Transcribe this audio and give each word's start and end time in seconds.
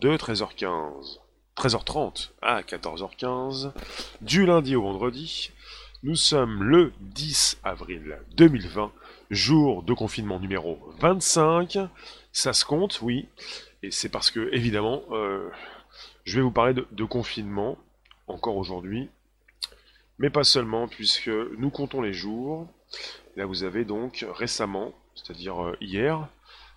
de 0.00 0.14
13h15, 0.16 1.20
13h30 1.56 2.30
à 2.42 2.60
14h15, 2.60 3.72
du 4.20 4.44
lundi 4.44 4.76
au 4.76 4.82
vendredi. 4.82 5.52
Nous 6.02 6.16
sommes 6.16 6.62
le 6.62 6.92
10 7.00 7.60
avril 7.64 8.18
2020, 8.36 8.92
jour 9.30 9.82
de 9.82 9.94
confinement 9.94 10.38
numéro 10.38 10.78
25. 10.98 11.78
Ça 12.32 12.52
se 12.52 12.66
compte, 12.66 13.00
oui. 13.00 13.28
Et 13.82 13.90
c'est 13.90 14.10
parce 14.10 14.30
que, 14.30 14.50
évidemment, 14.52 15.02
euh, 15.12 15.48
je 16.24 16.36
vais 16.36 16.42
vous 16.42 16.50
parler 16.50 16.74
de, 16.74 17.04
confinement, 17.04 17.78
encore 18.26 18.56
aujourd'hui. 18.56 19.08
Mais 20.18 20.28
pas 20.28 20.44
seulement, 20.44 20.88
puisque 20.88 21.30
nous 21.56 21.70
comptons 21.70 22.02
les 22.02 22.12
jours. 22.12 22.68
Là, 23.36 23.46
vous 23.46 23.64
avez 23.64 23.86
donc 23.86 24.26
récemment, 24.34 24.92
c'est-à-dire 25.14 25.62
euh, 25.62 25.76
hier, 25.80 26.28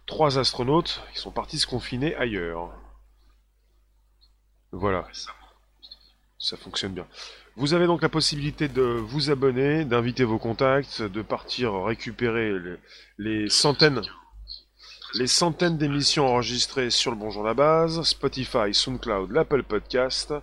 trois 0.05 0.39
astronautes 0.39 1.03
qui 1.13 1.19
sont 1.19 1.31
partis 1.31 1.59
se 1.59 1.67
confiner 1.67 2.15
ailleurs. 2.15 2.71
Voilà. 4.71 5.07
Ça 6.37 6.57
fonctionne 6.57 6.93
bien. 6.93 7.07
Vous 7.55 7.73
avez 7.73 7.87
donc 7.87 8.01
la 8.01 8.09
possibilité 8.09 8.67
de 8.67 8.81
vous 8.81 9.31
abonner, 9.31 9.83
d'inviter 9.83 10.23
vos 10.23 10.37
contacts, 10.37 11.01
de 11.01 11.21
partir 11.21 11.73
récupérer 11.83 12.53
les, 13.17 13.49
centaines 13.49 14.01
d'émissions 15.77 16.27
enregistrées 16.27 16.89
sur 16.89 17.11
le 17.11 17.17
Bonjour 17.17 17.43
la 17.43 17.53
Base, 17.53 18.01
Spotify, 18.03 18.73
SoundCloud, 18.73 19.31
l'Apple 19.31 19.63
Podcast. 19.63 20.33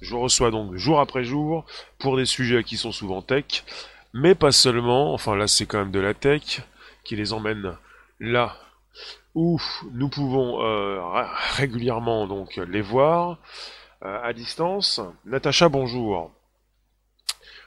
Je 0.00 0.14
reçois 0.14 0.50
donc 0.50 0.74
jour 0.76 1.00
après 1.00 1.24
jour 1.24 1.66
pour 1.98 2.16
des 2.16 2.24
sujets 2.24 2.64
qui 2.64 2.78
sont 2.78 2.92
souvent 2.92 3.20
tech, 3.20 3.64
mais 4.14 4.34
pas 4.34 4.52
seulement, 4.52 5.12
enfin 5.12 5.36
là 5.36 5.46
c'est 5.46 5.66
quand 5.66 5.78
même 5.78 5.92
de 5.92 6.00
la 6.00 6.14
tech 6.14 6.62
qui 7.04 7.16
les 7.16 7.32
emmène 7.32 7.76
là 8.18 8.56
où 9.34 9.60
nous 9.92 10.08
pouvons 10.08 10.62
euh, 10.62 11.00
régulièrement 11.56 12.26
donc 12.26 12.56
les 12.56 12.82
voir 12.82 13.38
euh, 14.04 14.22
à 14.22 14.32
distance. 14.32 15.00
Natacha, 15.24 15.68
bonjour. 15.68 16.30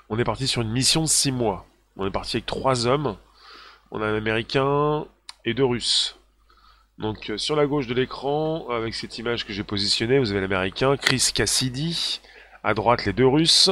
On 0.10 0.20
est 0.20 0.24
parti 0.24 0.48
sur 0.48 0.62
une 0.62 0.72
mission 0.72 1.02
de 1.02 1.08
6 1.08 1.32
mois. 1.32 1.66
On 1.98 2.06
est 2.06 2.12
parti 2.12 2.38
avec 2.38 2.46
trois 2.46 2.86
hommes. 2.86 3.18
On 3.92 4.02
a 4.02 4.06
un 4.06 4.16
Américain 4.16 5.06
et 5.46 5.54
deux 5.54 5.66
Russes. 5.66 6.18
Donc 6.98 7.30
euh, 7.30 7.38
sur 7.38 7.56
la 7.56 7.66
gauche 7.66 7.88
de 7.88 7.94
l'écran, 7.94 8.70
avec 8.70 8.94
cette 8.94 9.18
image 9.18 9.46
que 9.46 9.54
j'ai 9.54 9.64
positionnée, 9.64 10.20
vous 10.20 10.32
avez 10.32 10.42
l'Américain 10.42 10.96
Chris 10.98 11.32
Cassidy. 11.34 12.22
À 12.64 12.74
droite, 12.74 13.06
les 13.06 13.14
deux 13.14 13.28
Russes, 13.28 13.70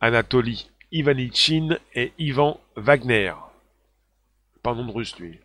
Anatoly 0.00 0.70
Ivanichin 0.92 1.78
et 1.94 2.12
Ivan 2.18 2.60
Wagner. 2.76 3.32
Pas 4.62 4.74
nom 4.74 4.86
de 4.86 4.92
russe, 4.92 5.18
lui. 5.18 5.40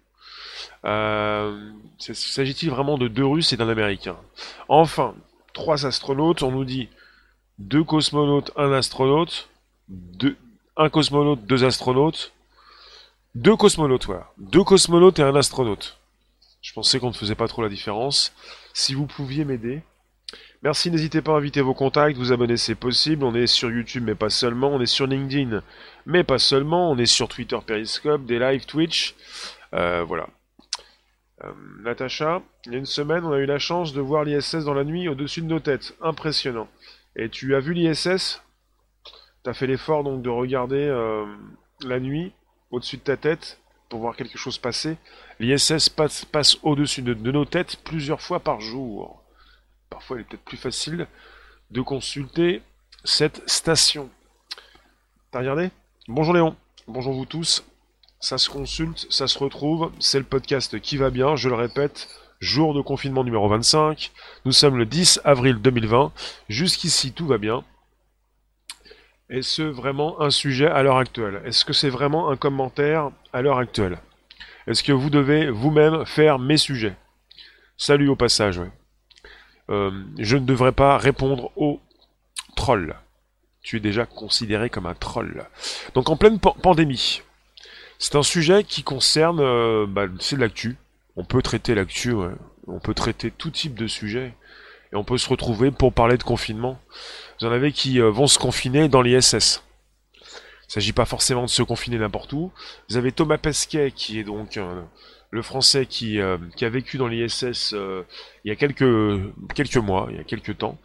Euh, 0.85 1.71
S'agit-il 1.97 2.69
vraiment 2.69 2.97
de 2.97 3.07
deux 3.07 3.25
Russes 3.25 3.53
et 3.53 3.57
d'un 3.57 3.69
Américain? 3.69 4.17
Enfin, 4.67 5.15
trois 5.53 5.85
astronautes, 5.85 6.43
on 6.43 6.51
nous 6.51 6.65
dit 6.65 6.89
deux 7.57 7.83
cosmonautes, 7.83 8.51
un 8.55 8.71
astronaute, 8.71 9.49
deux, 9.89 10.37
un 10.77 10.89
cosmonaute, 10.89 11.45
deux 11.45 11.63
astronautes, 11.63 12.33
deux 13.35 13.55
cosmonautes, 13.55 14.05
voilà. 14.05 14.31
Deux 14.37 14.63
cosmonautes 14.63 15.19
et 15.19 15.23
un 15.23 15.35
astronaute. 15.35 15.97
Je 16.61 16.73
pensais 16.73 16.99
qu'on 16.99 17.09
ne 17.09 17.13
faisait 17.13 17.35
pas 17.35 17.47
trop 17.47 17.61
la 17.61 17.69
différence. 17.69 18.33
Si 18.73 18.93
vous 18.93 19.05
pouviez 19.05 19.45
m'aider. 19.45 19.81
Merci, 20.61 20.91
n'hésitez 20.91 21.21
pas 21.21 21.31
à 21.31 21.35
inviter 21.35 21.61
vos 21.61 21.73
contacts, 21.73 22.17
vous 22.17 22.33
abonner 22.33 22.57
c'est 22.57 22.75
possible. 22.75 23.23
On 23.23 23.33
est 23.33 23.47
sur 23.47 23.71
YouTube 23.71 24.03
mais 24.05 24.15
pas 24.15 24.29
seulement, 24.29 24.69
on 24.69 24.81
est 24.81 24.85
sur 24.85 25.07
LinkedIn 25.07 25.61
mais 26.05 26.23
pas 26.23 26.39
seulement, 26.39 26.91
on 26.91 26.97
est 26.97 27.05
sur 27.05 27.29
Twitter 27.29 27.57
Periscope, 27.65 28.25
des 28.25 28.39
live 28.39 28.65
Twitch. 28.65 29.15
Euh, 29.73 30.03
voilà. 30.03 30.27
Euh, 31.43 31.51
Natacha, 31.83 32.41
il 32.65 32.73
y 32.73 32.75
a 32.75 32.77
une 32.79 32.85
semaine, 32.85 33.23
on 33.23 33.31
a 33.31 33.37
eu 33.37 33.45
la 33.45 33.59
chance 33.59 33.93
de 33.93 34.01
voir 34.01 34.23
l'ISS 34.23 34.65
dans 34.65 34.73
la 34.73 34.83
nuit 34.83 35.07
au-dessus 35.07 35.41
de 35.41 35.47
nos 35.47 35.59
têtes. 35.59 35.95
Impressionnant. 36.01 36.67
Et 37.15 37.29
tu 37.29 37.55
as 37.55 37.59
vu 37.59 37.73
l'ISS? 37.73 38.41
T'as 39.43 39.53
fait 39.53 39.67
l'effort 39.67 40.03
donc 40.03 40.21
de 40.21 40.29
regarder 40.29 40.85
euh, 40.85 41.25
la 41.81 41.99
nuit 41.99 42.33
au-dessus 42.71 42.97
de 42.97 43.03
ta 43.03 43.17
tête 43.17 43.59
pour 43.87 44.01
voir 44.01 44.15
quelque 44.15 44.37
chose 44.37 44.57
passer. 44.57 44.97
L'ISS 45.39 45.89
passe, 45.89 46.57
au-dessus 46.61 47.01
de, 47.01 47.13
de 47.13 47.31
nos 47.31 47.45
têtes 47.45 47.77
plusieurs 47.83 48.21
fois 48.21 48.41
par 48.41 48.59
jour. 48.59 49.23
Parfois, 49.89 50.17
il 50.17 50.21
est 50.21 50.23
peut-être 50.25 50.43
plus 50.43 50.57
facile 50.57 51.07
de 51.71 51.81
consulter 51.81 52.61
cette 53.03 53.47
station. 53.49 54.09
T'as 55.31 55.39
regardé? 55.39 55.71
Bonjour 56.07 56.33
Léon, 56.33 56.55
bonjour 56.87 57.13
vous 57.13 57.25
tous. 57.25 57.63
Ça 58.19 58.37
se 58.37 58.49
consulte, 58.49 59.07
ça 59.09 59.27
se 59.27 59.39
retrouve, 59.39 59.91
c'est 59.99 60.19
le 60.19 60.25
podcast 60.25 60.79
qui 60.81 60.97
va 60.97 61.09
bien, 61.09 61.35
je 61.37 61.47
le 61.47 61.55
répète, 61.55 62.09
jour 62.41 62.73
de 62.73 62.81
confinement 62.81 63.23
numéro 63.23 63.47
25. 63.47 64.11
Nous 64.45 64.51
sommes 64.51 64.77
le 64.77 64.85
10 64.85 65.21
avril 65.23 65.55
2020. 65.61 66.11
Jusqu'ici, 66.49 67.13
tout 67.13 67.27
va 67.27 67.37
bien. 67.37 67.63
Est-ce 69.29 69.61
vraiment 69.61 70.19
un 70.21 70.31
sujet 70.31 70.67
à 70.67 70.83
l'heure 70.83 70.97
actuelle? 70.97 71.41
Est-ce 71.45 71.63
que 71.63 71.73
c'est 71.73 71.89
vraiment 71.89 72.29
un 72.29 72.35
commentaire 72.35 73.11
à 73.31 73.41
l'heure 73.41 73.57
actuelle? 73.59 73.99
Est-ce 74.67 74.83
que 74.83 74.91
vous 74.91 75.09
devez 75.09 75.49
vous-même 75.49 76.05
faire 76.05 76.39
mes 76.39 76.57
sujets? 76.57 76.95
Salut 77.77 78.09
au 78.09 78.15
passage. 78.15 78.57
ouais. 78.57 78.71
Euh, 79.69 79.91
je 80.17 80.35
ne 80.35 80.45
devrais 80.45 80.71
pas 80.71 80.97
répondre 80.97 81.51
aux 81.55 81.79
trolls. 82.55 82.95
Tu 83.61 83.77
es 83.77 83.79
déjà 83.79 84.05
considéré 84.05 84.69
comme 84.69 84.87
un 84.87 84.95
troll. 84.95 85.45
Donc 85.93 86.09
en 86.09 86.17
pleine 86.17 86.39
pan- 86.39 86.55
pandémie, 86.61 87.21
c'est 88.01 88.15
un 88.15 88.23
sujet 88.23 88.63
qui 88.63 88.81
concerne, 88.81 89.41
euh, 89.41 89.85
bah, 89.85 90.07
c'est 90.19 90.37
de 90.37 90.41
l'actu. 90.41 90.77
On 91.17 91.25
peut 91.25 91.41
traiter 91.41 91.75
l'actu, 91.75 92.13
ouais. 92.13 92.31
on 92.67 92.79
peut 92.79 92.93
traiter 92.93 93.29
tout 93.29 93.51
type 93.51 93.75
de 93.75 93.87
sujet. 93.87 94.33
Et 94.93 94.95
on 94.95 95.03
peut 95.03 95.17
se 95.17 95.27
retrouver 95.27 95.69
pour 95.69 95.93
parler 95.93 96.17
de 96.17 96.23
confinement. 96.23 96.79
Vous 97.39 97.47
en 97.47 97.51
avez 97.51 97.73
qui 97.73 97.99
euh, 97.99 98.09
vont 98.09 98.25
se 98.25 98.39
confiner 98.39 98.87
dans 98.87 99.01
l'ISS. 99.01 99.63
Il 100.15 100.71
s'agit 100.71 100.93
pas 100.93 101.05
forcément 101.05 101.43
de 101.43 101.49
se 101.49 101.61
confiner 101.61 101.97
n'importe 101.97 102.31
où. 102.31 102.53
Vous 102.89 102.95
avez 102.95 103.11
Thomas 103.11 103.37
Pesquet, 103.37 103.91
qui 103.93 104.17
est 104.17 104.23
donc 104.23 104.55
euh, 104.55 104.81
le 105.29 105.41
Français 105.41 105.85
qui, 105.85 106.21
a 106.21 106.37
vécu 106.61 106.97
dans 106.97 107.07
l'ISS 107.07 107.73
il 107.73 108.49
y 108.49 108.51
a 108.51 108.55
quelques, 108.55 109.21
quelques 109.53 109.77
mois, 109.77 110.07
il 110.09 110.17
y 110.17 110.19
a 110.19 110.23
quelques 110.23 110.57
temps, 110.57 110.77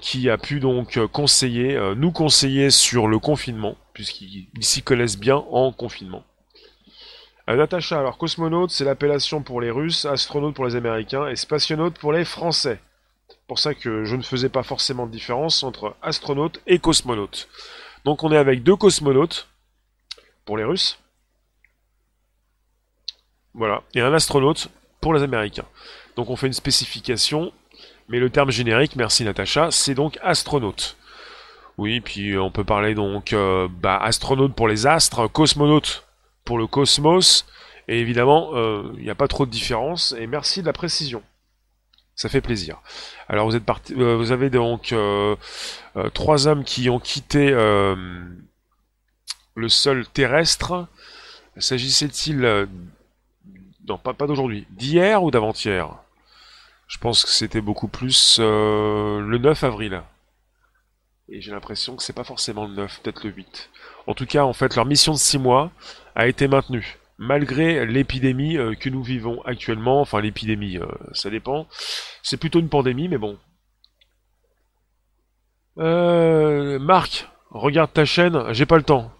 qui 0.00 0.30
a 0.30 0.38
pu 0.38 0.58
donc 0.58 0.98
conseiller, 1.08 1.78
nous 1.96 2.10
conseiller 2.10 2.70
sur 2.70 3.06
le 3.06 3.18
confinement, 3.20 3.76
puisqu'ils 3.92 4.48
ils 4.56 4.64
s'y 4.64 4.82
connaissent 4.82 5.18
bien 5.18 5.36
en 5.36 5.70
confinement. 5.70 6.24
Natacha, 7.54 8.00
alors 8.00 8.18
cosmonaute, 8.18 8.70
c'est 8.70 8.84
l'appellation 8.84 9.40
pour 9.40 9.60
les 9.60 9.70
Russes, 9.70 10.04
astronaute 10.04 10.54
pour 10.54 10.66
les 10.66 10.74
Américains 10.74 11.28
et 11.28 11.36
spationaute 11.36 11.96
pour 11.96 12.12
les 12.12 12.24
Français. 12.24 12.80
Pour 13.46 13.60
ça 13.60 13.74
que 13.74 14.04
je 14.04 14.16
ne 14.16 14.22
faisais 14.22 14.48
pas 14.48 14.64
forcément 14.64 15.06
de 15.06 15.12
différence 15.12 15.62
entre 15.62 15.94
astronaute 16.02 16.60
et 16.66 16.80
cosmonaute. 16.80 17.48
Donc 18.04 18.24
on 18.24 18.32
est 18.32 18.36
avec 18.36 18.64
deux 18.64 18.74
cosmonautes 18.74 19.48
pour 20.44 20.56
les 20.56 20.64
Russes. 20.64 20.98
Voilà, 23.54 23.82
et 23.94 24.00
un 24.00 24.12
astronaute 24.12 24.68
pour 25.00 25.14
les 25.14 25.22
Américains. 25.22 25.66
Donc 26.16 26.30
on 26.30 26.36
fait 26.36 26.48
une 26.48 26.52
spécification, 26.52 27.52
mais 28.08 28.18
le 28.18 28.28
terme 28.28 28.50
générique, 28.50 28.96
merci 28.96 29.22
Natacha, 29.22 29.70
c'est 29.70 29.94
donc 29.94 30.18
astronaute. 30.20 30.96
Oui, 31.78 32.00
puis 32.00 32.36
on 32.36 32.50
peut 32.50 32.64
parler 32.64 32.94
donc 32.94 33.32
euh, 33.32 33.68
bah, 33.70 33.98
astronaute 33.98 34.54
pour 34.54 34.66
les 34.66 34.86
astres, 34.88 35.28
cosmonaute 35.28 36.05
pour 36.46 36.56
le 36.56 36.66
cosmos, 36.66 37.44
et 37.88 38.00
évidemment, 38.00 38.52
euh, 38.54 38.90
il 38.96 39.02
n'y 39.02 39.10
a 39.10 39.14
pas 39.14 39.28
trop 39.28 39.44
de 39.44 39.50
différence, 39.50 40.14
et 40.18 40.26
merci 40.26 40.62
de 40.62 40.66
la 40.66 40.72
précision. 40.72 41.22
Ça 42.14 42.30
fait 42.30 42.40
plaisir. 42.40 42.80
Alors 43.28 43.46
vous 43.46 43.56
êtes 43.56 43.64
parti, 43.64 43.92
euh, 43.94 44.16
vous 44.16 44.32
avez 44.32 44.48
donc 44.48 44.92
euh, 44.92 45.36
trois 46.14 46.46
hommes 46.46 46.64
qui 46.64 46.88
ont 46.88 46.98
quitté 46.98 47.50
le 47.50 49.68
sol 49.68 50.06
terrestre. 50.06 50.88
S'agissait-il 51.58 52.68
non, 53.86 53.98
pas, 53.98 54.14
pas 54.14 54.26
d'aujourd'hui. 54.26 54.66
D'hier 54.70 55.22
ou 55.22 55.30
d'avant-hier? 55.30 55.90
Je 56.88 56.98
pense 56.98 57.24
que 57.24 57.30
c'était 57.30 57.60
beaucoup 57.60 57.88
plus 57.88 58.38
le 58.38 59.38
9 59.38 59.64
avril. 59.64 60.02
Et 61.28 61.40
j'ai 61.40 61.50
l'impression 61.50 61.96
que 61.96 62.02
c'est 62.02 62.12
pas 62.12 62.24
forcément 62.24 62.66
le 62.66 62.74
9, 62.74 63.00
peut-être 63.02 63.24
le 63.24 63.32
8. 63.32 63.70
En 64.06 64.14
tout 64.14 64.26
cas, 64.26 64.44
en 64.44 64.52
fait, 64.52 64.76
leur 64.76 64.86
mission 64.86 65.12
de 65.12 65.18
6 65.18 65.38
mois 65.38 65.72
a 66.16 66.26
été 66.26 66.48
maintenue. 66.48 66.98
Malgré 67.18 67.86
l'épidémie 67.86 68.56
euh, 68.56 68.74
que 68.74 68.90
nous 68.90 69.02
vivons 69.02 69.40
actuellement, 69.44 70.00
enfin 70.00 70.20
l'épidémie, 70.20 70.78
euh, 70.78 70.86
ça 71.12 71.30
dépend. 71.30 71.66
C'est 72.22 72.36
plutôt 72.36 72.58
une 72.58 72.68
pandémie, 72.68 73.08
mais 73.08 73.18
bon. 73.18 73.38
Euh, 75.78 76.78
Marc, 76.78 77.28
regarde 77.50 77.92
ta 77.92 78.04
chaîne, 78.04 78.52
j'ai 78.52 78.66
pas 78.66 78.76
le 78.76 78.82
temps. 78.82 79.12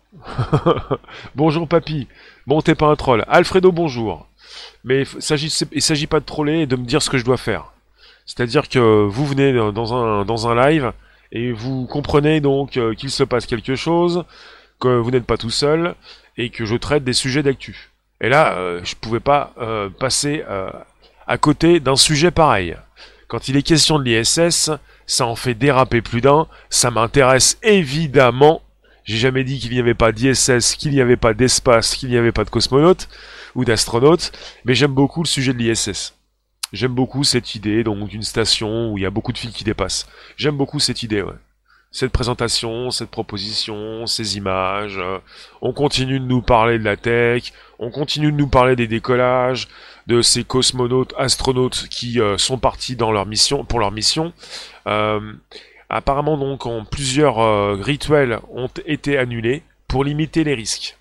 bonjour 1.34 1.68
papy. 1.68 2.08
Bon, 2.46 2.60
t'es 2.60 2.74
pas 2.74 2.86
un 2.86 2.96
troll. 2.96 3.24
Alfredo, 3.28 3.72
bonjour. 3.72 4.26
Mais 4.84 5.02
il 5.02 5.22
s'agit, 5.22 5.52
il 5.72 5.82
s'agit 5.82 6.06
pas 6.06 6.20
de 6.20 6.24
troller 6.24 6.60
et 6.60 6.66
de 6.66 6.76
me 6.76 6.84
dire 6.84 7.02
ce 7.02 7.10
que 7.10 7.18
je 7.18 7.24
dois 7.24 7.36
faire. 7.36 7.72
C'est-à-dire 8.24 8.68
que 8.68 8.78
vous 9.06 9.26
venez 9.26 9.52
dans 9.52 9.94
un, 9.94 10.24
dans 10.24 10.48
un 10.48 10.68
live 10.68 10.92
et 11.32 11.52
vous 11.52 11.86
comprenez 11.86 12.40
donc 12.40 12.76
euh, 12.76 12.94
qu'il 12.94 13.10
se 13.10 13.24
passe 13.24 13.46
quelque 13.46 13.74
chose, 13.74 14.24
que 14.80 14.88
vous 14.98 15.10
n'êtes 15.10 15.26
pas 15.26 15.36
tout 15.36 15.50
seul 15.50 15.94
et 16.36 16.50
que 16.50 16.64
je 16.64 16.76
traite 16.76 17.04
des 17.04 17.12
sujets 17.12 17.42
d'actu. 17.42 17.90
Et 18.20 18.28
là, 18.28 18.56
euh, 18.56 18.80
je 18.84 18.94
pouvais 18.94 19.20
pas 19.20 19.52
euh, 19.58 19.88
passer 19.88 20.44
euh, 20.48 20.70
à 21.26 21.38
côté 21.38 21.80
d'un 21.80 21.96
sujet 21.96 22.30
pareil. 22.30 22.76
Quand 23.28 23.48
il 23.48 23.56
est 23.56 23.62
question 23.62 23.98
de 23.98 24.04
l'ISS, 24.04 24.70
ça 25.06 25.26
en 25.26 25.36
fait 25.36 25.54
déraper 25.54 26.00
plus 26.00 26.20
d'un. 26.20 26.46
Ça 26.70 26.90
m'intéresse 26.90 27.58
évidemment. 27.62 28.62
J'ai 29.04 29.18
jamais 29.18 29.44
dit 29.44 29.58
qu'il 29.58 29.72
n'y 29.72 29.80
avait 29.80 29.94
pas 29.94 30.12
d'ISS, 30.12 30.76
qu'il 30.76 30.92
n'y 30.92 31.00
avait 31.00 31.16
pas 31.16 31.34
d'espace, 31.34 31.94
qu'il 31.94 32.08
n'y 32.08 32.16
avait 32.16 32.32
pas 32.32 32.44
de 32.44 32.50
cosmonautes 32.50 33.08
ou 33.54 33.64
d'astronautes, 33.64 34.32
mais 34.64 34.74
j'aime 34.74 34.92
beaucoup 34.92 35.22
le 35.22 35.28
sujet 35.28 35.52
de 35.52 35.58
l'ISS. 35.58 36.14
J'aime 36.72 36.92
beaucoup 36.92 37.22
cette 37.22 37.54
idée 37.54 37.84
donc 37.84 38.08
d'une 38.08 38.24
station 38.24 38.92
où 38.92 38.98
il 38.98 39.02
y 39.02 39.06
a 39.06 39.10
beaucoup 39.10 39.32
de 39.32 39.38
fils 39.38 39.52
qui 39.52 39.64
dépassent. 39.64 40.08
J'aime 40.36 40.56
beaucoup 40.56 40.80
cette 40.80 41.02
idée, 41.02 41.22
ouais 41.22 41.34
cette 41.96 42.12
présentation, 42.12 42.90
cette 42.90 43.10
proposition, 43.10 44.06
ces 44.06 44.36
images. 44.36 44.98
Euh, 44.98 45.18
on 45.62 45.72
continue 45.72 46.20
de 46.20 46.26
nous 46.26 46.42
parler 46.42 46.78
de 46.78 46.84
la 46.84 46.98
tech, 46.98 47.54
on 47.78 47.90
continue 47.90 48.30
de 48.30 48.36
nous 48.36 48.48
parler 48.48 48.76
des 48.76 48.86
décollages, 48.86 49.66
de 50.06 50.20
ces 50.20 50.44
cosmonautes, 50.44 51.14
astronautes 51.16 51.88
qui 51.88 52.20
euh, 52.20 52.36
sont 52.36 52.58
partis 52.58 52.96
dans 52.96 53.12
leur 53.12 53.24
mission, 53.24 53.64
pour 53.64 53.80
leur 53.80 53.92
mission. 53.92 54.34
Euh, 54.86 55.32
apparemment 55.88 56.36
donc, 56.36 56.66
plusieurs 56.90 57.78
rituels 57.82 58.40
ont 58.52 58.68
été 58.84 59.16
annulés 59.16 59.62
pour 59.88 60.04
limiter 60.04 60.44
les 60.44 60.54
risques. 60.54 60.98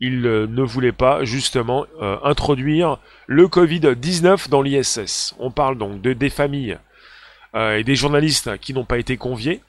Ils 0.00 0.22
ne 0.22 0.62
voulaient 0.62 0.92
pas 0.92 1.24
justement 1.24 1.84
introduire 2.22 2.98
le 3.26 3.48
Covid-19 3.48 4.48
dans 4.48 4.62
l'ISS. 4.62 5.34
On 5.38 5.50
parle 5.50 5.76
donc 5.76 6.00
de 6.00 6.12
des 6.12 6.30
familles 6.30 6.78
et 7.54 7.82
des 7.82 7.96
journalistes 7.96 8.56
qui 8.58 8.72
n'ont 8.72 8.84
pas 8.84 8.98
été 8.98 9.16
conviés 9.16 9.60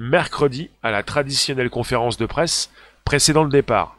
mercredi 0.00 0.70
à 0.82 0.90
la 0.90 1.02
traditionnelle 1.02 1.70
conférence 1.70 2.16
de 2.16 2.26
presse 2.26 2.70
précédant 3.04 3.44
le 3.44 3.50
départ. 3.50 3.96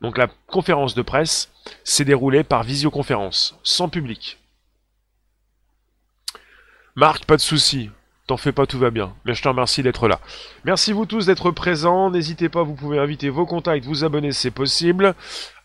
Donc 0.00 0.18
la 0.18 0.28
conférence 0.46 0.94
de 0.94 1.02
presse 1.02 1.50
s'est 1.84 2.04
déroulée 2.04 2.42
par 2.42 2.62
visioconférence, 2.62 3.58
sans 3.62 3.88
public. 3.88 4.38
Marc, 6.96 7.24
pas 7.24 7.36
de 7.36 7.40
souci. 7.40 7.90
T'en 8.26 8.36
fais 8.36 8.52
pas, 8.52 8.66
tout 8.66 8.78
va 8.78 8.90
bien. 8.90 9.12
Mais 9.24 9.34
je 9.34 9.42
te 9.42 9.48
remercie 9.48 9.82
d'être 9.82 10.06
là. 10.06 10.20
Merci 10.64 10.92
vous 10.92 11.06
tous 11.06 11.26
d'être 11.26 11.50
présents. 11.50 12.10
N'hésitez 12.10 12.48
pas, 12.48 12.62
vous 12.62 12.74
pouvez 12.74 12.98
inviter 12.98 13.28
vos 13.28 13.44
contacts, 13.44 13.84
vous 13.84 14.04
abonner, 14.04 14.32
c'est 14.32 14.50
possible. 14.50 15.14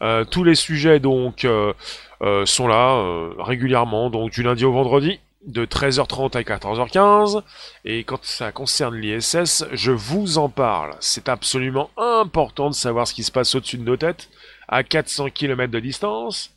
Euh, 0.01 0.25
tous 0.25 0.43
les 0.43 0.55
sujets 0.55 0.99
donc 0.99 1.45
euh, 1.45 1.73
euh, 2.21 2.45
sont 2.45 2.67
là 2.67 3.29
régulièrement, 3.39 4.09
donc 4.09 4.31
du 4.31 4.43
lundi 4.43 4.65
au 4.65 4.71
vendredi 4.71 5.19
de 5.45 5.65
13h30 5.65 6.37
à 6.37 6.41
14h15. 6.41 7.43
Et 7.85 8.03
quand 8.03 8.23
ça 8.23 8.51
concerne 8.51 8.95
l'ISS, 8.95 9.65
je 9.71 9.91
vous 9.91 10.37
en 10.37 10.49
parle. 10.49 10.95
C'est 10.99 11.29
absolument 11.29 11.89
important 11.97 12.69
de 12.69 12.75
savoir 12.75 13.07
ce 13.07 13.13
qui 13.13 13.23
se 13.23 13.31
passe 13.31 13.55
au-dessus 13.55 13.77
de 13.77 13.83
nos 13.83 13.97
têtes, 13.97 14.29
à 14.67 14.83
400 14.83 15.29
km 15.29 15.71
de 15.71 15.79
distance. 15.79 16.51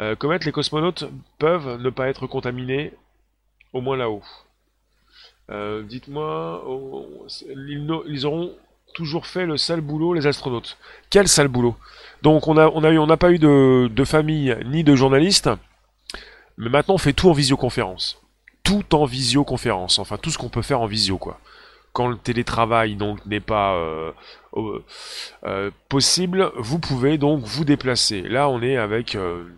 Euh, 0.00 0.14
les 0.44 0.52
cosmonautes 0.52 1.04
peuvent 1.38 1.80
ne 1.80 1.90
pas 1.90 2.08
être 2.08 2.26
contaminés, 2.26 2.92
au 3.72 3.80
moins 3.80 3.96
là-haut. 3.96 4.22
Euh, 5.50 5.82
dites-moi, 5.82 6.62
oh, 6.66 7.06
ils, 8.06 8.26
auront 8.26 8.52
toujours 8.94 9.26
fait 9.26 9.46
le 9.46 9.56
sale 9.56 9.80
boulot, 9.80 10.14
les 10.14 10.26
astronautes. 10.26 10.76
Quel 11.10 11.26
sale 11.26 11.48
boulot 11.48 11.74
Donc 12.22 12.46
on 12.48 12.54
n'a 12.54 13.16
pas 13.16 13.32
eu 13.32 13.38
de, 13.38 13.88
de 13.88 14.04
famille 14.04 14.56
ni 14.66 14.84
de 14.84 14.94
journalistes. 14.94 15.48
Mais 16.58 16.68
maintenant, 16.68 16.94
on 16.94 16.98
fait 16.98 17.12
tout 17.12 17.30
en 17.30 17.32
visioconférence. 17.32 18.20
Tout 18.64 18.94
en 18.94 19.04
visioconférence. 19.04 19.98
Enfin, 19.98 20.18
tout 20.18 20.30
ce 20.30 20.38
qu'on 20.38 20.48
peut 20.48 20.62
faire 20.62 20.80
en 20.80 20.86
visio, 20.86 21.16
quoi. 21.16 21.40
Quand 21.92 22.08
le 22.08 22.18
télétravail 22.18 22.96
donc 22.96 23.24
n'est 23.26 23.40
pas 23.40 23.74
euh, 23.74 24.12
euh, 25.44 25.70
possible, 25.88 26.52
vous 26.56 26.78
pouvez 26.78 27.16
donc 27.16 27.42
vous 27.44 27.64
déplacer. 27.64 28.22
Là, 28.22 28.48
on 28.48 28.60
est 28.60 28.76
avec 28.76 29.14
euh, 29.14 29.44
une 29.44 29.54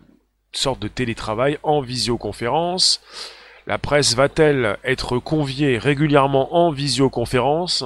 sorte 0.53 0.79
de 0.79 0.87
télétravail 0.87 1.57
en 1.63 1.81
visioconférence. 1.81 3.01
La 3.67 3.77
presse 3.77 4.15
va-t-elle 4.15 4.77
être 4.83 5.17
conviée 5.17 5.77
régulièrement 5.77 6.55
en 6.55 6.71
visioconférence? 6.71 7.83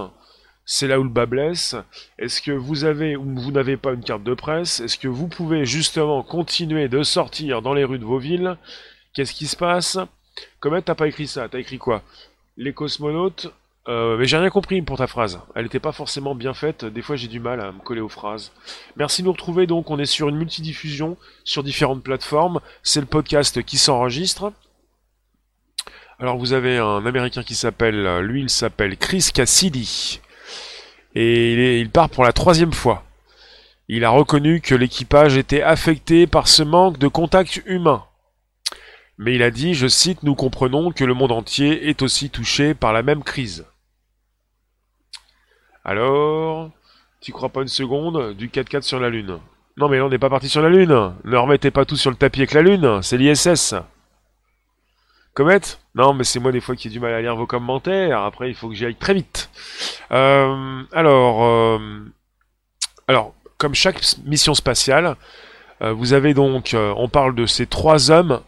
C'est 0.65 0.87
là 0.87 0.99
où 0.99 1.03
le 1.03 1.09
bas 1.09 1.25
blesse. 1.25 1.75
Est-ce 2.17 2.41
que 2.41 2.51
vous 2.51 2.85
avez 2.85 3.15
ou 3.15 3.23
vous 3.35 3.51
n'avez 3.51 3.77
pas 3.77 3.93
une 3.93 4.03
carte 4.03 4.23
de 4.23 4.33
presse? 4.33 4.79
Est-ce 4.79 4.97
que 4.97 5.07
vous 5.07 5.27
pouvez 5.27 5.65
justement 5.65 6.23
continuer 6.23 6.87
de 6.87 7.03
sortir 7.03 7.61
dans 7.61 7.73
les 7.73 7.83
rues 7.83 7.99
de 7.99 8.05
vos 8.05 8.19
villes? 8.19 8.57
Qu'est-ce 9.15 9.33
qui 9.33 9.47
se 9.47 9.55
passe? 9.55 9.97
Comment 10.59 10.81
t'as 10.81 10.95
pas 10.95 11.07
écrit 11.07 11.27
ça 11.27 11.47
T'as 11.47 11.59
écrit 11.59 11.77
quoi? 11.77 12.03
Les 12.57 12.73
cosmonautes 12.73 13.51
euh, 13.87 14.17
mais 14.17 14.25
j'ai 14.25 14.37
rien 14.37 14.49
compris 14.49 14.81
pour 14.81 14.97
ta 14.97 15.05
phrase. 15.05 15.39
Elle 15.53 15.63
n'était 15.63 15.79
pas 15.79 15.91
forcément 15.91 16.33
bien 16.33 16.55
faite. 16.55 16.85
Des 16.85 17.03
fois, 17.03 17.15
j'ai 17.15 17.27
du 17.27 17.39
mal 17.39 17.61
à 17.61 17.71
me 17.71 17.79
coller 17.79 18.01
aux 18.01 18.09
phrases. 18.09 18.51
Merci 18.97 19.21
de 19.21 19.27
nous 19.27 19.33
retrouver. 19.33 19.67
Donc, 19.67 19.91
on 19.91 19.99
est 19.99 20.07
sur 20.07 20.27
une 20.27 20.37
multidiffusion 20.37 21.17
sur 21.43 21.63
différentes 21.63 22.03
plateformes. 22.03 22.61
C'est 22.81 22.99
le 22.99 23.05
podcast 23.05 23.61
qui 23.61 23.77
s'enregistre. 23.77 24.51
Alors, 26.17 26.37
vous 26.37 26.53
avez 26.53 26.79
un 26.79 27.05
Américain 27.05 27.43
qui 27.43 27.53
s'appelle, 27.53 28.21
lui, 28.21 28.41
il 28.41 28.49
s'appelle 28.49 28.97
Chris 28.97 29.29
Cassidy. 29.31 30.19
Et 31.13 31.79
il 31.79 31.89
part 31.91 32.09
pour 32.09 32.23
la 32.23 32.33
troisième 32.33 32.73
fois. 32.73 33.03
Il 33.87 34.03
a 34.03 34.09
reconnu 34.09 34.61
que 34.61 34.73
l'équipage 34.73 35.37
était 35.37 35.61
affecté 35.61 36.25
par 36.25 36.47
ce 36.47 36.63
manque 36.63 36.97
de 36.97 37.07
contact 37.07 37.61
humain. 37.67 38.03
Mais 39.17 39.35
il 39.35 39.43
a 39.43 39.51
dit, 39.51 39.73
je 39.73 39.87
cite, 39.87 40.23
Nous 40.23 40.35
comprenons 40.35 40.91
que 40.91 41.05
le 41.05 41.13
monde 41.13 41.31
entier 41.31 41.89
est 41.89 42.01
aussi 42.01 42.29
touché 42.29 42.73
par 42.73 42.93
la 42.93 43.03
même 43.03 43.23
crise. 43.23 43.65
Alors, 45.83 46.71
tu 47.21 47.31
crois 47.31 47.49
pas 47.49 47.61
une 47.61 47.67
seconde 47.67 48.33
Du 48.35 48.49
4x4 48.49 48.81
sur 48.81 48.99
la 48.99 49.09
Lune. 49.09 49.39
Non 49.77 49.89
mais 49.89 49.99
on 49.99 50.09
n'est 50.09 50.17
pas 50.19 50.29
parti 50.29 50.47
sur 50.47 50.61
la 50.61 50.69
Lune. 50.69 51.13
Ne 51.25 51.37
remettez 51.37 51.69
pas 51.69 51.85
tout 51.85 51.97
sur 51.97 52.09
le 52.09 52.15
tapis 52.15 52.39
avec 52.39 52.53
la 52.53 52.61
Lune, 52.61 53.01
c'est 53.01 53.17
l'ISS. 53.17 53.75
Comet? 55.33 55.59
Non 55.95 56.13
mais 56.13 56.23
c'est 56.23 56.39
moi 56.39 56.53
des 56.53 56.61
fois 56.61 56.77
qui 56.77 56.87
ai 56.87 56.91
du 56.91 57.01
mal 57.01 57.13
à 57.13 57.21
lire 57.21 57.35
vos 57.35 57.45
commentaires, 57.45 58.21
après 58.21 58.49
il 58.49 58.55
faut 58.55 58.69
que 58.69 58.75
j'y 58.75 58.85
aille 58.85 58.95
très 58.95 59.13
vite. 59.13 59.49
Euh, 60.11 60.81
alors, 60.93 61.43
euh, 61.43 61.79
alors, 63.07 63.33
comme 63.57 63.75
chaque 63.75 63.99
mission 64.23 64.53
spatiale, 64.53 65.17
euh, 65.81 65.91
vous 65.91 66.13
avez 66.13 66.33
donc, 66.33 66.73
on 66.73 67.09
parle 67.09 67.35
de 67.35 67.45
ces 67.45 67.67
trois 67.67 68.11
hommes 68.11 68.41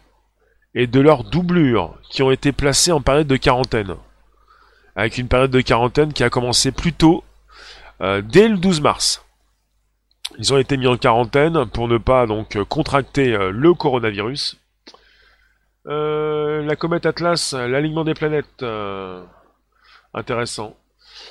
et 0.74 0.86
de 0.86 1.00
leurs 1.00 1.24
doublures 1.24 1.94
qui 2.10 2.22
ont 2.22 2.30
été 2.30 2.52
placées 2.52 2.92
en 2.92 3.00
période 3.00 3.26
de 3.26 3.36
quarantaine. 3.36 3.96
Avec 4.96 5.18
une 5.18 5.28
période 5.28 5.50
de 5.50 5.60
quarantaine 5.60 6.12
qui 6.12 6.24
a 6.24 6.30
commencé 6.30 6.72
plus 6.72 6.92
tôt, 6.92 7.24
euh, 8.00 8.22
dès 8.22 8.48
le 8.48 8.58
12 8.58 8.80
mars. 8.80 9.24
Ils 10.38 10.52
ont 10.52 10.58
été 10.58 10.76
mis 10.76 10.86
en 10.86 10.96
quarantaine 10.96 11.66
pour 11.66 11.88
ne 11.88 11.98
pas 11.98 12.26
donc 12.26 12.62
contracter 12.64 13.34
euh, 13.34 13.50
le 13.50 13.74
coronavirus. 13.74 14.58
Euh, 15.86 16.62
la 16.62 16.76
comète 16.76 17.06
Atlas, 17.06 17.54
l'alignement 17.54 18.04
des 18.04 18.14
planètes, 18.14 18.64
intéressant. 20.14 20.76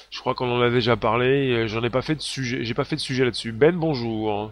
Je 0.10 0.20
crois 0.20 0.34
qu'on 0.34 0.52
en 0.52 0.62
a 0.62 0.70
déjà 0.70 0.98
parlé. 0.98 1.68
J'en 1.68 1.84
ai 1.84 1.90
pas 1.90 2.02
fait 2.02 2.16
de 2.16 2.22
sujet. 2.22 2.64
J'ai 2.64 2.74
pas 2.74 2.84
fait 2.84 2.96
de 2.96 3.02
sujet 3.02 3.24
là-dessus. 3.24 3.52
Ben, 3.52 3.76
bonjour. 3.76 4.52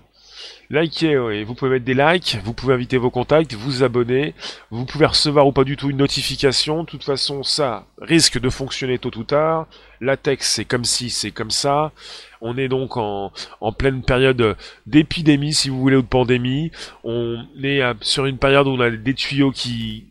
Likez, 0.69 1.17
oui. 1.17 1.43
Vous 1.43 1.53
pouvez 1.53 1.71
mettre 1.71 1.85
des 1.85 1.93
likes, 1.93 2.37
vous 2.43 2.53
pouvez 2.53 2.73
inviter 2.73 2.97
vos 2.97 3.11
contacts, 3.11 3.53
vous 3.53 3.83
abonner, 3.83 4.33
vous 4.71 4.85
pouvez 4.85 5.05
recevoir 5.05 5.45
ou 5.47 5.51
pas 5.51 5.63
du 5.63 5.77
tout 5.77 5.89
une 5.89 5.97
notification. 5.97 6.83
De 6.83 6.89
toute 6.89 7.03
façon, 7.03 7.43
ça 7.43 7.85
risque 7.99 8.39
de 8.39 8.49
fonctionner 8.49 8.97
tôt 8.97 9.15
ou 9.17 9.23
tard. 9.23 9.67
La 10.01 10.17
texte, 10.17 10.53
c'est 10.53 10.65
comme 10.65 10.85
si, 10.85 11.09
c'est 11.09 11.31
comme 11.31 11.51
ça. 11.51 11.91
On 12.41 12.57
est 12.57 12.67
donc 12.67 12.97
en, 12.97 13.31
pleine 13.77 14.01
période 14.01 14.57
d'épidémie, 14.85 15.53
si 15.53 15.69
vous 15.69 15.79
voulez, 15.79 15.95
ou 15.95 16.01
de 16.01 16.07
pandémie. 16.07 16.71
On 17.03 17.45
est 17.63 17.81
sur 18.01 18.25
une 18.25 18.37
période 18.37 18.67
où 18.67 18.71
on 18.71 18.79
a 18.79 18.89
des 18.89 19.13
tuyaux 19.13 19.51
qui, 19.51 20.05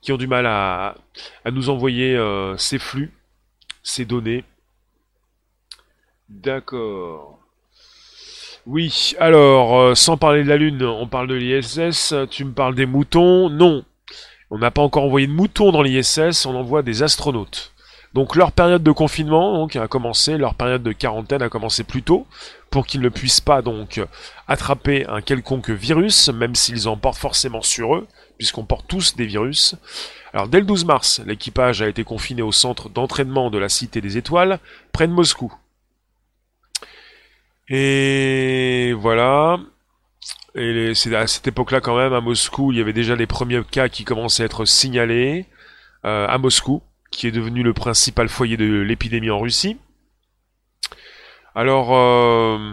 qui 0.00 0.12
ont 0.12 0.16
du 0.16 0.26
mal 0.26 0.46
à, 0.46 0.96
à 1.44 1.50
nous 1.50 1.68
envoyer 1.68 2.16
euh, 2.16 2.56
ces 2.56 2.78
flux, 2.78 3.12
ces 3.82 4.04
données. 4.04 4.44
D'accord. 6.28 7.35
Oui, 8.66 9.14
alors, 9.20 9.78
euh, 9.78 9.94
sans 9.94 10.16
parler 10.16 10.42
de 10.42 10.48
la 10.48 10.56
Lune, 10.56 10.82
on 10.82 11.06
parle 11.06 11.28
de 11.28 11.34
l'ISS, 11.34 12.12
tu 12.30 12.44
me 12.44 12.50
parles 12.50 12.74
des 12.74 12.84
moutons, 12.84 13.48
non. 13.48 13.84
On 14.50 14.58
n'a 14.58 14.72
pas 14.72 14.82
encore 14.82 15.04
envoyé 15.04 15.28
de 15.28 15.32
moutons 15.32 15.70
dans 15.70 15.82
l'ISS, 15.82 16.46
on 16.46 16.56
envoie 16.56 16.82
des 16.82 17.04
astronautes. 17.04 17.72
Donc 18.12 18.34
leur 18.34 18.50
période 18.50 18.82
de 18.82 18.90
confinement 18.90 19.56
donc, 19.56 19.76
a 19.76 19.86
commencé, 19.86 20.36
leur 20.36 20.56
période 20.56 20.82
de 20.82 20.90
quarantaine 20.90 21.42
a 21.42 21.48
commencé 21.48 21.84
plus 21.84 22.02
tôt, 22.02 22.26
pour 22.68 22.88
qu'ils 22.88 23.02
ne 23.02 23.08
puissent 23.08 23.40
pas 23.40 23.62
donc 23.62 24.04
attraper 24.48 25.06
un 25.06 25.20
quelconque 25.20 25.70
virus, 25.70 26.28
même 26.30 26.56
s'ils 26.56 26.88
en 26.88 26.96
portent 26.96 27.18
forcément 27.18 27.62
sur 27.62 27.94
eux, 27.94 28.08
puisqu'on 28.36 28.64
porte 28.64 28.88
tous 28.88 29.14
des 29.14 29.26
virus. 29.26 29.76
Alors 30.32 30.48
dès 30.48 30.58
le 30.58 30.66
12 30.66 30.86
mars, 30.86 31.22
l'équipage 31.24 31.82
a 31.82 31.88
été 31.88 32.02
confiné 32.02 32.42
au 32.42 32.50
centre 32.50 32.88
d'entraînement 32.88 33.48
de 33.48 33.58
la 33.58 33.68
Cité 33.68 34.00
des 34.00 34.16
Étoiles, 34.16 34.58
près 34.90 35.06
de 35.06 35.12
Moscou. 35.12 35.54
Et 37.68 38.92
voilà. 38.94 39.58
Et 40.54 40.94
c'est 40.94 41.14
à 41.14 41.26
cette 41.26 41.46
époque-là 41.48 41.80
quand 41.80 41.96
même, 41.96 42.12
à 42.12 42.20
Moscou, 42.20 42.72
il 42.72 42.78
y 42.78 42.80
avait 42.80 42.92
déjà 42.92 43.14
les 43.14 43.26
premiers 43.26 43.62
cas 43.64 43.88
qui 43.88 44.04
commençaient 44.04 44.44
à 44.44 44.46
être 44.46 44.64
signalés 44.64 45.46
euh, 46.04 46.26
à 46.28 46.38
Moscou, 46.38 46.82
qui 47.10 47.26
est 47.26 47.32
devenu 47.32 47.62
le 47.62 47.74
principal 47.74 48.28
foyer 48.28 48.56
de 48.56 48.80
l'épidémie 48.80 49.30
en 49.30 49.40
Russie. 49.40 49.76
Alors, 51.54 51.94
euh, 51.94 52.72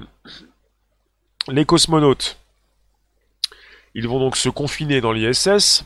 les 1.49 1.65
cosmonautes, 1.65 2.37
ils 3.95 4.07
vont 4.07 4.19
donc 4.19 4.37
se 4.37 4.49
confiner 4.49 5.01
dans 5.01 5.11
l'ISS. 5.11 5.85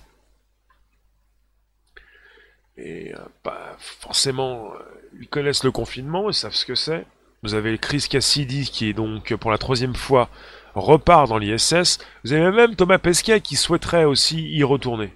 et 2.78 3.12
pas 3.42 3.76
forcément, 3.80 4.72
ils 5.20 5.28
connaissent 5.28 5.64
le 5.64 5.72
confinement, 5.72 6.30
ils 6.30 6.34
savent 6.36 6.54
ce 6.54 6.66
que 6.66 6.76
c'est. 6.76 7.06
Vous 7.48 7.56
avez 7.56 7.77
Chris 7.77 8.08
Cassidy 8.10 8.70
qui 8.70 8.89
est 8.89 8.94
donc 8.94 9.34
pour 9.36 9.51
la 9.51 9.58
troisième 9.58 9.96
fois 9.96 10.27
repart 10.75 11.30
dans 11.30 11.38
l'ISS. 11.38 11.98
Vous 12.25 12.34
avez 12.34 12.51
même 12.51 12.75
Thomas 12.75 12.98
Pesquet 12.98 13.39
qui 13.39 13.56
souhaiterait 13.56 14.04
aussi 14.04 14.50
y 14.50 14.66
retourner. 14.66 15.06
Vous 15.06 15.13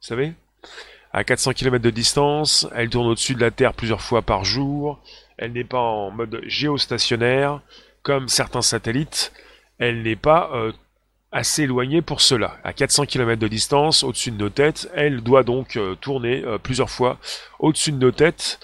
savez 0.00 0.32
À 1.12 1.22
400 1.22 1.52
km 1.52 1.80
de 1.80 1.90
distance, 1.90 2.66
elle 2.74 2.90
tourne 2.90 3.06
au-dessus 3.06 3.36
de 3.36 3.40
la 3.40 3.52
Terre 3.52 3.72
plusieurs 3.72 4.00
fois 4.00 4.22
par 4.22 4.44
jour. 4.44 5.00
Elle 5.38 5.52
n'est 5.52 5.62
pas 5.62 5.78
en 5.78 6.10
mode 6.10 6.40
géostationnaire 6.42 7.60
comme 8.02 8.26
certains 8.26 8.60
satellites. 8.60 9.32
Elle 9.78 10.02
n'est 10.02 10.16
pas 10.16 10.50
euh, 10.54 10.72
assez 11.30 11.62
éloignée 11.62 12.02
pour 12.02 12.20
cela. 12.20 12.56
À 12.64 12.72
400 12.72 13.06
km 13.06 13.40
de 13.40 13.46
distance, 13.46 14.02
au-dessus 14.02 14.32
de 14.32 14.38
nos 14.38 14.50
têtes, 14.50 14.90
elle 14.92 15.20
doit 15.20 15.44
donc 15.44 15.76
euh, 15.76 15.94
tourner 15.94 16.42
euh, 16.44 16.58
plusieurs 16.58 16.90
fois 16.90 17.16
au-dessus 17.60 17.92
de 17.92 17.98
nos 17.98 18.10
têtes. 18.10 18.58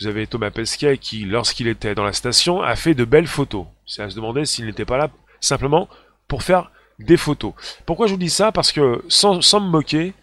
Vous 0.00 0.06
avez 0.06 0.26
Thomas 0.26 0.50
Pesquet 0.50 0.98
qui, 0.98 1.24
lorsqu'il 1.24 1.68
était 1.68 1.94
dans 1.94 2.04
la 2.04 2.12
station, 2.12 2.62
a 2.62 2.74
fait 2.74 2.94
de 2.94 3.04
belles 3.04 3.28
photos. 3.28 3.66
C'est 3.86 4.02
à 4.02 4.10
se 4.10 4.16
demander 4.16 4.44
s'il 4.44 4.66
n'était 4.66 4.84
pas 4.84 4.96
là 4.96 5.10
simplement 5.40 5.88
pour 6.26 6.42
faire 6.42 6.70
des 6.98 7.16
photos. 7.16 7.52
Pourquoi 7.86 8.06
je 8.06 8.12
vous 8.12 8.18
dis 8.18 8.30
ça? 8.30 8.52
Parce 8.52 8.72
que 8.72 9.04
sans, 9.08 9.38
me 9.60 9.68
moquer, 9.68 10.14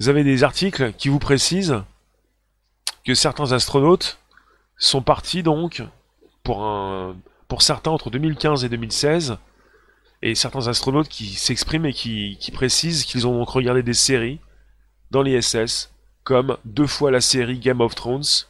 vous 0.00 0.08
avez 0.08 0.24
des 0.24 0.44
articles 0.44 0.92
qui 0.94 1.08
vous 1.08 1.18
précisent 1.18 1.82
que 3.04 3.14
certains 3.14 3.52
astronautes 3.52 4.18
sont 4.76 5.02
partis 5.02 5.42
donc 5.42 5.82
pour 6.42 6.62
un 6.64 7.16
pour 7.48 7.62
certains 7.62 7.90
entre 7.90 8.10
2015 8.10 8.64
et 8.64 8.68
2016 8.68 9.38
et 10.20 10.34
certains 10.34 10.68
astronautes 10.68 11.08
qui 11.08 11.28
s'expriment 11.28 11.86
et 11.86 11.94
qui, 11.94 12.36
qui 12.38 12.50
précisent 12.50 13.04
qu'ils 13.04 13.26
ont 13.26 13.38
donc 13.38 13.48
regardé 13.48 13.82
des 13.82 13.94
séries 13.94 14.38
dans 15.10 15.22
l'ISS 15.22 15.90
comme 16.24 16.58
deux 16.66 16.86
fois 16.86 17.10
la 17.10 17.22
série 17.22 17.58
Game 17.58 17.80
of 17.80 17.94
Thrones 17.94 18.46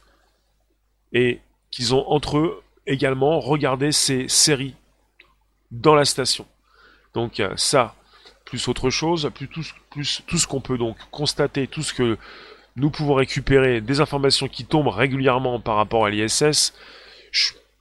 et 1.13 1.39
qu'ils 1.71 1.93
ont 1.93 2.07
entre 2.09 2.37
eux 2.37 2.61
également 2.87 3.39
regardé 3.39 3.91
ces 3.91 4.27
séries 4.27 4.75
dans 5.71 5.95
la 5.95 6.05
station. 6.05 6.45
Donc 7.13 7.39
euh, 7.39 7.53
ça, 7.55 7.95
plus 8.45 8.67
autre 8.67 8.89
chose, 8.89 9.29
plus 9.33 9.47
tout, 9.47 10.37
ce 10.37 10.47
qu'on 10.47 10.61
peut 10.61 10.77
donc 10.77 10.97
constater, 11.11 11.67
tout 11.67 11.83
ce 11.83 11.93
que 11.93 12.17
nous 12.75 12.89
pouvons 12.89 13.13
récupérer, 13.13 13.81
des 13.81 14.01
informations 14.01 14.47
qui 14.47 14.65
tombent 14.65 14.87
régulièrement 14.87 15.59
par 15.59 15.75
rapport 15.75 16.05
à 16.05 16.09
l'ISS, 16.09 16.73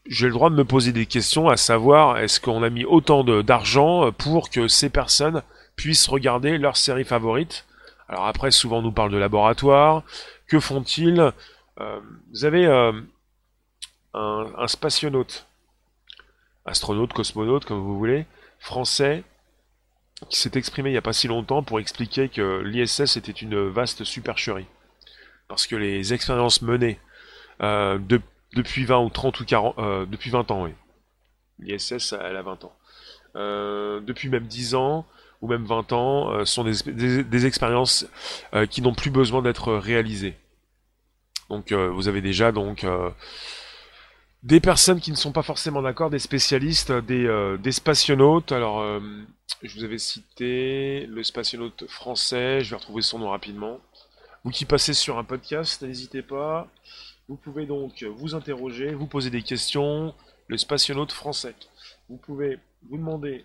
j'ai 0.07 0.27
le 0.27 0.33
droit 0.33 0.51
de 0.51 0.55
me 0.55 0.65
poser 0.65 0.93
des 0.93 1.07
questions, 1.07 1.49
à 1.49 1.57
savoir 1.57 2.19
est-ce 2.19 2.41
qu'on 2.41 2.63
a 2.63 2.71
mis 2.71 2.85
autant 2.85 3.25
d'argent 3.43 4.11
pour 4.13 4.51
que 4.51 4.67
ces 4.69 4.89
personnes 4.89 5.43
puissent 5.77 6.09
regarder 6.09 6.59
leur 6.59 6.77
série 6.77 7.05
favorite. 7.05 7.67
Alors 8.09 8.27
après, 8.27 8.51
souvent 8.51 8.79
on 8.79 8.83
nous 8.83 8.93
parle 8.93 9.13
de 9.13 9.19
laboratoire, 9.19 10.03
que 10.47 10.61
font-ils? 10.61 11.33
Euh, 11.81 12.01
Vous 12.33 12.45
avez 12.45 12.67
euh, 12.67 12.93
un, 14.19 14.69
spationaute 14.69 15.47
astronaute, 16.65 17.13
cosmonaute, 17.13 17.65
comme 17.65 17.81
vous 17.81 17.97
voulez, 17.97 18.27
français, 18.59 19.25
qui 20.29 20.39
s'est 20.39 20.51
exprimé 20.55 20.91
il 20.91 20.93
n'y 20.93 20.99
a 20.99 21.03
pas 21.03 21.13
si 21.13 21.29
longtemps 21.29 21.63
pour 21.63 21.81
expliquer 21.81 22.29
que 22.29 22.61
l'ISS 22.63 23.17
était 23.17 23.33
une 23.33 23.69
vaste 23.69 24.05
supercherie. 24.05 24.67
Parce 25.47 25.67
que 25.67 25.77
les 25.77 26.13
expériences 26.13 26.61
menées 26.61 26.99
euh, 27.63 27.99
depuis 28.55 28.85
20 28.85 28.99
ou 28.99 29.11
30 29.11 29.41
ou 29.41 29.45
40, 29.45 29.79
euh, 29.79 30.07
depuis 30.07 30.31
20 30.31 30.51
ans, 30.51 30.65
oui. 30.65 30.73
L'ISS, 31.61 32.15
elle 32.21 32.37
a 32.37 32.43
20 32.43 32.65
ans. 32.65 32.77
Euh, 33.37 34.01
depuis 34.01 34.29
même 34.29 34.47
10 34.47 34.75
ans, 34.75 35.07
ou 35.41 35.49
même 35.49 35.65
20 35.65 35.93
ans, 35.93 36.45
sont 36.45 36.65
des, 36.65 37.23
des 37.23 37.47
expériences 37.47 38.07
qui 38.71 38.83
n'ont 38.83 38.95
plus 38.95 39.11
besoin 39.11 39.41
d'être 39.41 39.73
réalisées. 39.73 40.37
Donc 41.49 41.73
vous 41.73 42.09
avez 42.09 42.21
déjà 42.21 42.51
donc 42.51 42.85
des 44.43 44.61
personnes 44.61 45.01
qui 45.01 45.11
ne 45.11 45.17
sont 45.17 45.33
pas 45.33 45.43
forcément 45.43 45.83
d'accord, 45.83 46.11
des 46.11 46.19
spécialistes, 46.19 46.93
des, 46.93 47.27
euh, 47.27 47.59
des 47.59 47.73
spationautes. 47.73 48.53
Alors, 48.53 48.81
euh, 48.81 49.01
je 49.63 49.75
vous 49.77 49.85
avais 49.85 49.99
cité 49.99 51.07
le 51.07 51.23
spationaute 51.25 51.89
français, 51.89 52.61
je 52.61 52.71
vais 52.71 52.77
retrouver 52.77 53.03
son 53.03 53.19
nom 53.19 53.31
rapidement. 53.31 53.81
Vous 54.45 54.51
qui 54.51 54.65
passez 54.65 54.95
sur 54.95 55.19
un 55.19 55.25
podcast, 55.25 55.83
n'hésitez 55.83 56.23
pas. 56.23 56.69
Vous 57.29 57.37
pouvez 57.37 57.67
donc 57.67 58.05
vous 58.05 58.35
interroger, 58.35 58.95
vous 58.95 59.07
poser 59.07 59.31
des 59.31 59.43
questions. 59.43 60.15
Le 60.47 60.57
spationaute 60.57 61.13
français. 61.13 61.55
Vous 62.09 62.17
pouvez 62.17 62.59
vous 62.89 62.97
demander 62.97 63.45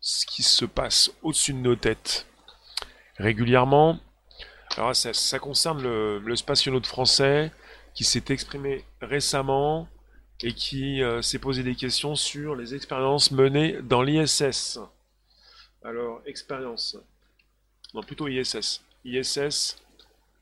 ce 0.00 0.24
qui 0.24 0.42
se 0.42 0.64
passe 0.64 1.10
au-dessus 1.22 1.52
de 1.52 1.58
nos 1.58 1.76
têtes 1.76 2.26
régulièrement. 3.18 3.98
Alors 4.76 4.96
ça, 4.96 5.38
concerne 5.38 5.82
le 5.82 6.36
spationaute 6.36 6.86
français 6.86 7.52
qui 7.92 8.04
s'est 8.04 8.24
exprimé 8.28 8.84
récemment 9.00 9.88
et 10.42 10.52
qui 10.52 11.02
euh, 11.02 11.22
s'est 11.22 11.38
posé 11.38 11.62
des 11.62 11.74
questions 11.74 12.14
sur 12.14 12.56
les 12.56 12.74
expériences 12.74 13.30
menées 13.30 13.78
dans 13.82 14.02
l'ISS. 14.02 14.78
Alors, 15.84 16.20
expérience. 16.26 16.96
Non, 17.94 18.02
plutôt 18.02 18.28
ISS. 18.28 18.82
ISS, 19.04 19.76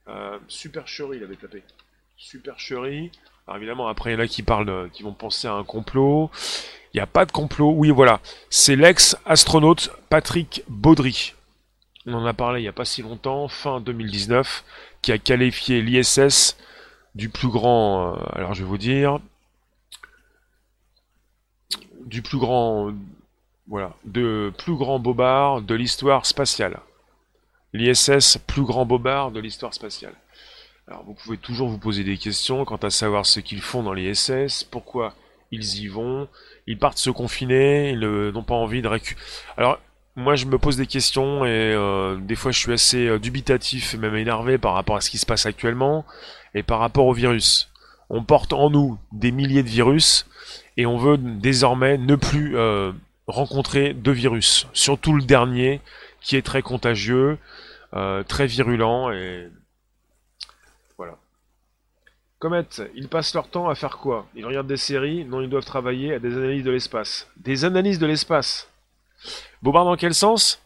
euh, 0.09 0.39
supercherie, 0.49 1.19
il 1.19 1.25
avait 1.25 1.37
tapé. 1.37 1.63
Supercherie. 2.17 3.11
Alors 3.47 3.57
évidemment, 3.57 3.89
après, 3.89 4.11
il 4.11 4.15
y 4.15 4.17
en 4.17 4.21
a 4.21 4.27
qui 4.27 4.43
parlent, 4.43 4.91
qui 4.93 5.03
vont 5.03 5.15
penser 5.15 5.49
à 5.49 5.55
un 5.55 5.65
complot. 5.65 6.31
Il 6.93 6.97
n'y 6.97 7.01
a 7.01 7.07
pas 7.07 7.25
de 7.25 7.33
complot. 7.33 7.73
Oui, 7.73 7.91
voilà. 7.91 8.21
C'est 8.51 8.77
l'ex-astronaute 8.77 9.91
Patrick 10.09 10.63
Baudry. 10.69 11.35
On 12.07 12.15
en 12.15 12.27
a 12.27 12.35
parlé 12.35 12.61
il 12.61 12.63
n'y 12.63 12.69
a 12.69 12.73
pas 12.73 12.85
si 12.85 13.03
longtemps, 13.03 13.49
fin 13.49 13.81
2019, 13.81 14.65
qui 15.03 15.13
a 15.13 15.19
qualifié 15.19 15.83
l'ISS 15.83 16.57
du 17.19 17.29
plus 17.29 17.49
grand, 17.49 18.15
euh, 18.15 18.19
alors 18.33 18.55
je 18.55 18.63
vais 18.63 18.69
vous 18.69 18.79
dire, 18.79 19.19
du 22.07 22.23
plus 22.23 22.39
grand, 22.39 22.95
voilà, 23.67 23.93
de 24.05 24.53
plus 24.57 24.77
grand 24.77 25.01
bobard 25.01 25.61
de 25.61 25.75
l'histoire 25.75 26.27
spatiale. 26.27 26.79
L'ISS, 27.73 28.39
plus 28.47 28.63
grand 28.63 28.87
bobard 28.87 29.33
de 29.33 29.41
l'histoire 29.41 29.75
spatiale. 29.75 30.15
Alors 30.87 31.03
vous 31.05 31.15
pouvez 31.15 31.37
toujours 31.37 31.69
vous 31.69 31.79
poser 31.79 32.05
des 32.05 32.17
questions 32.17 32.65
quant 32.65 32.77
à 32.77 32.89
savoir 32.89 33.27
ce 33.27 33.41
qu'ils 33.41 33.63
font 33.63 33.83
dans 33.83 33.93
l'ISS, 33.93 34.63
pourquoi 34.63 35.15
ils 35.51 35.81
y 35.81 35.89
vont, 35.89 36.29
ils 36.69 36.79
partent 36.79 36.99
se 36.99 37.11
confiner, 37.11 37.91
ils 37.91 37.99
n'ont 37.99 38.45
pas 38.45 38.55
envie 38.55 38.81
de 38.81 38.89
récupérer. 38.89 39.27
Alors 39.57 39.81
moi 40.19 40.35
je 40.35 40.47
me 40.47 40.59
pose 40.59 40.77
des 40.77 40.87
questions 40.87 41.47
et 41.47 41.73
euh, 41.75 42.17
des 42.17 42.35
fois 42.35 42.51
je 42.51 42.59
suis 42.59 42.73
assez 42.73 43.07
euh, 43.07 43.19
dubitatif 43.19 43.95
et 43.95 43.99
même 43.99 44.17
énervé 44.17 44.59
par 44.59 44.75
rapport 44.75 44.97
à 44.97 45.01
ce 45.01 45.11
qui 45.11 45.19
se 45.19 45.25
passe 45.25 45.47
actuellement 45.47 46.05
et 46.55 46.65
par 46.65 46.81
rapport 46.81 47.07
au 47.07 47.13
virus. 47.13 47.71
On 48.11 48.25
porte 48.25 48.53
en 48.53 48.69
nous 48.69 48.99
des 49.13 49.31
milliers 49.31 49.63
de 49.63 49.69
virus 49.69 50.27
et 50.77 50.87
on 50.87 50.99
veut 50.99 51.19
désormais 51.19 51.99
ne 51.99 52.17
plus 52.17 52.57
euh, 52.57 52.93
rencontrer 53.29 53.95
de 53.95 54.11
virus, 54.11 54.67
surtout 54.73 55.15
le 55.15 55.23
dernier 55.23 55.81
qui 56.21 56.37
est 56.37 56.43
très 56.43 56.63
contagieux, 56.63 57.39
très 58.27 58.47
virulent 58.47 59.11
et 59.13 59.49
voilà. 60.97 61.17
Comet, 62.39 62.67
ils 62.95 63.09
passent 63.09 63.35
leur 63.35 63.49
temps 63.49 63.69
à 63.69 63.75
faire 63.75 63.99
quoi? 63.99 64.27
Ils 64.35 64.45
regardent 64.45 64.67
des 64.67 64.77
séries? 64.77 65.25
Non, 65.25 65.41
ils 65.43 65.49
doivent 65.49 65.65
travailler 65.65 66.15
à 66.15 66.19
des 66.19 66.37
analyses 66.37 66.65
de 66.65 66.71
l'espace. 66.71 67.29
Des 67.37 67.65
analyses 67.65 67.99
de 67.99 68.07
l'espace 68.07 68.69
Bobard 69.63 69.85
dans 69.85 69.97
quel 69.97 70.15
sens? 70.15 70.63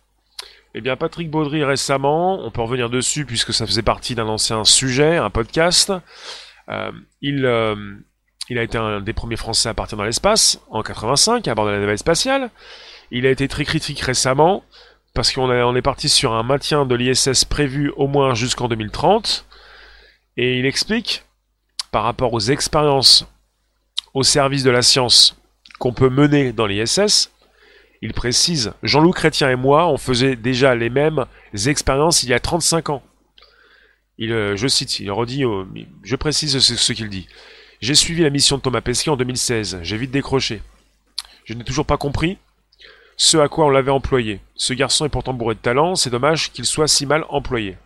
Eh 0.75 0.81
bien, 0.81 0.97
Patrick 0.97 1.31
Baudry 1.31 1.65
récemment, 1.65 2.45
on 2.45 2.51
peut 2.51 2.63
revenir 2.63 2.89
dessus 2.89 3.27
puisque 3.27 3.53
ça 3.53 3.67
faisait 3.67 3.83
partie 3.83 4.15
d'un 4.15 4.27
ancien 4.27 4.65
sujet, 4.65 5.17
un 5.17 5.31
podcast. 5.31 5.93
Euh, 6.69 6.91
il, 7.21 7.45
euh, 7.45 7.75
il 8.49 8.59
a 8.59 8.63
été 8.63 8.79
un 8.79 9.01
des 9.01 9.13
premiers 9.13 9.37
Français 9.37 9.69
à 9.69 9.75
partir 9.75 9.99
dans 9.99 10.05
l'espace 10.05 10.61
en 10.71 10.83
85 10.83 11.47
à 11.47 11.55
bord 11.55 11.67
de 11.67 11.71
la 11.71 11.79
navette 11.79 11.99
spatiale. 11.99 12.51
Il 13.11 13.27
a 13.27 13.31
été 13.31 13.49
très 13.49 13.65
critique 13.65 14.01
récemment 14.01 14.65
parce 15.15 15.33
qu'on 15.33 15.51
on 15.51 15.77
est 15.77 15.83
parti 15.83 16.09
sur 16.09 16.33
un 16.33 16.43
maintien 16.43 16.87
de 16.87 16.95
l'ISS 16.95 17.45
prévu 17.45 17.93
au 17.97 18.07
moins 18.07 18.35
jusqu'en 18.35 18.69
2030. 18.69 19.47
Et 20.39 20.59
il 20.59 20.65
explique, 20.65 21.25
par 21.91 22.05
rapport 22.05 22.33
aux 22.33 22.41
expériences 22.41 23.27
au 24.15 24.23
service 24.23 24.63
de 24.63 24.71
la 24.71 24.83
science 24.83 25.37
qu'on 25.79 25.93
peut 25.93 26.09
mener 26.09 26.53
dans 26.53 26.67
l'ISS, 26.67 27.31
il 28.03 28.13
précise, 28.13 28.73
Jean-Loup 28.83 29.13
Chrétien 29.13 29.49
et 29.49 29.57
moi, 29.57 29.87
on 29.87 29.97
faisait 29.97 30.35
déjà 30.35 30.75
les 30.75 30.91
mêmes 30.91 31.25
expériences 31.67 32.25
il 32.25 32.31
y 32.31 32.35
a 32.35 32.41
35 32.41 32.91
ans. 32.91 33.03
Il, 34.19 34.33
euh, 34.33 34.57
je 34.57 34.67
cite, 34.67 34.99
il 34.99 35.11
redit, 35.11 35.45
je 36.03 36.17
précise 36.17 36.59
ce, 36.59 36.93
qu'il 36.93 37.09
dit. 37.09 37.29
J'ai 37.81 37.95
suivi 37.95 38.23
la 38.23 38.31
mission 38.31 38.57
de 38.57 38.63
Thomas 38.63 38.81
Pesquet 38.81 39.11
en 39.11 39.17
2016, 39.17 39.79
j'ai 39.83 39.97
vite 39.97 40.11
décroché. 40.11 40.63
Je 41.45 41.55
n'ai 41.55 41.65
toujours 41.65 41.87
pas 41.87 41.97
compris 41.97 42.39
ce 43.17 43.37
à 43.37 43.49
quoi 43.49 43.67
on 43.67 43.71
l'avait 43.71 43.91
employé. 43.91 44.41
Ce 44.57 44.73
garçon 44.73 45.07
est 45.07 45.09
pourtant 45.11 45.33
bourré 45.33 45.55
de 45.55 45.61
talent, 45.61 45.95
c'est 45.95 46.11
dommage 46.11 46.51
qu'il 46.51 46.65
soit 46.65 46.89
si 46.89 47.07
mal 47.07 47.25
employé. 47.29 47.77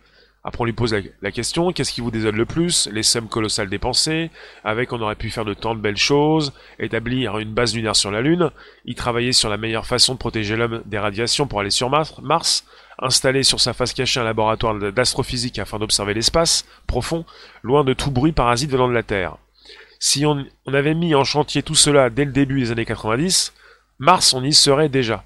Après, 0.47 0.61
on 0.61 0.65
lui 0.65 0.71
pose 0.71 0.95
la, 1.21 1.31
question, 1.31 1.73
qu'est-ce 1.73 1.91
qui 1.91 1.99
vous 1.99 2.09
désole 2.09 2.37
le 2.37 2.45
plus? 2.45 2.87
Les 2.93 3.03
sommes 3.03 3.27
colossales 3.27 3.67
dépensées, 3.67 4.31
avec 4.63 4.93
on 4.93 5.01
aurait 5.01 5.17
pu 5.17 5.29
faire 5.29 5.43
de 5.43 5.53
tant 5.53 5.75
de 5.75 5.81
belles 5.81 5.97
choses, 5.97 6.53
établir 6.79 7.37
une 7.39 7.53
base 7.53 7.75
lunaire 7.75 7.97
sur 7.97 8.11
la 8.11 8.21
Lune, 8.21 8.49
y 8.85 8.95
travailler 8.95 9.33
sur 9.33 9.49
la 9.49 9.57
meilleure 9.57 9.85
façon 9.85 10.13
de 10.13 10.19
protéger 10.19 10.55
l'homme 10.55 10.83
des 10.85 10.99
radiations 10.99 11.47
pour 11.47 11.59
aller 11.59 11.69
sur 11.69 11.89
Mars, 11.89 12.63
installer 12.97 13.43
sur 13.43 13.59
sa 13.59 13.73
face 13.73 13.93
cachée 13.93 14.21
un 14.21 14.23
laboratoire 14.23 14.75
d'astrophysique 14.93 15.59
afin 15.59 15.79
d'observer 15.79 16.13
l'espace 16.13 16.65
profond, 16.87 17.25
loin 17.61 17.83
de 17.83 17.91
tout 17.91 18.11
bruit 18.11 18.31
parasite 18.31 18.71
venant 18.71 18.87
de 18.87 18.93
la 18.93 19.03
Terre. 19.03 19.35
Si 19.99 20.25
on, 20.25 20.45
avait 20.65 20.93
mis 20.93 21.13
en 21.13 21.25
chantier 21.25 21.61
tout 21.61 21.75
cela 21.75 22.09
dès 22.09 22.23
le 22.23 22.31
début 22.31 22.61
des 22.61 22.71
années 22.71 22.85
90, 22.85 23.51
Mars, 23.99 24.33
on 24.33 24.45
y 24.45 24.53
serait 24.53 24.87
déjà. 24.87 25.25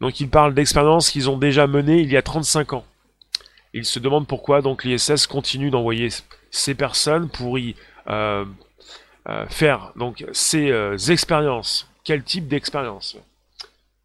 Donc 0.00 0.20
ils 0.20 0.30
parlent 0.30 0.54
d'expériences 0.54 1.10
qu'ils 1.10 1.28
ont 1.28 1.38
déjà 1.38 1.66
menées 1.66 2.02
il 2.02 2.12
y 2.12 2.16
a 2.16 2.22
35 2.22 2.74
ans. 2.74 2.84
Il 3.78 3.84
se 3.84 4.00
demande 4.00 4.26
pourquoi 4.26 4.60
donc 4.60 4.82
l'ISS 4.82 5.28
continue 5.28 5.70
d'envoyer 5.70 6.08
ces 6.50 6.74
personnes 6.74 7.28
pour 7.28 7.60
y 7.60 7.76
euh, 8.08 8.44
euh, 9.28 9.46
faire 9.46 9.92
donc 9.94 10.24
ces 10.32 10.72
euh, 10.72 10.96
expériences. 10.96 11.88
Quel 12.02 12.24
type 12.24 12.48
d'expérience? 12.48 13.16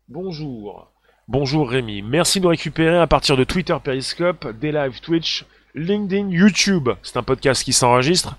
Bonjour. 0.07 0.91
Bonjour 1.27 1.67
Rémi. 1.67 2.03
Merci 2.03 2.39
de 2.39 2.43
nous 2.43 2.51
récupérer 2.51 2.99
à 2.99 3.07
partir 3.07 3.35
de 3.35 3.43
Twitter 3.43 3.75
Periscope, 3.83 4.47
des 4.59 4.71
live 4.71 5.01
Twitch, 5.01 5.43
LinkedIn, 5.73 6.29
YouTube. 6.29 6.89
C'est 7.01 7.17
un 7.17 7.23
podcast 7.23 7.63
qui 7.63 7.73
s'enregistre. 7.73 8.35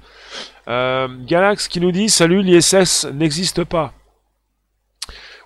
Galax 0.68 1.66
qui 1.66 1.80
nous 1.80 1.90
dit 1.90 2.10
Salut, 2.10 2.42
l'ISS 2.42 3.06
n'existe 3.06 3.64
pas. 3.64 3.92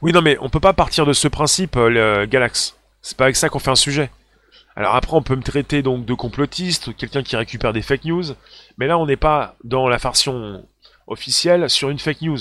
Oui, 0.02 0.12
non, 0.12 0.20
mais 0.20 0.36
on 0.42 0.50
peut 0.50 0.60
pas 0.60 0.74
partir 0.74 1.06
de 1.06 1.14
ce 1.14 1.28
principe, 1.28 1.78
Galax. 1.78 2.76
C'est 3.00 3.16
pas 3.16 3.24
avec 3.24 3.36
ça 3.36 3.48
qu'on 3.48 3.58
fait 3.58 3.70
un 3.70 3.74
sujet. 3.74 4.10
Alors 4.78 4.94
après, 4.94 5.16
on 5.16 5.22
peut 5.22 5.34
me 5.34 5.42
traiter 5.42 5.82
donc 5.82 6.04
de 6.04 6.14
complotiste, 6.14 6.94
quelqu'un 6.96 7.24
qui 7.24 7.34
récupère 7.34 7.72
des 7.72 7.82
fake 7.82 8.04
news, 8.04 8.22
mais 8.76 8.86
là, 8.86 8.96
on 8.96 9.06
n'est 9.06 9.16
pas 9.16 9.56
dans 9.64 9.88
la 9.88 9.96
version 9.96 10.64
officielle 11.08 11.68
sur 11.68 11.90
une 11.90 11.98
fake 11.98 12.22
news. 12.22 12.38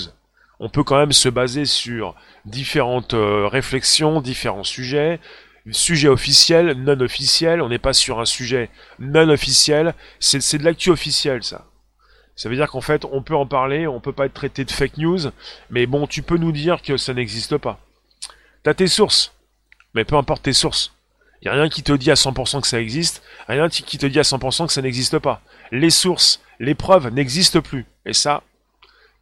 On 0.60 0.68
peut 0.68 0.84
quand 0.84 0.98
même 0.98 1.10
se 1.10 1.28
baser 1.28 1.64
sur 1.64 2.14
différentes 2.44 3.14
euh, 3.14 3.48
réflexions, 3.48 4.20
différents 4.20 4.62
sujets, 4.62 5.18
sujet 5.72 6.06
officiel, 6.06 6.74
non 6.74 7.00
officiel, 7.00 7.60
on 7.60 7.70
n'est 7.70 7.80
pas 7.80 7.92
sur 7.92 8.20
un 8.20 8.24
sujet 8.24 8.70
non 9.00 9.28
officiel, 9.30 9.92
c'est 10.20 10.58
de 10.58 10.64
l'actu 10.64 10.90
officiel 10.90 11.42
ça. 11.42 11.66
Ça 12.36 12.48
veut 12.48 12.54
dire 12.54 12.70
qu'en 12.70 12.80
fait, 12.80 13.04
on 13.04 13.20
peut 13.20 13.34
en 13.34 13.46
parler, 13.46 13.88
on 13.88 13.98
peut 13.98 14.12
pas 14.12 14.26
être 14.26 14.34
traité 14.34 14.64
de 14.64 14.70
fake 14.70 14.98
news, 14.98 15.32
mais 15.70 15.86
bon, 15.86 16.06
tu 16.06 16.22
peux 16.22 16.38
nous 16.38 16.52
dire 16.52 16.82
que 16.82 16.98
ça 16.98 17.14
n'existe 17.14 17.56
pas. 17.56 17.80
T'as 18.62 18.74
tes 18.74 18.86
sources, 18.86 19.32
mais 19.92 20.04
peu 20.04 20.14
importe 20.14 20.44
tes 20.44 20.52
sources. 20.52 20.92
Il 21.40 21.44
n'y 21.44 21.50
a 21.50 21.54
rien 21.60 21.68
qui 21.68 21.82
te 21.82 21.92
dit 21.92 22.10
à 22.10 22.14
100% 22.14 22.60
que 22.60 22.66
ça 22.66 22.80
existe, 22.80 23.22
rien 23.46 23.68
qui 23.68 23.98
te 23.98 24.06
dit 24.06 24.18
à 24.18 24.22
100% 24.22 24.66
que 24.66 24.72
ça 24.72 24.82
n'existe 24.82 25.18
pas. 25.18 25.40
Les 25.70 25.90
sources, 25.90 26.42
les 26.58 26.74
preuves 26.74 27.08
n'existent 27.12 27.60
plus. 27.60 27.86
Et 28.04 28.12
ça, 28.12 28.42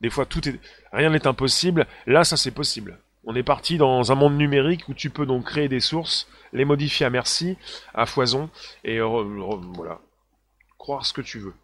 des 0.00 0.10
fois, 0.10 0.24
tout 0.24 0.48
est, 0.48 0.58
rien 0.92 1.10
n'est 1.10 1.26
impossible. 1.26 1.86
Là, 2.06 2.24
ça 2.24 2.36
c'est 2.36 2.50
possible. 2.50 2.98
On 3.24 3.34
est 3.34 3.42
parti 3.42 3.76
dans 3.76 4.12
un 4.12 4.14
monde 4.14 4.36
numérique 4.36 4.88
où 4.88 4.94
tu 4.94 5.10
peux 5.10 5.26
donc 5.26 5.44
créer 5.44 5.68
des 5.68 5.80
sources, 5.80 6.28
les 6.52 6.64
modifier 6.64 7.04
à 7.06 7.10
merci, 7.10 7.58
à 7.92 8.06
foison, 8.06 8.48
et 8.84 9.00
voilà. 9.00 10.00
Croire 10.78 11.04
ce 11.04 11.12
que 11.12 11.22
tu 11.22 11.38
veux. 11.38 11.54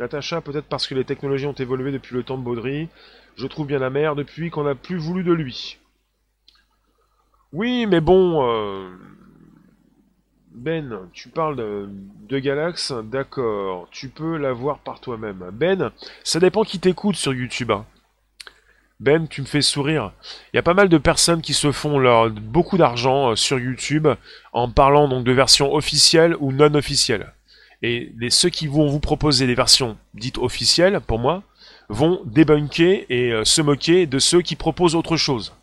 Natacha, 0.00 0.40
peut-être 0.40 0.66
parce 0.66 0.86
que 0.86 0.94
les 0.94 1.04
technologies 1.04 1.46
ont 1.46 1.52
évolué 1.52 1.92
depuis 1.92 2.14
le 2.14 2.22
temps 2.22 2.38
de 2.38 2.42
Baudry, 2.42 2.88
je 3.36 3.46
trouve 3.46 3.66
bien 3.66 3.78
la 3.78 3.90
mère 3.90 4.16
depuis 4.16 4.50
qu'on 4.50 4.64
n'a 4.64 4.74
plus 4.74 4.96
voulu 4.96 5.22
de 5.22 5.32
lui. 5.32 5.78
Oui, 7.52 7.86
mais 7.86 8.00
bon, 8.00 8.46
euh, 8.48 8.90
ben, 10.52 11.08
tu 11.12 11.28
parles 11.28 11.56
de, 11.56 11.88
de 12.28 12.38
Galax, 12.38 12.92
d'accord, 13.04 13.88
tu 13.90 14.08
peux 14.08 14.36
la 14.36 14.52
voir 14.52 14.78
par 14.80 15.00
toi-même. 15.00 15.50
Ben, 15.52 15.92
ça 16.24 16.40
dépend 16.40 16.64
qui 16.64 16.80
t'écoute 16.80 17.16
sur 17.16 17.32
YouTube. 17.32 17.70
Hein. 17.70 17.86
Ben, 18.98 19.26
tu 19.28 19.40
me 19.40 19.46
fais 19.46 19.62
sourire. 19.62 20.12
Il 20.52 20.56
y 20.56 20.58
a 20.58 20.62
pas 20.62 20.74
mal 20.74 20.88
de 20.88 20.98
personnes 20.98 21.40
qui 21.40 21.54
se 21.54 21.72
font 21.72 21.98
leur, 21.98 22.30
beaucoup 22.30 22.76
d'argent 22.76 23.30
euh, 23.30 23.36
sur 23.36 23.58
YouTube 23.58 24.08
en 24.52 24.70
parlant 24.70 25.08
donc 25.08 25.24
de 25.24 25.32
versions 25.32 25.72
officielles 25.72 26.36
ou 26.38 26.52
non 26.52 26.74
officielles. 26.74 27.32
Et 27.82 28.12
ceux 28.28 28.50
qui 28.50 28.66
vont 28.66 28.88
vous 28.88 29.00
proposer 29.00 29.46
des 29.46 29.54
versions 29.54 29.96
dites 30.12 30.36
officielles, 30.36 31.00
pour 31.00 31.18
moi, 31.18 31.42
vont 31.88 32.20
débunker 32.26 33.06
et 33.08 33.32
euh, 33.32 33.44
se 33.44 33.62
moquer 33.62 34.06
de 34.06 34.18
ceux 34.18 34.42
qui 34.42 34.54
proposent 34.54 34.94
autre 34.94 35.16
chose. 35.16 35.54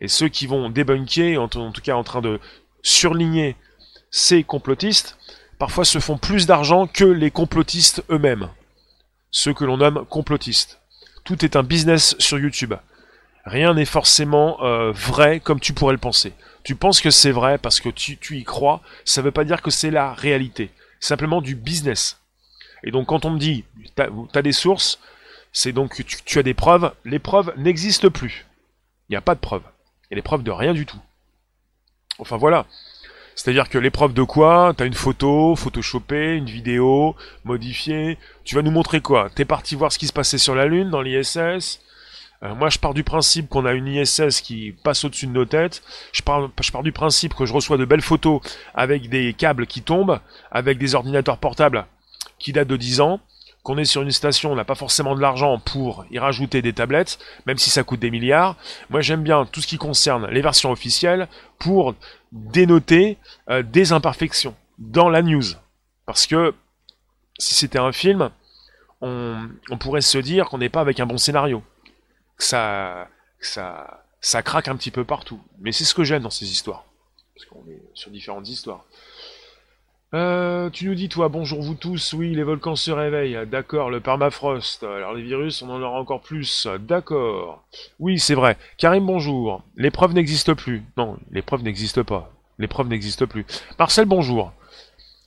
Et 0.00 0.08
ceux 0.08 0.28
qui 0.28 0.46
vont 0.46 0.70
débunker, 0.70 1.36
en 1.36 1.48
tout 1.48 1.82
cas 1.82 1.94
en 1.96 2.02
train 2.02 2.22
de 2.22 2.40
surligner 2.82 3.56
ces 4.16 4.44
complotistes, 4.44 5.18
parfois 5.58 5.84
se 5.84 5.98
font 5.98 6.18
plus 6.18 6.46
d'argent 6.46 6.86
que 6.86 7.04
les 7.04 7.32
complotistes 7.32 8.04
eux-mêmes. 8.10 8.48
Ceux 9.32 9.52
que 9.52 9.64
l'on 9.64 9.78
nomme 9.78 10.06
complotistes. 10.06 10.78
Tout 11.24 11.44
est 11.44 11.56
un 11.56 11.64
business 11.64 12.14
sur 12.20 12.38
YouTube. 12.38 12.74
Rien 13.44 13.74
n'est 13.74 13.84
forcément 13.84 14.62
euh, 14.62 14.92
vrai 14.92 15.40
comme 15.40 15.58
tu 15.58 15.72
pourrais 15.72 15.94
le 15.94 15.98
penser. 15.98 16.32
Tu 16.62 16.76
penses 16.76 17.00
que 17.00 17.10
c'est 17.10 17.32
vrai 17.32 17.58
parce 17.58 17.80
que 17.80 17.88
tu, 17.88 18.16
y 18.30 18.44
crois, 18.44 18.82
ça 19.04 19.20
ne 19.20 19.24
veut 19.24 19.32
pas 19.32 19.42
dire 19.42 19.62
que 19.62 19.72
c'est 19.72 19.90
la 19.90 20.14
réalité. 20.14 20.70
simplement 21.00 21.42
du 21.42 21.56
business. 21.56 22.20
Et 22.84 22.92
donc 22.92 23.08
quand 23.08 23.24
on 23.24 23.30
me 23.30 23.38
dit, 23.40 23.64
tu 23.96 24.38
as, 24.38 24.42
des 24.42 24.52
sources, 24.52 25.00
c'est 25.52 25.72
donc 25.72 25.96
que 25.96 26.02
tu, 26.04 26.18
tu, 26.24 26.38
as 26.38 26.44
des 26.44 26.54
preuves. 26.54 26.92
Les 27.04 27.18
preuves 27.18 27.52
n'existent 27.56 28.10
plus. 28.10 28.46
Il 29.08 29.14
n'y 29.14 29.16
a 29.16 29.22
pas 29.22 29.34
de 29.34 29.40
preuves. 29.40 29.64
Il 30.04 30.12
y 30.12 30.14
a 30.14 30.18
des 30.18 30.22
preuves 30.22 30.44
de 30.44 30.52
rien 30.52 30.72
du 30.72 30.86
tout. 30.86 31.00
Enfin 32.20 32.36
voilà. 32.36 32.66
C'est-à-dire 33.34 33.68
que 33.68 33.78
l'épreuve 33.78 34.14
de 34.14 34.22
quoi? 34.22 34.72
T'as 34.76 34.86
une 34.86 34.94
photo, 34.94 35.56
photoshopée, 35.56 36.36
une 36.36 36.46
vidéo, 36.46 37.16
modifiée. 37.44 38.18
Tu 38.44 38.54
vas 38.54 38.62
nous 38.62 38.70
montrer 38.70 39.00
quoi? 39.00 39.28
T'es 39.34 39.44
parti 39.44 39.74
voir 39.74 39.92
ce 39.92 39.98
qui 39.98 40.06
se 40.06 40.12
passait 40.12 40.38
sur 40.38 40.54
la 40.54 40.66
Lune, 40.66 40.90
dans 40.90 41.02
l'ISS 41.02 41.36
euh, 41.36 42.54
Moi, 42.54 42.68
je 42.70 42.78
pars 42.78 42.94
du 42.94 43.02
principe 43.02 43.48
qu'on 43.48 43.66
a 43.66 43.72
une 43.72 43.88
ISS 43.88 44.40
qui 44.40 44.72
passe 44.82 45.04
au-dessus 45.04 45.26
de 45.26 45.32
nos 45.32 45.44
têtes. 45.44 45.82
Je 46.12 46.22
pars, 46.22 46.48
je 46.62 46.70
pars 46.70 46.82
du 46.82 46.92
principe 46.92 47.34
que 47.34 47.44
je 47.44 47.52
reçois 47.52 47.76
de 47.76 47.84
belles 47.84 48.02
photos 48.02 48.40
avec 48.74 49.08
des 49.08 49.34
câbles 49.34 49.66
qui 49.66 49.82
tombent, 49.82 50.20
avec 50.52 50.78
des 50.78 50.94
ordinateurs 50.94 51.38
portables 51.38 51.86
qui 52.38 52.52
datent 52.52 52.68
de 52.68 52.76
10 52.76 53.00
ans 53.00 53.20
qu'on 53.64 53.78
est 53.78 53.86
sur 53.86 54.02
une 54.02 54.12
station, 54.12 54.52
on 54.52 54.54
n'a 54.54 54.64
pas 54.64 54.74
forcément 54.74 55.16
de 55.16 55.20
l'argent 55.20 55.58
pour 55.58 56.04
y 56.10 56.18
rajouter 56.18 56.62
des 56.62 56.74
tablettes, 56.74 57.18
même 57.46 57.58
si 57.58 57.70
ça 57.70 57.82
coûte 57.82 57.98
des 57.98 58.10
milliards. 58.10 58.56
Moi 58.90 59.00
j'aime 59.00 59.22
bien 59.22 59.46
tout 59.46 59.60
ce 59.62 59.66
qui 59.66 59.78
concerne 59.78 60.28
les 60.28 60.42
versions 60.42 60.70
officielles 60.70 61.28
pour 61.58 61.94
dénoter 62.30 63.16
euh, 63.48 63.62
des 63.62 63.92
imperfections 63.92 64.54
dans 64.78 65.08
la 65.08 65.22
news. 65.22 65.44
Parce 66.04 66.26
que 66.26 66.54
si 67.38 67.54
c'était 67.54 67.78
un 67.78 67.90
film, 67.90 68.30
on, 69.00 69.78
pourrait 69.80 70.02
se 70.02 70.18
dire 70.18 70.48
qu'on 70.48 70.58
n'est 70.58 70.68
pas 70.68 70.80
avec 70.80 71.00
un 71.00 71.06
bon 71.06 71.18
scénario. 71.18 71.62
Que 72.36 72.44
ça, 72.44 73.08
ça, 73.40 74.04
ça 74.20 74.42
craque 74.42 74.68
un 74.68 74.76
petit 74.76 74.90
peu 74.90 75.04
partout. 75.04 75.40
Mais 75.58 75.72
c'est 75.72 75.84
ce 75.84 75.94
que 75.94 76.04
j'aime 76.04 76.22
dans 76.22 76.30
ces 76.30 76.50
histoires. 76.50 76.84
Parce 77.34 77.46
qu'on 77.46 77.66
est 77.70 77.82
sur 77.94 78.10
différentes 78.10 78.48
histoires. 78.48 78.84
Euh, 80.12 80.70
tu 80.70 80.86
nous 80.86 80.94
dis, 80.94 81.08
toi, 81.08 81.28
bonjour 81.28 81.60
vous 81.60 81.74
tous, 81.74 82.12
oui, 82.12 82.34
les 82.34 82.44
volcans 82.44 82.76
se 82.76 82.92
réveillent, 82.92 83.46
d'accord, 83.46 83.90
le 83.90 83.98
permafrost, 84.00 84.84
alors 84.84 85.12
les 85.12 85.22
virus, 85.22 85.60
on 85.62 85.70
en 85.70 85.82
aura 85.82 85.98
encore 85.98 86.20
plus, 86.20 86.68
d'accord. 86.80 87.64
Oui, 87.98 88.20
c'est 88.20 88.34
vrai. 88.34 88.56
Karim, 88.78 89.06
bonjour. 89.06 89.62
Les 89.76 89.90
preuves 89.90 90.12
n'existent 90.12 90.54
plus. 90.54 90.84
Non, 90.96 91.16
les 91.32 91.42
preuves 91.42 91.64
n'existent 91.64 92.04
pas. 92.04 92.30
Les 92.58 92.68
preuves 92.68 92.88
n'existent 92.88 93.26
plus. 93.26 93.44
Marcel, 93.78 94.04
bonjour. 94.04 94.52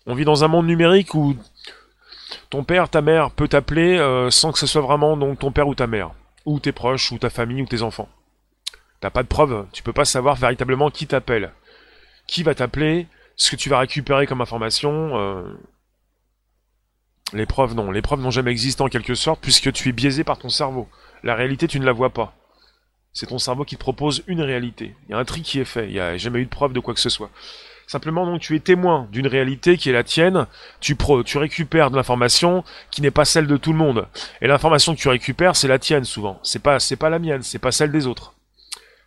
On 0.05 0.15
vit 0.15 0.23
dans 0.23 0.45
un 0.45 0.47
monde 0.47 0.67
numérique 0.67 1.13
où 1.15 1.35
ton 2.49 2.63
père, 2.63 2.87
ta 2.87 3.01
mère 3.01 3.31
peut 3.31 3.49
t'appeler 3.49 3.97
euh, 3.97 4.29
sans 4.31 4.53
que 4.53 4.59
ce 4.59 4.67
soit 4.67 4.81
vraiment 4.81 5.35
ton 5.35 5.51
père 5.51 5.67
ou 5.67 5.75
ta 5.75 5.87
mère, 5.87 6.11
ou 6.45 6.59
tes 6.59 6.71
proches, 6.71 7.11
ou 7.11 7.17
ta 7.17 7.29
famille, 7.29 7.61
ou 7.61 7.65
tes 7.65 7.81
enfants. 7.81 8.07
T'as 9.01 9.09
pas 9.09 9.23
de 9.23 9.27
preuves, 9.27 9.65
tu 9.73 9.83
peux 9.83 9.93
pas 9.93 10.05
savoir 10.05 10.35
véritablement 10.35 10.89
qui 10.89 11.07
t'appelle. 11.07 11.51
Qui 12.25 12.43
va 12.43 12.55
t'appeler 12.55 13.07
ce 13.38 13.52
que 13.52 13.56
tu 13.56 13.69
vas 13.69 13.80
récupérer 13.80 14.26
comme 14.26 14.41
information, 14.41 15.17
euh, 15.17 15.43
les 17.34 17.45
preuves 17.45 17.76
non. 17.76 17.91
Les 17.91 18.02
preuves 18.02 18.19
n'ont 18.19 18.32
jamais 18.32 18.52
existé 18.52 18.82
en 18.82 18.89
quelque 18.89 19.15
sorte 19.15 19.39
puisque 19.41 19.71
tu 19.71 19.89
es 19.89 19.91
biaisé 19.91 20.23
par 20.23 20.39
ton 20.39 20.50
cerveau. 20.50 20.89
La 21.23 21.36
réalité, 21.36 21.67
tu 21.67 21.80
ne 21.80 21.86
la 21.86 21.91
vois 21.91 22.10
pas. 22.10 22.34
C'est 23.13 23.28
ton 23.28 23.38
cerveau 23.38 23.63
qui 23.63 23.76
te 23.76 23.80
propose 23.80 24.23
une 24.28 24.41
réalité. 24.41 24.95
Il 25.08 25.12
y 25.12 25.13
a 25.15 25.17
un 25.17 25.26
tri 25.26 25.41
qui 25.43 25.60
est 25.60 25.65
fait. 25.65 25.88
Il 25.88 25.93
n'y 25.93 26.00
a 26.00 26.17
jamais 26.17 26.39
eu 26.39 26.45
de 26.45 26.50
preuve 26.50 26.73
de 26.73 26.80
quoi 26.80 26.93
que 26.93 27.00
ce 27.00 27.10
soit. 27.10 27.30
Simplement, 27.86 28.26
donc, 28.26 28.41
tu 28.41 28.56
es 28.56 28.60
témoin 28.60 29.08
d'une 29.12 29.28
réalité 29.28 29.78
qui 29.78 29.89
est 29.89 29.93
la 29.93 30.04
tienne. 30.04 30.47
Tu, 30.82 30.97
tu 31.26 31.38
récupères 31.38 31.89
de 31.89 31.95
l'information 31.95 32.63
qui 32.91 33.02
n'est 33.02 33.12
pas 33.12 33.23
celle 33.23 33.47
de 33.47 33.58
tout 33.58 33.71
le 33.71 33.78
monde. 33.78 34.08
Et 34.41 34.47
l'information 34.47 34.93
que 34.93 35.00
tu 35.00 35.10
récupères, 35.10 35.56
c'est 35.56 35.67
la 35.67 35.80
tienne 35.80 36.04
souvent. 36.04 36.39
C'est 36.43 36.62
pas, 36.62 36.80
c'est 36.80 36.97
pas 36.97 37.10
la 37.10 37.19
mienne. 37.19 37.43
C'est 37.43 37.60
pas 37.60 37.71
celle 37.71 37.91
des 37.91 38.08
autres. 38.08 38.34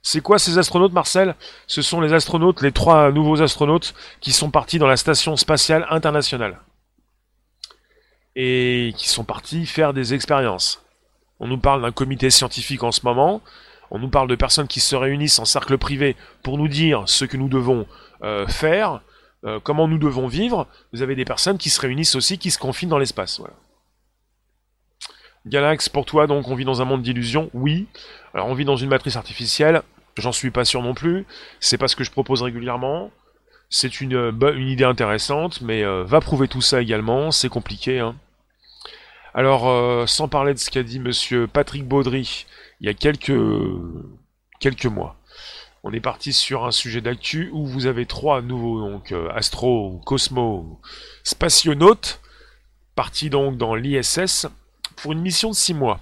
C'est 0.03 0.21
quoi 0.23 0.39
ces 0.39 0.59
astronautes, 0.59 0.93
Marcel? 0.93 1.37
Ce 1.67 1.83
sont 1.83 2.01
les 2.01 2.13
astronautes, 2.13 2.63
les 2.63 2.73
trois 2.73 3.13
nouveaux 3.13 3.43
astronautes 3.43 3.95
qui 4.21 4.33
sont 4.33 4.51
partis 4.51 4.79
dans 4.79 4.87
la 4.87 4.97
station 4.97 5.37
spatiale 5.37 5.87
internationale. 5.91 6.59
Et 8.37 8.95
qui 8.97 9.09
sont 9.09 9.25
partis 9.25 9.67
faire 9.67 9.93
des 9.93 10.15
expériences. 10.15 10.83
On 11.39 11.47
nous 11.47 11.59
parle 11.59 11.83
d'un 11.83 11.93
comité 11.93 12.31
scientifique 12.31 12.83
en 12.83 12.93
ce 12.93 13.01
moment. 13.05 13.43
On 13.91 13.99
nous 13.99 14.09
parle 14.09 14.29
de 14.29 14.37
personnes 14.37 14.69
qui 14.69 14.81
se 14.81 14.97
réunissent 14.97 15.39
en 15.39 15.45
cercle 15.45 15.77
privé 15.77 16.17
pour 16.43 16.57
nous 16.57 16.69
dire 16.69 17.03
ce 17.07 17.25
que 17.25 17.37
nous 17.37 17.49
devons 17.49 17.87
euh, 18.23 18.47
faire. 18.47 19.01
euh, 19.45 19.59
comment 19.63 19.89
nous 19.89 19.99
devons 19.99 20.29
vivre, 20.29 20.67
vous 20.93 21.03
avez 21.03 21.15
des 21.15 21.25
personnes 21.25 21.59
qui 21.59 21.71
se 21.71 21.81
réunissent 21.81 22.15
aussi, 22.15 22.39
qui 22.39 22.51
se 22.51 22.59
confinent 22.59 22.91
dans 22.91 22.99
l'espace. 22.99 23.39
Voilà. 23.39 23.55
Galax, 25.47 25.89
pour 25.89 26.05
toi, 26.05 26.27
donc, 26.27 26.49
on 26.49 26.55
vit 26.55 26.65
dans 26.65 26.83
un 26.83 26.85
monde 26.85 27.03
d'illusions 27.03 27.51
Oui. 27.55 27.87
Alors, 28.35 28.47
on 28.47 28.55
vit 28.55 28.65
dans 28.65 28.77
une 28.77 28.89
matrice 28.89 29.17
artificielle. 29.17 29.83
J'en 30.17 30.33
suis 30.33 30.51
pas 30.51 30.65
sûr 30.65 30.83
non 30.83 30.95
plus. 30.95 31.27
C'est 31.61 31.79
pas 31.79 31.89
ce 31.89 31.97
que 31.97 32.05
je 32.05 32.11
propose 32.11 32.43
régulièrement. 32.43 33.11
C'est 33.71 34.01
une, 34.01 34.15
euh, 34.15 34.61
idée 34.61 34.85
intéressante, 34.85 35.61
mais 35.61 35.85
euh, 35.85 36.05
va 36.05 36.21
prouver 36.21 36.49
tout 36.49 36.61
ça 36.61 36.83
également. 36.83 37.31
C'est 37.31 37.49
compliqué. 37.49 38.01
Hein. 38.01 38.17
Alors, 39.33 40.09
sans 40.09 40.27
parler 40.27 40.55
de 40.55 40.59
ce 40.59 40.71
qu'a 40.71 40.83
dit 40.83 40.99
Monsieur 40.99 41.47
Patrick 41.47 41.87
Baudry 41.87 42.47
il 42.81 42.87
y 42.87 42.89
a 42.89 42.95
quelques 42.95 44.87
mois. 44.87 45.17
On 45.83 45.93
est 45.93 46.01
parti 46.01 46.33
sur 46.33 46.67
un 46.67 46.71
sujet 46.71 47.01
d'actu 47.01 47.51
où 47.53 47.67
vous 47.67 47.87
avez 47.87 48.05
trois 48.05 48.43
nouveaux 48.43 48.81
donc 48.81 49.13
euh, 49.13 49.31
astro, 49.35 50.01
cosmo, 50.05 50.81
spationautes 51.25 52.21
partis 52.95 53.31
donc 53.31 53.57
dans 53.57 53.75
l'ISS 53.75 54.47
pour 55.03 55.13
une 55.13 55.21
mission 55.21 55.51
de 55.51 55.55
six 55.55 55.75
mois. 55.75 56.01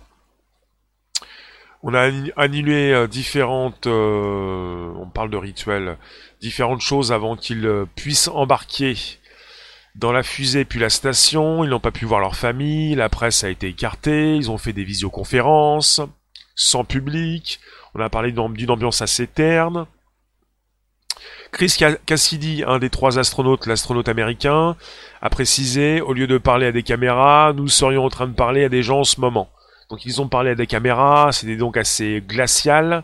On 1.83 1.95
a 1.95 2.11
annulé 2.37 2.91
euh, 2.91 3.07
différentes, 3.07 3.87
euh, 3.87 4.93
on 4.97 5.09
parle 5.09 5.31
de 5.31 5.37
rituels, 5.37 5.97
différentes 6.41 6.81
choses 6.81 7.13
avant 7.13 7.37
qu'ils 7.37 7.85
puissent 7.95 8.29
embarquer 8.29 8.97
dans 9.95 10.13
la 10.13 10.23
fusée 10.23 10.65
puis 10.65 10.81
la 10.81 10.91
station. 10.91 11.63
Ils 11.65 11.71
n'ont 11.71 11.81
pas 11.81 11.91
pu 11.91 12.05
voir 12.05 12.21
leur 12.21 12.37
famille, 12.37 12.95
la 12.95 13.09
presse 13.09 13.45
a 13.45 13.49
été 13.49 13.69
écartée, 13.69 14.35
ils 14.37 14.51
ont 14.51 14.59
fait 14.59 14.73
des 14.73 14.85
visioconférences 14.85 16.01
sans 16.55 16.85
public. 16.85 17.61
On 17.95 18.01
a 18.01 18.11
parlé 18.11 18.33
d'une 18.33 18.71
ambiance 18.71 19.03
assez 19.03 19.27
terne. 19.27 19.87
Chris 21.51 21.77
Cassidy, 22.07 22.63
un 22.67 22.79
des 22.79 22.91
trois 22.91 23.19
astronautes, 23.19 23.67
l'astronaute 23.67 24.09
américain, 24.09 24.77
a 25.23 25.31
précisé, 25.31 26.01
au 26.01 26.13
lieu 26.13 26.27
de 26.27 26.39
parler 26.39 26.67
à 26.67 26.73
des 26.73 26.83
caméras, 26.83 27.53
nous 27.55 27.69
serions 27.69 28.05
en 28.05 28.11
train 28.11 28.27
de 28.27 28.35
parler 28.35 28.65
à 28.65 28.69
des 28.69 28.83
gens 28.83 29.01
en 29.01 29.05
ce 29.05 29.21
moment. 29.21 29.51
Donc 29.91 30.05
ils 30.05 30.21
ont 30.21 30.29
parlé 30.29 30.51
à 30.51 30.55
des 30.55 30.67
caméras, 30.67 31.33
c'était 31.33 31.57
donc 31.57 31.77
assez 31.77 32.23
glacial. 32.27 33.03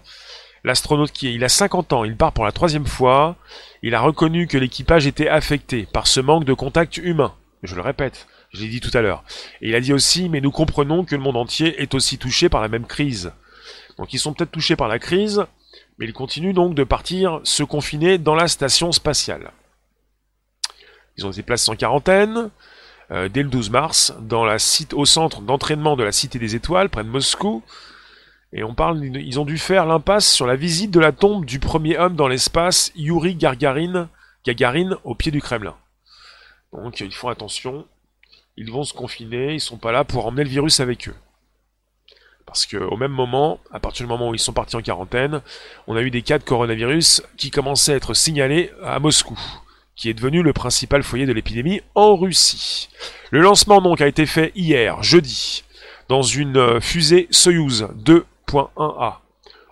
L'astronaute 0.62 1.12
qui 1.12 1.35
il 1.35 1.44
a 1.44 1.48
50 1.48 1.92
ans, 1.92 2.04
il 2.04 2.16
part 2.16 2.33
pour 2.33 2.44
la 2.44 2.52
troisième 2.52 2.87
fois, 2.87 3.37
il 3.83 3.94
a 3.94 4.00
reconnu 4.00 4.46
que 4.46 4.59
l'équipage 4.59 5.07
était 5.07 5.28
affecté 5.28 5.87
par 5.90 6.07
ce 6.07 6.20
manque 6.20 6.44
de 6.44 6.54
contact 6.54 6.98
humain. 6.98 7.35
Je 7.62 7.74
le 7.74 7.80
répète, 7.80 8.26
je 8.52 8.61
l'ai 8.61 8.68
dit 8.68 8.80
tout 8.80 8.96
à 8.96 9.00
l'heure. 9.00 9.24
Et 9.62 9.70
il 9.70 9.74
a 9.74 9.80
dit 9.80 9.92
aussi, 9.92 10.28
mais 10.28 10.40
nous 10.40 10.50
comprenons 10.50 11.04
que 11.04 11.14
le 11.14 11.22
monde 11.22 11.37
entier 11.37 11.80
est 11.83 11.94
aussi 11.94 12.18
touché 12.18 12.48
par 12.50 12.61
la 12.61 12.68
même 12.68 12.87
crise. 12.87 13.33
Donc 13.98 14.12
ils 14.12 14.18
sont 14.18 14.35
peut-être 14.35 14.50
touchés 14.50 14.76
par 14.76 14.88
la 14.88 14.98
crise, 14.98 15.44
mais 15.98 16.07
ils 16.07 16.12
continuent 16.12 16.54
donc 16.54 16.74
de 16.74 16.85
partir 16.85 17.40
se 17.44 17.62
confiner 17.62 18.18
dans 18.18 18.35
la 18.35 18.48
station 18.48 18.92
spatiale. 18.92 19.52
Ils 21.16 21.26
ont 21.26 21.30
été 21.30 21.42
placés 21.42 21.70
en 21.70 21.76
quarantaine 21.76 22.50
euh, 23.11 23.28
dès 23.28 23.42
le 23.42 23.48
12 23.48 23.70
mars 23.70 24.14
dans 24.20 24.44
la 24.44 24.57
au 24.94 25.04
centre 25.04 25.40
d'entraînement 25.42 25.96
de 25.96 26.04
la 26.04 26.12
Cité 26.12 26.38
des 26.38 26.54
Étoiles, 26.54 26.88
près 26.88 27.04
de 27.04 27.09
Moscou. 27.09 27.62
Et 28.52 28.62
on 28.62 28.74
parle, 28.74 29.04
ils 29.04 29.40
ont 29.40 29.44
dû 29.44 29.59
faire 29.59 29.85
l'impasse 29.85 30.33
sur 30.33 30.46
la 30.46 30.57
visite 30.57 30.90
de 30.90 31.00
la 31.00 31.12
tombe 31.12 31.44
du 31.44 31.59
premier 31.59 31.98
homme 31.98 32.14
dans 32.14 32.28
l'espace, 32.28 32.92
Yuri 32.94 33.35
Gagarin, 33.35 34.09
Gagarin, 34.44 34.96
au 35.02 35.14
pied 35.14 35.33
du 35.33 35.40
Kremlin. 35.40 35.76
Donc 36.72 37.00
ils 37.00 37.12
font 37.12 37.28
attention, 37.28 37.87
ils 38.57 38.70
vont 38.70 38.85
se 38.85 38.94
confiner, 38.94 39.54
ils 39.54 39.61
sont 39.61 39.76
pas 39.76 39.92
là 39.92 40.04
pour 40.04 40.26
emmener 40.26 40.44
le 40.44 40.50
virus 40.50 40.80
avec 40.80 41.09
eux. 41.09 41.14
Parce 42.46 42.66
qu'au 42.66 42.96
même 42.96 43.11
moment, 43.11 43.59
à 43.72 43.80
partir 43.80 44.07
du 44.07 44.09
moment 44.09 44.28
où 44.28 44.35
ils 44.35 44.38
sont 44.38 44.52
partis 44.52 44.76
en 44.76 44.83
quarantaine, 44.83 45.40
on 45.87 45.96
a 45.96 46.02
eu 46.02 46.11
des 46.11 46.22
cas 46.22 46.38
de 46.38 46.44
coronavirus 46.44 47.22
qui 47.37 47.50
commençaient 47.50 47.94
à 47.94 47.96
être 47.96 48.14
signalés 48.14 48.70
à 48.83 48.98
Moscou, 49.00 49.38
qui 49.96 50.09
est 50.09 50.14
devenu 50.14 50.42
le 50.42 50.52
principal 50.52 51.02
foyer 51.02 51.26
de 51.26 51.33
l'épidémie 51.33 51.80
en 51.94 52.16
Russie. 52.16 52.88
Le 53.30 53.40
lancement 53.40 53.80
donc 53.80 54.00
a 54.00 54.07
été 54.07 54.26
fait 54.26 54.52
hier, 54.54 55.02
jeudi, 55.02 55.64
dans 56.09 56.22
une 56.22 56.57
euh, 56.57 56.80
fusée 56.80 57.28
Soyuz 57.30 57.88
2.1A. 58.04 59.14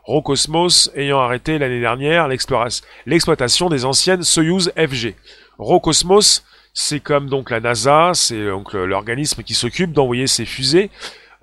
Rocosmos 0.05 0.91
ayant 0.97 1.21
arrêté 1.21 1.59
l'année 1.59 1.81
dernière 1.81 2.27
l'exploitation 2.27 3.69
des 3.69 3.85
anciennes 3.85 4.25
Soyuz 4.25 4.73
FG. 4.77 5.15
Rocosmos, 5.59 6.43
c'est 6.75 6.99
comme 6.99 7.29
donc 7.29 7.51
la 7.51 7.61
NASA, 7.61 8.11
c'est 8.15 8.47
donc 8.47 8.73
l'organisme 8.73 9.45
qui 9.45 9.55
s'occupe 9.55 9.93
d'envoyer 9.93 10.27
ces 10.27 10.45
fusées 10.45 10.91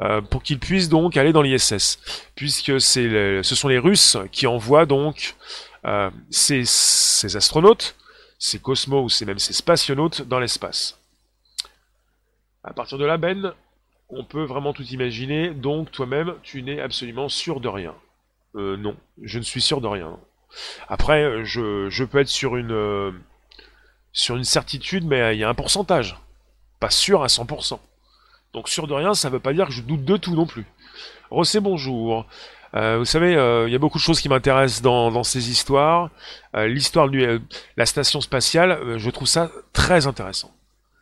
euh, 0.01 0.21
pour 0.21 0.43
qu'ils 0.43 0.59
puissent 0.59 0.87
donc 0.87 1.17
aller 1.17 1.33
dans 1.33 1.41
l'ISS, 1.41 1.99
puisque 2.35 2.79
ce 2.79 3.41
sont 3.43 3.67
les 3.67 3.79
Russes 3.79 4.15
qui 4.31 4.47
envoient 4.47 4.85
donc 4.85 5.35
euh, 5.85 6.09
ces, 6.29 6.63
ces, 6.63 7.35
astronautes, 7.35 7.97
ces 8.37 8.59
cosmos, 8.59 9.21
ou 9.21 9.25
même 9.25 9.39
ces 9.39 9.51
spationautes 9.51 10.21
dans 10.21 10.39
l'espace. 10.39 10.97
À 12.63 12.71
partir 12.71 12.97
de 12.97 13.05
là, 13.05 13.17
Ben, 13.17 13.53
on 14.07 14.23
peut 14.23 14.43
vraiment 14.43 14.71
tout 14.71 14.83
imaginer, 14.83 15.49
donc 15.49 15.91
toi-même, 15.91 16.35
tu 16.43 16.63
n'es 16.63 16.79
absolument 16.79 17.27
sûr 17.27 17.59
de 17.59 17.67
rien. 17.67 17.93
Euh, 18.55 18.77
non, 18.77 18.95
je 19.21 19.37
ne 19.37 19.43
suis 19.43 19.61
sûr 19.61 19.81
de 19.81 19.87
rien. 19.87 20.17
Après, 20.87 21.43
je, 21.43 22.03
peux 22.05 22.19
être 22.19 22.29
sur 22.29 22.55
une, 22.55 23.19
sur 24.13 24.37
une 24.37 24.45
certitude, 24.45 25.05
mais 25.05 25.35
il 25.35 25.39
y 25.39 25.43
a 25.43 25.49
un 25.49 25.53
pourcentage. 25.53 26.17
Pas 26.79 26.89
sûr 26.89 27.21
à 27.21 27.27
100%. 27.27 27.79
Donc 28.53 28.67
sûr 28.67 28.87
de 28.87 28.93
rien, 28.93 29.13
ça 29.13 29.29
ne 29.29 29.33
veut 29.33 29.39
pas 29.39 29.53
dire 29.53 29.67
que 29.67 29.73
je 29.73 29.81
doute 29.81 30.03
de 30.03 30.17
tout 30.17 30.35
non 30.35 30.47
plus. 30.47 30.65
Rossé, 31.29 31.59
bonjour. 31.59 32.25
Euh, 32.75 32.97
vous 32.97 33.05
savez, 33.05 33.35
euh, 33.35 33.67
il 33.67 33.71
y 33.71 33.75
a 33.75 33.79
beaucoup 33.79 33.97
de 33.97 34.03
choses 34.03 34.19
qui 34.19 34.29
m'intéressent 34.29 34.81
dans, 34.81 35.23
ces 35.23 35.51
histoires. 35.51 36.09
Euh, 36.55 36.67
l'histoire 36.67 37.09
de 37.09 37.41
la 37.77 37.85
station 37.85 38.21
spatiale, 38.21 38.97
je 38.97 39.09
trouve 39.09 39.27
ça 39.27 39.51
très 39.73 40.07
intéressant. 40.07 40.51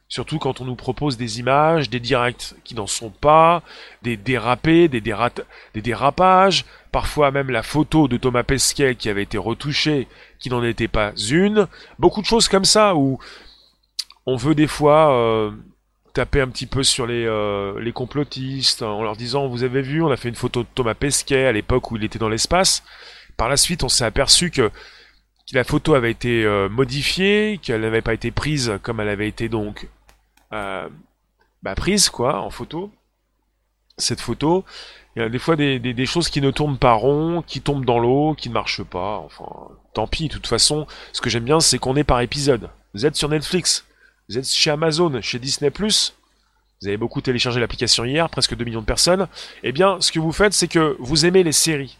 Surtout 0.09 0.39
quand 0.39 0.61
on 0.61 0.65
nous 0.65 0.75
propose 0.75 1.17
des 1.17 1.39
images, 1.39 1.89
des 1.89 1.99
directs 1.99 2.55
qui 2.63 2.75
n'en 2.75 2.87
sont 2.87 3.09
pas, 3.09 3.61
des 4.03 4.15
dérapés, 4.15 4.87
des, 4.87 5.01
des 5.01 5.81
dérapages, 5.81 6.65
parfois 6.93 7.31
même 7.31 7.49
la 7.49 7.63
photo 7.63 8.07
de 8.07 8.15
Thomas 8.15 8.43
Pesquet 8.43 8.95
qui 8.95 9.09
avait 9.09 9.23
été 9.23 9.37
retouchée, 9.37 10.07
qui 10.39 10.49
n'en 10.49 10.63
était 10.63 10.87
pas 10.87 11.11
une. 11.29 11.67
Beaucoup 11.99 12.21
de 12.21 12.25
choses 12.25 12.47
comme 12.47 12.63
ça 12.63 12.95
où 12.95 13.19
on 14.25 14.37
veut 14.37 14.55
des 14.55 14.67
fois 14.67 15.51
taper 16.17 16.41
un 16.41 16.47
petit 16.47 16.65
peu 16.65 16.81
sur 16.81 17.05
les, 17.05 17.25
euh, 17.27 17.79
les 17.79 17.91
complotistes 17.91 18.81
en 18.81 19.03
leur 19.03 19.15
disant 19.15 19.47
vous 19.47 19.61
avez 19.61 19.83
vu 19.83 20.01
on 20.01 20.09
a 20.09 20.17
fait 20.17 20.29
une 20.29 20.35
photo 20.35 20.63
de 20.63 20.67
Thomas 20.73 20.95
Pesquet 20.95 21.45
à 21.45 21.51
l'époque 21.51 21.91
où 21.91 21.97
il 21.97 22.03
était 22.03 22.17
dans 22.17 22.27
l'espace. 22.27 22.83
Par 23.37 23.49
la 23.49 23.55
suite 23.55 23.83
on 23.83 23.89
s'est 23.89 24.03
aperçu 24.03 24.49
que, 24.49 24.71
la 25.53 25.63
photo 25.63 25.93
avait 25.93 26.09
été 26.09 26.43
euh, 26.43 26.69
modifiée 26.69 27.59
qu'elle 27.61 27.81
n'avait 27.81 28.01
pas 28.01 28.15
été 28.15 28.31
prise 28.31 28.79
comme 28.81 28.99
elle 28.99 29.09
avait 29.09 29.27
été 29.27 29.47
donc 29.47 29.87
euh, 30.53 30.89
bah, 31.61 31.75
prise 31.75 32.09
quoi 32.09 32.41
en 32.41 32.49
photo. 32.49 32.91
Cette 33.99 34.19
photo 34.19 34.65
il 35.15 35.21
y 35.21 35.25
a 35.25 35.29
des 35.29 35.39
fois 35.39 35.55
des, 35.55 35.77
des, 35.79 36.05
choses 36.07 36.29
qui 36.29 36.41
ne 36.41 36.49
tournent 36.49 36.79
pas 36.79 36.93
rond 36.93 37.43
qui 37.45 37.61
tombent 37.61 37.85
dans 37.85 37.99
l'eau 37.99 38.33
qui 38.33 38.49
ne 38.49 38.55
marchent 38.55 38.83
pas. 38.83 39.19
Enfin 39.19 39.69
tant 39.93 40.07
pis 40.07 40.29
de 40.29 40.33
toute 40.33 40.47
façon 40.47 40.87
ce 41.13 41.21
que 41.21 41.29
j'aime 41.29 41.45
bien 41.45 41.59
c'est 41.59 41.77
qu'on 41.77 41.95
est 41.95 42.03
par 42.03 42.21
épisode. 42.21 42.71
Vous 42.95 43.05
êtes 43.05 43.15
sur 43.15 43.29
Netflix 43.29 43.86
vous 44.29 44.37
êtes 44.37 44.47
chez 44.47 44.71
Amazon, 44.71 45.21
chez 45.21 45.39
Disney+, 45.39 45.71
vous 46.81 46.87
avez 46.87 46.97
beaucoup 46.97 47.21
téléchargé 47.21 47.59
l'application 47.59 48.05
hier, 48.05 48.29
presque 48.29 48.55
2 48.55 48.63
millions 48.63 48.81
de 48.81 48.85
personnes, 48.85 49.27
eh 49.63 49.71
bien, 49.71 49.99
ce 49.99 50.11
que 50.11 50.19
vous 50.19 50.31
faites, 50.31 50.53
c'est 50.53 50.67
que 50.67 50.95
vous 50.99 51.25
aimez 51.25 51.43
les 51.43 51.51
séries. 51.51 51.97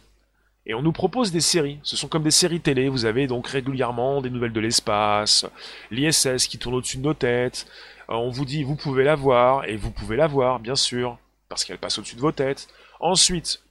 Et 0.66 0.74
on 0.74 0.82
nous 0.82 0.92
propose 0.92 1.32
des 1.32 1.40
séries. 1.40 1.80
Ce 1.82 1.96
sont 1.96 2.08
comme 2.08 2.22
des 2.22 2.30
séries 2.30 2.60
télé. 2.60 2.90
Vous 2.90 3.06
avez 3.06 3.26
donc 3.26 3.48
régulièrement 3.48 4.20
des 4.20 4.28
nouvelles 4.28 4.52
de 4.52 4.60
l'espace, 4.60 5.46
l'ISS 5.90 6.46
qui 6.46 6.58
tourne 6.58 6.74
au-dessus 6.74 6.98
de 6.98 7.02
nos 7.02 7.14
têtes. 7.14 7.66
Euh, 8.10 8.14
on 8.14 8.28
vous 8.28 8.44
dit, 8.44 8.62
vous 8.62 8.76
pouvez 8.76 9.02
la 9.02 9.16
voir, 9.16 9.64
et 9.64 9.76
vous 9.76 9.90
pouvez 9.90 10.16
la 10.16 10.26
voir, 10.26 10.60
bien 10.60 10.76
sûr, 10.76 11.18
parce 11.48 11.64
qu'elle 11.64 11.78
passe 11.78 11.98
au-dessus 11.98 12.16
de 12.16 12.20
vos 12.20 12.32
têtes. 12.32 12.68
Ensuite, 13.00 13.62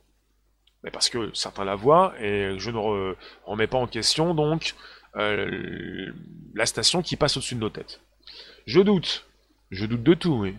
parce 0.91 1.09
que 1.09 1.29
certains 1.33 1.65
la 1.65 1.75
voient, 1.75 2.13
et 2.19 2.57
je 2.57 2.71
ne 2.71 3.13
remets 3.45 3.67
pas 3.67 3.77
en 3.77 3.87
question, 3.87 4.33
donc, 4.33 4.73
euh, 5.15 6.11
la 6.55 6.65
station 6.65 7.01
qui 7.01 7.15
passe 7.15 7.37
au-dessus 7.37 7.55
de 7.55 7.59
nos 7.59 7.69
têtes. 7.69 8.01
Je 8.67 8.82
doute. 8.82 9.25
Je 9.71 9.86
doute 9.86 10.03
de 10.03 10.13
tout, 10.13 10.34
oui. 10.34 10.56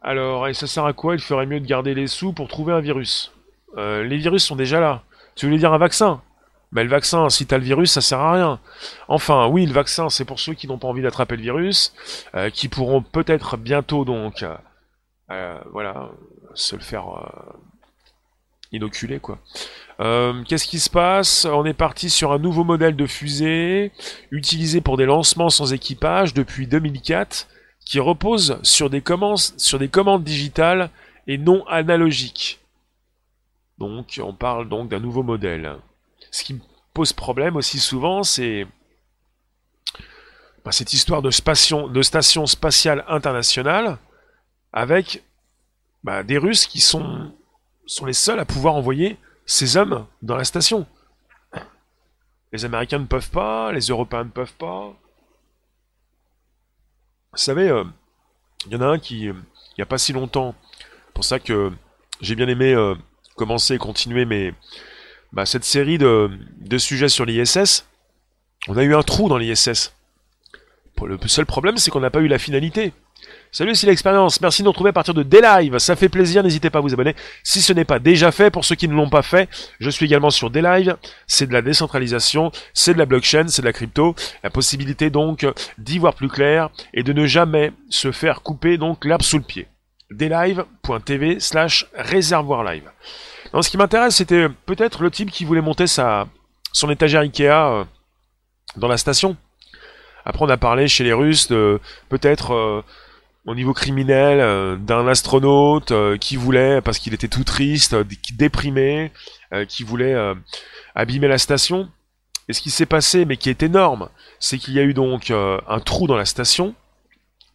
Alors, 0.00 0.46
et 0.46 0.54
ça 0.54 0.68
sert 0.68 0.84
à 0.84 0.92
quoi? 0.92 1.14
Il 1.14 1.20
ferait 1.20 1.44
mieux 1.44 1.58
de 1.58 1.66
garder 1.66 1.94
les 1.94 2.06
sous 2.06 2.32
pour 2.32 2.46
trouver 2.46 2.72
un 2.72 2.80
virus. 2.80 3.32
Euh, 3.76 4.04
les 4.04 4.16
virus 4.16 4.44
sont 4.44 4.54
déjà 4.54 4.78
là. 4.80 5.02
Tu 5.34 5.46
voulais 5.46 5.58
dire 5.58 5.72
un 5.72 5.78
vaccin? 5.78 6.22
Mais 6.70 6.84
le 6.84 6.88
vaccin, 6.88 7.28
si 7.28 7.44
t'as 7.44 7.58
le 7.58 7.64
virus, 7.64 7.90
ça 7.90 8.00
sert 8.00 8.20
à 8.20 8.32
rien. 8.32 8.60
Enfin, 9.08 9.48
oui, 9.48 9.66
le 9.66 9.72
vaccin, 9.72 10.08
c'est 10.08 10.24
pour 10.24 10.38
ceux 10.38 10.54
qui 10.54 10.68
n'ont 10.68 10.78
pas 10.78 10.86
envie 10.88 11.02
d'attraper 11.02 11.36
le 11.36 11.42
virus, 11.42 11.92
euh, 12.34 12.50
qui 12.50 12.68
pourront 12.68 13.02
peut-être 13.02 13.56
bientôt 13.56 14.04
donc, 14.04 14.44
euh, 15.30 15.58
voilà, 15.72 16.10
se 16.54 16.76
le 16.76 16.82
faire 16.82 17.04
inoculer, 18.72 19.18
quoi. 19.18 19.38
Euh, 20.00 20.42
qu'est-ce 20.44 20.66
qui 20.66 20.78
se 20.78 20.90
passe? 20.90 21.46
On 21.46 21.64
est 21.64 21.74
parti 21.74 22.10
sur 22.10 22.32
un 22.32 22.38
nouveau 22.38 22.64
modèle 22.64 22.96
de 22.96 23.06
fusée, 23.06 23.92
utilisé 24.30 24.80
pour 24.80 24.96
des 24.96 25.06
lancements 25.06 25.50
sans 25.50 25.72
équipage 25.72 26.34
depuis 26.34 26.66
2004, 26.66 27.48
qui 27.84 28.00
repose 28.00 28.58
sur 28.62 28.90
des 28.90 29.00
commandes, 29.00 29.38
sur 29.38 29.78
des 29.78 29.88
commandes 29.88 30.24
digitales 30.24 30.90
et 31.26 31.38
non 31.38 31.66
analogiques. 31.66 32.60
Donc 33.78 34.20
on 34.22 34.34
parle 34.34 34.68
donc 34.68 34.88
d'un 34.88 35.00
nouveau 35.00 35.22
modèle. 35.22 35.76
Ce 36.30 36.44
qui 36.44 36.54
me 36.54 36.60
pose 36.92 37.12
problème 37.12 37.56
aussi 37.56 37.78
souvent, 37.78 38.22
c'est 38.22 38.66
bah, 40.64 40.72
cette 40.72 40.92
histoire 40.92 41.22
de, 41.22 41.30
station 41.30 42.46
spatiale 42.46 43.04
internationale 43.08 43.98
avec 44.72 45.22
bah, 46.04 46.22
des 46.22 46.38
Russes 46.38 46.66
qui 46.66 46.80
sont, 46.80 47.32
sont 47.86 48.04
les 48.04 48.12
seuls 48.12 48.40
à 48.40 48.44
pouvoir 48.44 48.74
envoyer 48.74 49.16
ces 49.46 49.76
hommes 49.76 50.06
dans 50.22 50.36
la 50.36 50.44
station. 50.44 50.86
Les 52.52 52.64
Américains 52.64 52.98
ne 52.98 53.06
peuvent 53.06 53.30
pas, 53.30 53.72
les 53.72 53.86
Européens 53.86 54.24
ne 54.24 54.30
peuvent 54.30 54.54
pas. 54.54 54.94
Vous 57.32 57.38
savez, 57.38 57.68
euh, 57.68 57.84
il 58.66 58.72
y 58.72 58.76
en 58.76 58.80
a 58.80 58.86
un 58.86 58.98
qui, 58.98 59.24
il 59.24 59.34
n'y 59.78 59.82
a 59.82 59.86
pas 59.86 59.98
si 59.98 60.12
longtemps, 60.12 60.54
pour 61.14 61.24
ça 61.24 61.38
que 61.38 61.72
j'ai 62.20 62.34
bien 62.34 62.48
aimé 62.48 62.72
euh, 62.72 62.94
commencer 63.36 63.74
et 63.74 63.78
continuer 63.78 64.24
mes, 64.24 64.54
bah, 65.32 65.46
cette 65.46 65.64
série 65.64 65.98
de, 65.98 66.30
de 66.58 66.78
sujets 66.78 67.08
sur 67.08 67.24
l'ISS. 67.24 67.86
On 68.68 68.76
a 68.76 68.82
eu 68.82 68.94
un 68.94 69.02
trou 69.02 69.28
dans 69.28 69.38
l'ISS. 69.38 69.92
Le 71.02 71.18
seul 71.28 71.44
problème, 71.44 71.76
c'est 71.76 71.90
qu'on 71.90 72.00
n'a 72.00 72.10
pas 72.10 72.20
eu 72.20 72.28
la 72.28 72.38
finalité. 72.38 72.94
Salut, 73.52 73.74
c'est 73.74 73.86
l'expérience. 73.86 74.40
Merci 74.40 74.60
de 74.60 74.66
nous 74.66 74.72
retrouver 74.72 74.90
à 74.90 74.92
partir 74.92 75.14
de 75.14 75.22
D-Live. 75.22 75.78
Ça 75.78 75.96
fait 75.96 76.10
plaisir. 76.10 76.42
N'hésitez 76.42 76.68
pas 76.68 76.80
à 76.80 76.82
vous 76.82 76.92
abonner 76.92 77.16
si 77.42 77.62
ce 77.62 77.72
n'est 77.72 77.86
pas 77.86 77.98
déjà 77.98 78.30
fait. 78.30 78.50
Pour 78.50 78.64
ceux 78.64 78.74
qui 78.74 78.86
ne 78.86 78.94
l'ont 78.94 79.08
pas 79.08 79.22
fait, 79.22 79.48
je 79.80 79.88
suis 79.88 80.04
également 80.04 80.30
sur 80.30 80.50
D-Live. 80.50 80.96
C'est 81.26 81.46
de 81.46 81.52
la 81.54 81.62
décentralisation, 81.62 82.52
c'est 82.74 82.92
de 82.92 82.98
la 82.98 83.06
blockchain, 83.06 83.48
c'est 83.48 83.62
de 83.62 83.66
la 83.66 83.72
crypto. 83.72 84.14
La 84.42 84.50
possibilité 84.50 85.08
donc 85.08 85.46
d'y 85.78 85.98
voir 85.98 86.14
plus 86.14 86.28
clair 86.28 86.68
et 86.92 87.02
de 87.02 87.12
ne 87.14 87.26
jamais 87.26 87.72
se 87.88 88.12
faire 88.12 88.42
couper 88.42 88.76
donc 88.76 89.04
l'herbe 89.04 89.22
sous 89.22 89.38
le 89.38 89.44
pied. 89.44 89.68
dlive.tv 90.10 91.40
slash 91.40 91.86
réservoir 91.94 92.62
live. 92.62 92.90
ce 93.58 93.70
qui 93.70 93.78
m'intéresse, 93.78 94.16
c'était 94.16 94.48
peut-être 94.66 95.02
le 95.02 95.10
type 95.10 95.30
qui 95.30 95.46
voulait 95.46 95.62
monter 95.62 95.86
sa, 95.86 96.26
son 96.72 96.90
étagère 96.90 97.22
Ikea 97.22 97.44
euh, 97.44 97.84
dans 98.76 98.88
la 98.88 98.98
station. 98.98 99.36
Après, 100.26 100.44
on 100.44 100.48
a 100.48 100.56
parlé 100.56 100.88
chez 100.88 101.04
les 101.04 101.12
Russes 101.12 101.48
de 101.48 101.80
peut-être 102.08 102.52
euh, 102.52 102.82
au 103.46 103.54
niveau 103.54 103.72
criminel 103.72 104.40
euh, 104.40 104.76
d'un 104.76 105.06
astronaute 105.06 105.92
euh, 105.92 106.18
qui 106.18 106.36
voulait, 106.36 106.80
parce 106.80 106.98
qu'il 106.98 107.14
était 107.14 107.28
tout 107.28 107.44
triste, 107.44 107.96
déprimé, 108.34 109.12
qui 109.68 109.84
voulait 109.84 110.14
abîmer 110.96 111.28
la 111.28 111.38
station. 111.38 111.88
Et 112.48 112.52
ce 112.52 112.60
qui 112.60 112.70
s'est 112.70 112.84
passé, 112.84 113.24
mais 113.24 113.36
qui 113.36 113.48
est 113.48 113.62
énorme, 113.62 114.08
c'est 114.40 114.58
qu'il 114.58 114.74
y 114.74 114.80
a 114.80 114.82
eu 114.82 114.92
donc 114.92 115.30
un 115.30 115.80
trou 115.80 116.08
dans 116.08 116.16
la 116.16 116.24
station. 116.24 116.74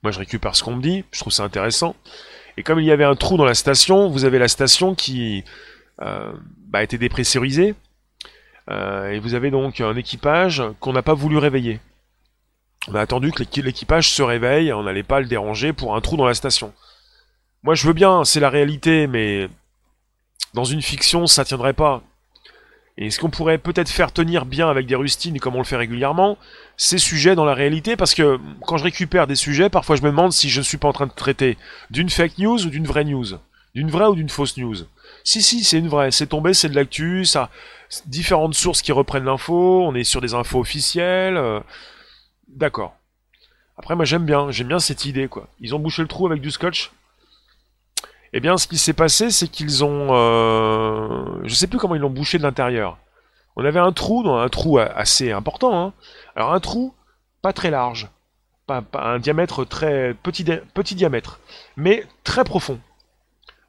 Moi, 0.02 0.12
je 0.12 0.20
récupère 0.20 0.56
ce 0.56 0.64
qu'on 0.64 0.78
me 0.78 0.82
dit, 0.82 1.04
je 1.12 1.20
trouve 1.20 1.34
ça 1.34 1.44
intéressant. 1.44 1.96
Et 2.56 2.64
comme 2.64 2.80
il 2.80 2.86
y 2.86 2.92
avait 2.92 3.04
un 3.04 3.16
trou 3.16 3.36
dans 3.36 3.46
la 3.46 3.54
station, 3.54 4.10
vous 4.10 4.24
avez 4.24 4.40
la 4.40 4.48
station 4.48 4.96
qui 4.96 5.44
bah, 6.00 6.80
a 6.80 6.84
été 6.84 6.98
dépressurisée. 6.98 7.76
et 8.70 9.20
vous 9.20 9.34
avez 9.34 9.52
donc 9.52 9.82
un 9.82 9.98
équipage 9.98 10.64
qu'on 10.80 10.94
n'a 10.94 11.04
pas 11.04 11.14
voulu 11.14 11.38
réveiller. 11.38 11.82
On 12.88 12.96
a 12.96 13.02
attendu 13.02 13.32
que 13.32 13.44
l'équipage 13.62 14.10
se 14.12 14.24
réveille, 14.24 14.74
on 14.74 14.84
n'allait 14.84 15.04
pas 15.04 15.20
le 15.20 15.28
déranger 15.28 15.72
pour 15.72 15.96
un 15.96 16.02
trou 16.02 16.18
dans 16.18 16.26
la 16.26 16.34
station. 16.34 16.74
Moi 17.64 17.76
je 17.76 17.86
veux 17.86 17.94
bien, 17.94 18.24
c'est 18.24 18.40
la 18.40 18.50
réalité, 18.50 19.06
mais 19.08 19.50
dans 20.54 20.66
une 20.66 20.82
fiction 20.82 21.28
ça 21.28 21.46
tiendrait 21.46 21.74
pas. 21.74 22.02
Et 22.98 23.10
ce 23.10 23.20
qu'on 23.20 23.30
pourrait 23.30 23.58
peut-être 23.58 23.90
faire 23.90 24.12
tenir 24.12 24.46
bien 24.46 24.70
avec 24.70 24.86
des 24.86 24.96
rustines 24.96 25.40
comme 25.40 25.56
on 25.56 25.60
le 25.60 25.64
fait 25.64 25.78
régulièrement, 25.78 26.38
ces 26.76 26.98
sujets 26.98 27.36
dans 27.36 27.46
la 27.46 27.54
réalité, 27.54 27.96
parce 27.96 28.14
que 28.14 28.40
quand 28.66 28.78
je 28.78 28.84
récupère 28.84 29.28
des 29.28 29.36
sujets, 29.36 29.70
parfois 29.70 29.96
je 29.96 30.02
me 30.02 30.10
demande 30.10 30.34
si 30.34 30.50
je 30.50 30.60
ne 30.60 30.64
suis 30.64 30.78
pas 30.78 30.88
en 30.88 30.94
train 30.94 31.08
de 31.08 31.14
traiter 31.14 31.58
d'une 31.90 32.10
fake 32.10 32.38
news 32.40 32.66
ou 32.66 32.70
d'une 32.70 32.86
vraie 32.86 33.06
news. 33.06 33.28
D'une 33.74 33.90
vraie 33.90 34.08
ou 34.08 34.16
d'une 34.16 34.30
fausse 34.30 34.58
news. 34.58 34.76
Si, 35.24 35.42
si, 35.42 35.64
c'est 35.64 35.80
une 35.80 35.88
vraie. 35.88 36.12
C'est 36.12 36.28
tombé, 36.28 36.54
c'est 36.54 36.68
de 36.68 36.76
l'actu, 36.76 37.24
ça. 37.24 37.50
Différentes 38.06 38.54
sources 38.54 38.82
qui 38.82 38.92
reprennent 38.92 39.24
l'info, 39.24 39.84
on 39.86 39.96
est 39.96 40.04
sur 40.04 40.20
des 40.20 40.34
infos 40.34 40.60
officielles. 40.60 41.38
Euh, 41.38 41.62
D'accord. 42.56 42.96
Après, 43.78 43.96
moi 43.96 44.06
j'aime 44.06 44.26
bien, 44.26 44.52
j'aime 44.52 44.68
bien 44.68 44.80
cette 44.80 45.06
idée, 45.06 45.28
quoi. 45.28 45.48
Ils 45.60 45.74
ont 45.74 45.80
bouché 45.80 46.02
le 46.02 46.08
trou 46.08 46.28
avec 46.28 46.42
du 46.42 46.52
scotch. 46.52 46.92
Eh 48.34 48.40
bien, 48.40 48.58
ce 48.58 48.68
qui 48.68 48.78
s'est 48.78 48.94
passé, 48.94 49.32
c'est 49.32 49.48
qu'ils 49.48 49.84
ont... 49.84 50.10
Euh... 50.12 51.40
Je 51.44 51.54
sais 51.54 51.68
plus 51.68 51.80
comment 51.80 51.96
ils 51.96 52.02
l'ont 52.02 52.10
bouché 52.10 52.38
de 52.38 52.44
l'intérieur. 52.44 52.98
On 53.56 53.66
avait 53.66 53.80
un 53.80 53.92
trou, 53.92 54.30
un 54.30 54.50
trou 54.50 54.78
assez 54.78 55.32
important. 55.32 55.88
Hein. 55.88 55.94
Alors 56.36 56.54
un 56.54 56.60
trou 56.60 56.94
pas 57.42 57.54
très 57.54 57.72
large, 57.72 58.10
pas, 58.68 58.84
un 58.94 59.20
diamètre 59.20 59.66
très 59.66 60.14
petit, 60.14 60.46
petit 60.74 60.96
diamètre, 60.96 61.40
mais 61.76 62.06
très 62.24 62.44
profond. 62.44 62.80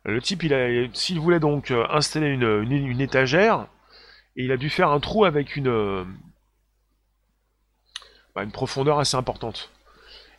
Le 0.04 0.20
type, 0.20 0.42
il 0.42 0.90
s'il 0.92 1.20
voulait 1.20 1.40
donc 1.40 1.70
euh, 1.70 1.86
installer 1.90 2.28
une, 2.28 3.00
étagère, 3.00 3.66
il 4.36 4.52
a 4.52 4.56
dû 4.56 4.68
faire 4.68 4.90
un 4.90 5.00
trou 5.00 5.24
avec 5.24 5.56
une, 5.56 6.04
bah, 8.34 8.42
une 8.42 8.52
profondeur 8.52 8.98
assez 8.98 9.16
importante. 9.16 9.70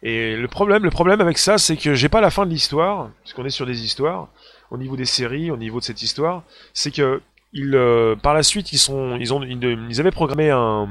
Et 0.01 0.35
le 0.35 0.47
problème, 0.49 0.83
le 0.83 0.89
problème 0.89 1.21
avec 1.21 1.37
ça, 1.37 1.57
c'est 1.57 1.77
que 1.77 1.93
j'ai 1.93 2.09
pas 2.09 2.19
la 2.19 2.29
fin 2.29 2.45
de 2.45 2.51
l'histoire, 2.51 3.09
puisqu'on 3.21 3.45
est 3.45 3.49
sur 3.49 3.65
des 3.65 3.85
histoires, 3.85 4.27
au 4.69 4.77
niveau 4.77 4.97
des 4.97 5.05
séries, 5.05 5.49
au 5.49 5.57
niveau 5.57 5.79
de 5.79 5.85
cette 5.85 6.01
histoire, 6.01 6.43
c'est 6.73 6.91
que 6.91 7.21
euh, 7.55 8.15
par 8.17 8.33
la 8.33 8.43
suite, 8.43 8.73
ils 8.73 8.79
sont, 8.79 9.15
ils 9.17 9.33
ont, 9.33 9.41
avaient 9.41 10.11
programmé 10.11 10.51
euh, 10.51 10.85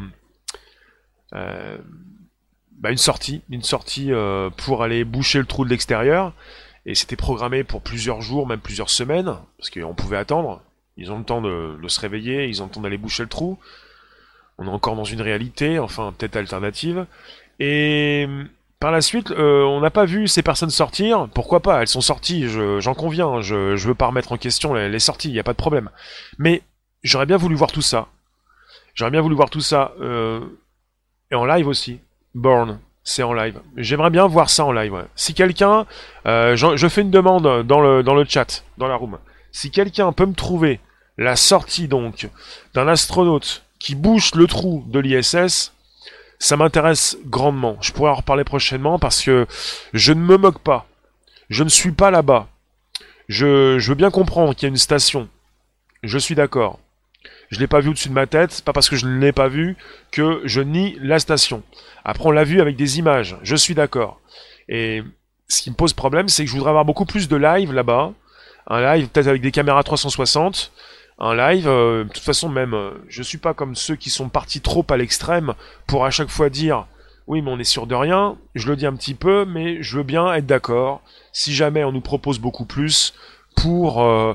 bah 2.78 2.90
une 2.90 2.96
sortie, 2.96 3.42
une 3.50 3.62
sortie 3.62 4.12
euh, 4.12 4.48
pour 4.48 4.82
aller 4.82 5.04
boucher 5.04 5.40
le 5.40 5.46
trou 5.46 5.64
de 5.64 5.70
l'extérieur, 5.70 6.32
et 6.86 6.94
c'était 6.94 7.16
programmé 7.16 7.64
pour 7.64 7.82
plusieurs 7.82 8.22
jours, 8.22 8.46
même 8.46 8.60
plusieurs 8.60 8.90
semaines, 8.90 9.36
parce 9.58 9.70
qu'on 9.70 9.94
pouvait 9.94 10.16
attendre. 10.16 10.62
Ils 10.96 11.10
ont 11.10 11.18
le 11.18 11.24
temps 11.24 11.42
de 11.42 11.88
se 11.88 12.00
réveiller, 12.00 12.48
ils 12.48 12.62
ont 12.62 12.66
le 12.66 12.70
temps 12.70 12.80
d'aller 12.80 12.98
boucher 12.98 13.22
le 13.22 13.28
trou 13.28 13.58
on 14.62 14.66
est 14.66 14.74
encore 14.74 14.96
dans 14.96 15.04
une 15.04 15.20
réalité, 15.20 15.78
enfin 15.78 16.14
peut-être 16.16 16.36
alternative. 16.36 17.06
Et 17.58 18.28
par 18.80 18.90
la 18.90 19.00
suite, 19.00 19.30
euh, 19.30 19.62
on 19.62 19.80
n'a 19.80 19.90
pas 19.90 20.04
vu 20.04 20.26
ces 20.26 20.42
personnes 20.42 20.70
sortir. 20.70 21.28
Pourquoi 21.34 21.60
pas? 21.60 21.82
Elles 21.82 21.88
sont 21.88 22.00
sorties, 22.00 22.48
j'en 22.80 22.94
conviens. 22.94 23.40
Je, 23.40 23.76
je 23.76 23.88
veux 23.88 23.94
pas 23.94 24.06
remettre 24.06 24.32
en 24.32 24.36
question 24.36 24.74
les, 24.74 24.98
sorties, 24.98 25.28
il 25.28 25.32
n'y 25.34 25.38
a 25.38 25.44
pas 25.44 25.52
de 25.52 25.58
problème. 25.58 25.88
Mais 26.38 26.62
j'aurais 27.04 27.26
bien 27.26 27.36
voulu 27.36 27.54
voir 27.54 27.70
tout 27.70 27.82
ça. 27.82 28.08
J'aurais 28.94 29.10
bien 29.10 29.20
voulu 29.20 29.34
voir 29.34 29.50
tout 29.50 29.60
ça. 29.60 29.92
Euh, 30.00 30.40
et 31.30 31.34
en 31.34 31.44
live 31.44 31.68
aussi. 31.68 32.00
Born, 32.34 32.78
c'est 33.04 33.22
en 33.22 33.32
live. 33.32 33.60
J'aimerais 33.76 34.10
bien 34.10 34.26
voir 34.26 34.50
ça 34.50 34.64
en 34.64 34.72
live. 34.72 35.04
Si 35.14 35.34
quelqu'un, 35.34 35.86
euh, 36.26 36.56
je, 36.56 36.88
fais 36.88 37.02
une 37.02 37.10
demande 37.10 37.64
dans 37.64 37.80
le, 37.80 38.02
dans 38.02 38.14
le 38.14 38.24
chat, 38.24 38.64
dans 38.78 38.88
la 38.88 38.96
room. 38.96 39.18
Si 39.52 39.70
quelqu'un 39.70 40.12
peut 40.12 40.26
me 40.26 40.34
trouver 40.34 40.80
la 41.18 41.36
sortie 41.36 41.88
donc 41.88 42.28
d'un 42.74 42.88
astronaute 42.88 43.64
qui 43.82 43.96
bouche 43.96 44.36
le 44.36 44.46
trou 44.46 44.84
de 44.86 45.00
l'ISS, 45.00 45.72
ça 46.38 46.56
m'intéresse 46.56 47.18
grandement. 47.26 47.76
Je 47.80 47.90
pourrais 47.90 48.12
en 48.12 48.14
reparler 48.14 48.44
prochainement 48.44 49.00
parce 49.00 49.20
que 49.20 49.48
je 49.92 50.12
ne 50.12 50.20
me 50.20 50.36
moque 50.36 50.60
pas. 50.60 50.86
Je 51.50 51.64
ne 51.64 51.68
suis 51.68 51.90
pas 51.90 52.12
là-bas. 52.12 52.46
Je, 53.28 53.84
veux 53.84 53.94
bien 53.96 54.12
comprendre 54.12 54.54
qu'il 54.54 54.66
y 54.66 54.66
a 54.66 54.68
une 54.68 54.76
station. 54.76 55.28
Je 56.04 56.16
suis 56.16 56.36
d'accord. 56.36 56.78
Je 57.50 57.58
l'ai 57.58 57.66
pas 57.66 57.80
vu 57.80 57.88
au-dessus 57.88 58.08
de 58.08 58.14
ma 58.14 58.28
tête, 58.28 58.62
pas 58.64 58.72
parce 58.72 58.88
que 58.88 58.94
je 58.94 59.06
ne 59.06 59.18
l'ai 59.18 59.32
pas 59.32 59.48
vu 59.48 59.76
que 60.12 60.42
je 60.44 60.60
nie 60.60 60.96
la 61.00 61.18
station. 61.18 61.64
Après, 62.04 62.26
on 62.26 62.30
l'a 62.30 62.44
vu 62.44 62.60
avec 62.60 62.76
des 62.76 63.00
images. 63.00 63.36
Je 63.42 63.56
suis 63.56 63.74
d'accord. 63.74 64.20
Et 64.68 65.02
ce 65.48 65.60
qui 65.60 65.70
me 65.70 65.74
pose 65.74 65.92
problème, 65.92 66.28
c'est 66.28 66.44
que 66.44 66.50
je 66.50 66.54
voudrais 66.54 66.70
avoir 66.70 66.84
beaucoup 66.84 67.04
plus 67.04 67.28
de 67.28 67.36
live 67.36 67.72
là-bas. 67.72 68.12
Un 68.68 68.94
live 68.94 69.08
peut-être 69.08 69.26
avec 69.26 69.42
des 69.42 69.50
caméras 69.50 69.82
360 69.82 70.70
un 71.18 71.34
live. 71.34 71.66
Euh, 71.68 72.04
de 72.04 72.08
toute 72.08 72.22
façon, 72.22 72.48
même, 72.48 72.74
euh, 72.74 72.92
je 73.08 73.22
suis 73.22 73.38
pas 73.38 73.54
comme 73.54 73.74
ceux 73.74 73.96
qui 73.96 74.10
sont 74.10 74.28
partis 74.28 74.60
trop 74.60 74.84
à 74.90 74.96
l'extrême 74.96 75.54
pour 75.86 76.04
à 76.04 76.10
chaque 76.10 76.28
fois 76.28 76.50
dire 76.50 76.86
oui, 77.26 77.40
mais 77.40 77.50
on 77.50 77.58
est 77.58 77.64
sûr 77.64 77.86
de 77.86 77.94
rien. 77.94 78.36
Je 78.54 78.68
le 78.68 78.76
dis 78.76 78.86
un 78.86 78.94
petit 78.94 79.14
peu, 79.14 79.44
mais 79.44 79.82
je 79.82 79.96
veux 79.96 80.02
bien 80.02 80.32
être 80.34 80.46
d'accord. 80.46 81.02
Si 81.32 81.54
jamais 81.54 81.84
on 81.84 81.92
nous 81.92 82.00
propose 82.00 82.38
beaucoup 82.38 82.64
plus 82.64 83.14
pour 83.56 84.02
euh, 84.02 84.34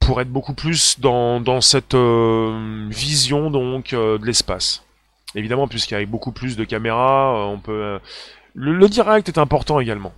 pour 0.00 0.20
être 0.20 0.30
beaucoup 0.30 0.54
plus 0.54 1.00
dans, 1.00 1.40
dans 1.40 1.60
cette 1.60 1.94
vision 1.94 3.50
donc 3.50 3.94
de 3.94 4.24
l'espace. 4.24 4.84
Évidemment, 5.34 5.66
a 5.66 6.04
beaucoup 6.06 6.30
plus 6.30 6.56
de 6.56 6.64
caméras, 6.64 7.46
on 7.48 7.58
peut. 7.58 7.98
le 8.54 8.88
direct 8.88 9.28
est 9.28 9.38
important 9.38 9.80
également 9.80 10.12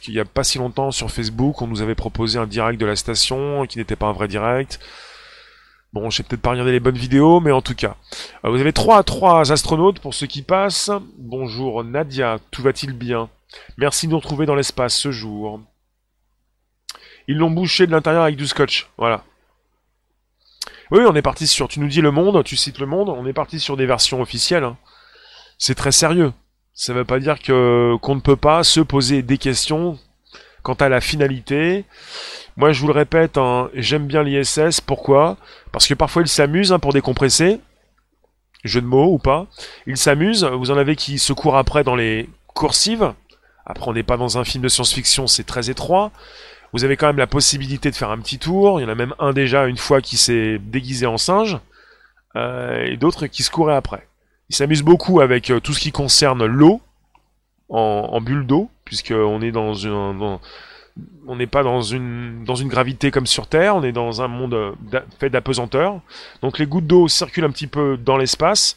qu'il 0.00 0.14
n'y 0.14 0.20
a 0.20 0.24
pas 0.24 0.44
si 0.44 0.58
longtemps 0.58 0.90
sur 0.90 1.10
Facebook, 1.10 1.62
on 1.62 1.66
nous 1.66 1.82
avait 1.82 1.94
proposé 1.94 2.38
un 2.38 2.46
direct 2.46 2.80
de 2.80 2.86
la 2.86 2.96
station 2.96 3.66
qui 3.66 3.78
n'était 3.78 3.96
pas 3.96 4.06
un 4.06 4.12
vrai 4.12 4.28
direct. 4.28 4.80
Bon, 5.92 6.08
je 6.08 6.16
sais 6.16 6.22
peut-être 6.22 6.40
pas 6.40 6.50
regarder 6.50 6.72
les 6.72 6.80
bonnes 6.80 6.96
vidéos, 6.96 7.40
mais 7.40 7.52
en 7.52 7.60
tout 7.60 7.74
cas. 7.74 7.96
Euh, 8.44 8.50
vous 8.50 8.60
avez 8.60 8.72
trois 8.72 8.98
à 8.98 9.02
trois 9.02 9.52
astronautes 9.52 10.00
pour 10.00 10.14
ceux 10.14 10.26
qui 10.26 10.42
passent. 10.42 10.90
Bonjour 11.18 11.84
Nadia, 11.84 12.38
tout 12.50 12.62
va-t-il 12.62 12.92
bien? 12.92 13.28
Merci 13.76 14.06
de 14.06 14.12
nous 14.12 14.18
retrouver 14.18 14.46
dans 14.46 14.54
l'espace 14.54 14.94
ce 14.94 15.10
jour. 15.10 15.60
Ils 17.28 17.36
l'ont 17.36 17.50
bouché 17.50 17.86
de 17.86 17.92
l'intérieur 17.92 18.22
avec 18.22 18.36
du 18.36 18.46
scotch, 18.46 18.88
voilà. 18.96 19.24
Oui, 20.90 21.00
on 21.06 21.14
est 21.14 21.22
parti 21.22 21.46
sur, 21.46 21.68
tu 21.68 21.80
nous 21.80 21.88
dis 21.88 22.00
le 22.00 22.10
monde, 22.10 22.42
tu 22.44 22.56
cites 22.56 22.78
le 22.78 22.86
monde, 22.86 23.08
on 23.08 23.26
est 23.26 23.32
parti 23.32 23.60
sur 23.60 23.76
des 23.76 23.86
versions 23.86 24.20
officielles. 24.20 24.64
Hein. 24.64 24.76
C'est 25.58 25.74
très 25.74 25.92
sérieux. 25.92 26.32
Ça 26.74 26.92
ne 26.92 26.98
veut 26.98 27.04
pas 27.04 27.18
dire 27.18 27.38
que 27.40 27.96
qu'on 28.00 28.14
ne 28.14 28.20
peut 28.20 28.36
pas 28.36 28.64
se 28.64 28.80
poser 28.80 29.22
des 29.22 29.38
questions 29.38 29.98
quant 30.62 30.74
à 30.74 30.88
la 30.88 31.00
finalité. 31.00 31.84
Moi, 32.56 32.72
je 32.72 32.80
vous 32.80 32.86
le 32.86 32.92
répète, 32.92 33.36
hein, 33.38 33.70
j'aime 33.74 34.06
bien 34.06 34.22
l'ISS. 34.22 34.80
Pourquoi? 34.80 35.36
Parce 35.72 35.86
que 35.86 35.94
parfois, 35.94 36.22
ils 36.22 36.28
s'amusent 36.28 36.72
hein, 36.72 36.78
pour 36.78 36.92
décompresser. 36.92 37.60
jeu 38.64 38.80
de 38.80 38.86
mots 38.86 39.12
ou 39.12 39.18
pas. 39.18 39.46
Ils 39.86 39.96
s'amusent, 39.96 40.44
vous 40.44 40.70
en 40.70 40.76
avez 40.76 40.96
qui 40.96 41.18
se 41.18 41.32
courent 41.32 41.56
après 41.56 41.84
dans 41.84 41.96
les 41.96 42.28
coursives. 42.54 43.12
Après, 43.66 43.88
on 43.88 43.92
n'est 43.92 44.02
pas 44.02 44.16
dans 44.16 44.38
un 44.38 44.44
film 44.44 44.62
de 44.62 44.68
science-fiction, 44.68 45.26
c'est 45.26 45.44
très 45.44 45.70
étroit. 45.70 46.10
Vous 46.72 46.84
avez 46.84 46.96
quand 46.96 47.06
même 47.06 47.18
la 47.18 47.26
possibilité 47.26 47.90
de 47.90 47.96
faire 47.96 48.10
un 48.10 48.18
petit 48.18 48.38
tour. 48.38 48.80
Il 48.80 48.84
y 48.84 48.86
en 48.86 48.88
a 48.88 48.94
même 48.94 49.14
un 49.18 49.32
déjà 49.32 49.66
une 49.66 49.76
fois 49.76 50.00
qui 50.00 50.16
s'est 50.16 50.58
déguisé 50.58 51.06
en 51.06 51.18
singe. 51.18 51.58
Euh, 52.34 52.86
et 52.86 52.96
d'autres 52.96 53.26
qui 53.26 53.42
se 53.42 53.50
couraient 53.50 53.76
après. 53.76 54.06
Ils 54.52 54.54
s'amusent 54.54 54.82
beaucoup 54.82 55.22
avec 55.22 55.48
euh, 55.48 55.60
tout 55.60 55.72
ce 55.72 55.80
qui 55.80 55.92
concerne 55.92 56.44
l'eau, 56.44 56.82
en, 57.70 58.20
bulle 58.20 58.46
d'eau, 58.46 58.70
puisqu'on 58.84 59.40
est 59.40 59.50
dans 59.50 59.72
une... 59.72 60.38
on 61.26 61.36
n'est 61.36 61.46
pas 61.46 61.62
dans 61.62 61.80
une, 61.80 62.44
dans 62.44 62.54
une 62.54 62.68
gravité 62.68 63.10
comme 63.10 63.26
sur 63.26 63.46
Terre, 63.46 63.74
on 63.76 63.82
est 63.82 63.92
dans 63.92 64.20
un 64.20 64.28
monde 64.28 64.52
euh, 64.52 65.00
fait 65.18 65.30
d'apesanteur. 65.30 66.02
Donc 66.42 66.58
les 66.58 66.66
gouttes 66.66 66.86
d'eau 66.86 67.08
circulent 67.08 67.46
un 67.46 67.50
petit 67.50 67.66
peu 67.66 67.96
dans 67.96 68.18
l'espace, 68.18 68.76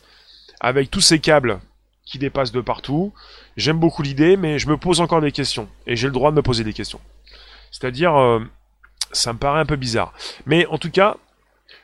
avec 0.62 0.90
tous 0.90 1.02
ces 1.02 1.20
câbles 1.20 1.60
qui 2.06 2.20
dépassent 2.20 2.54
de 2.54 2.62
partout. 2.62 3.12
J'aime 3.58 3.78
beaucoup 3.78 4.02
l'idée, 4.02 4.38
mais 4.38 4.60
je 4.60 4.70
me 4.70 4.78
pose 4.78 5.02
encore 5.02 5.20
des 5.20 5.34
questions. 5.34 5.68
Et 5.88 5.98
j'ai 5.98 6.08
le 6.08 6.14
droit 6.14 6.32
de 6.32 6.38
me 6.38 6.42
poser 6.42 6.64
des 6.64 6.72
questions. 6.72 7.02
C'est-à-dire, 7.72 8.16
euh, 8.16 8.40
ça 9.12 9.34
me 9.34 9.40
paraît 9.40 9.60
un 9.60 9.66
peu 9.66 9.76
bizarre. 9.76 10.14
Mais 10.46 10.66
en 10.68 10.78
tout 10.78 10.90
cas, 10.90 11.18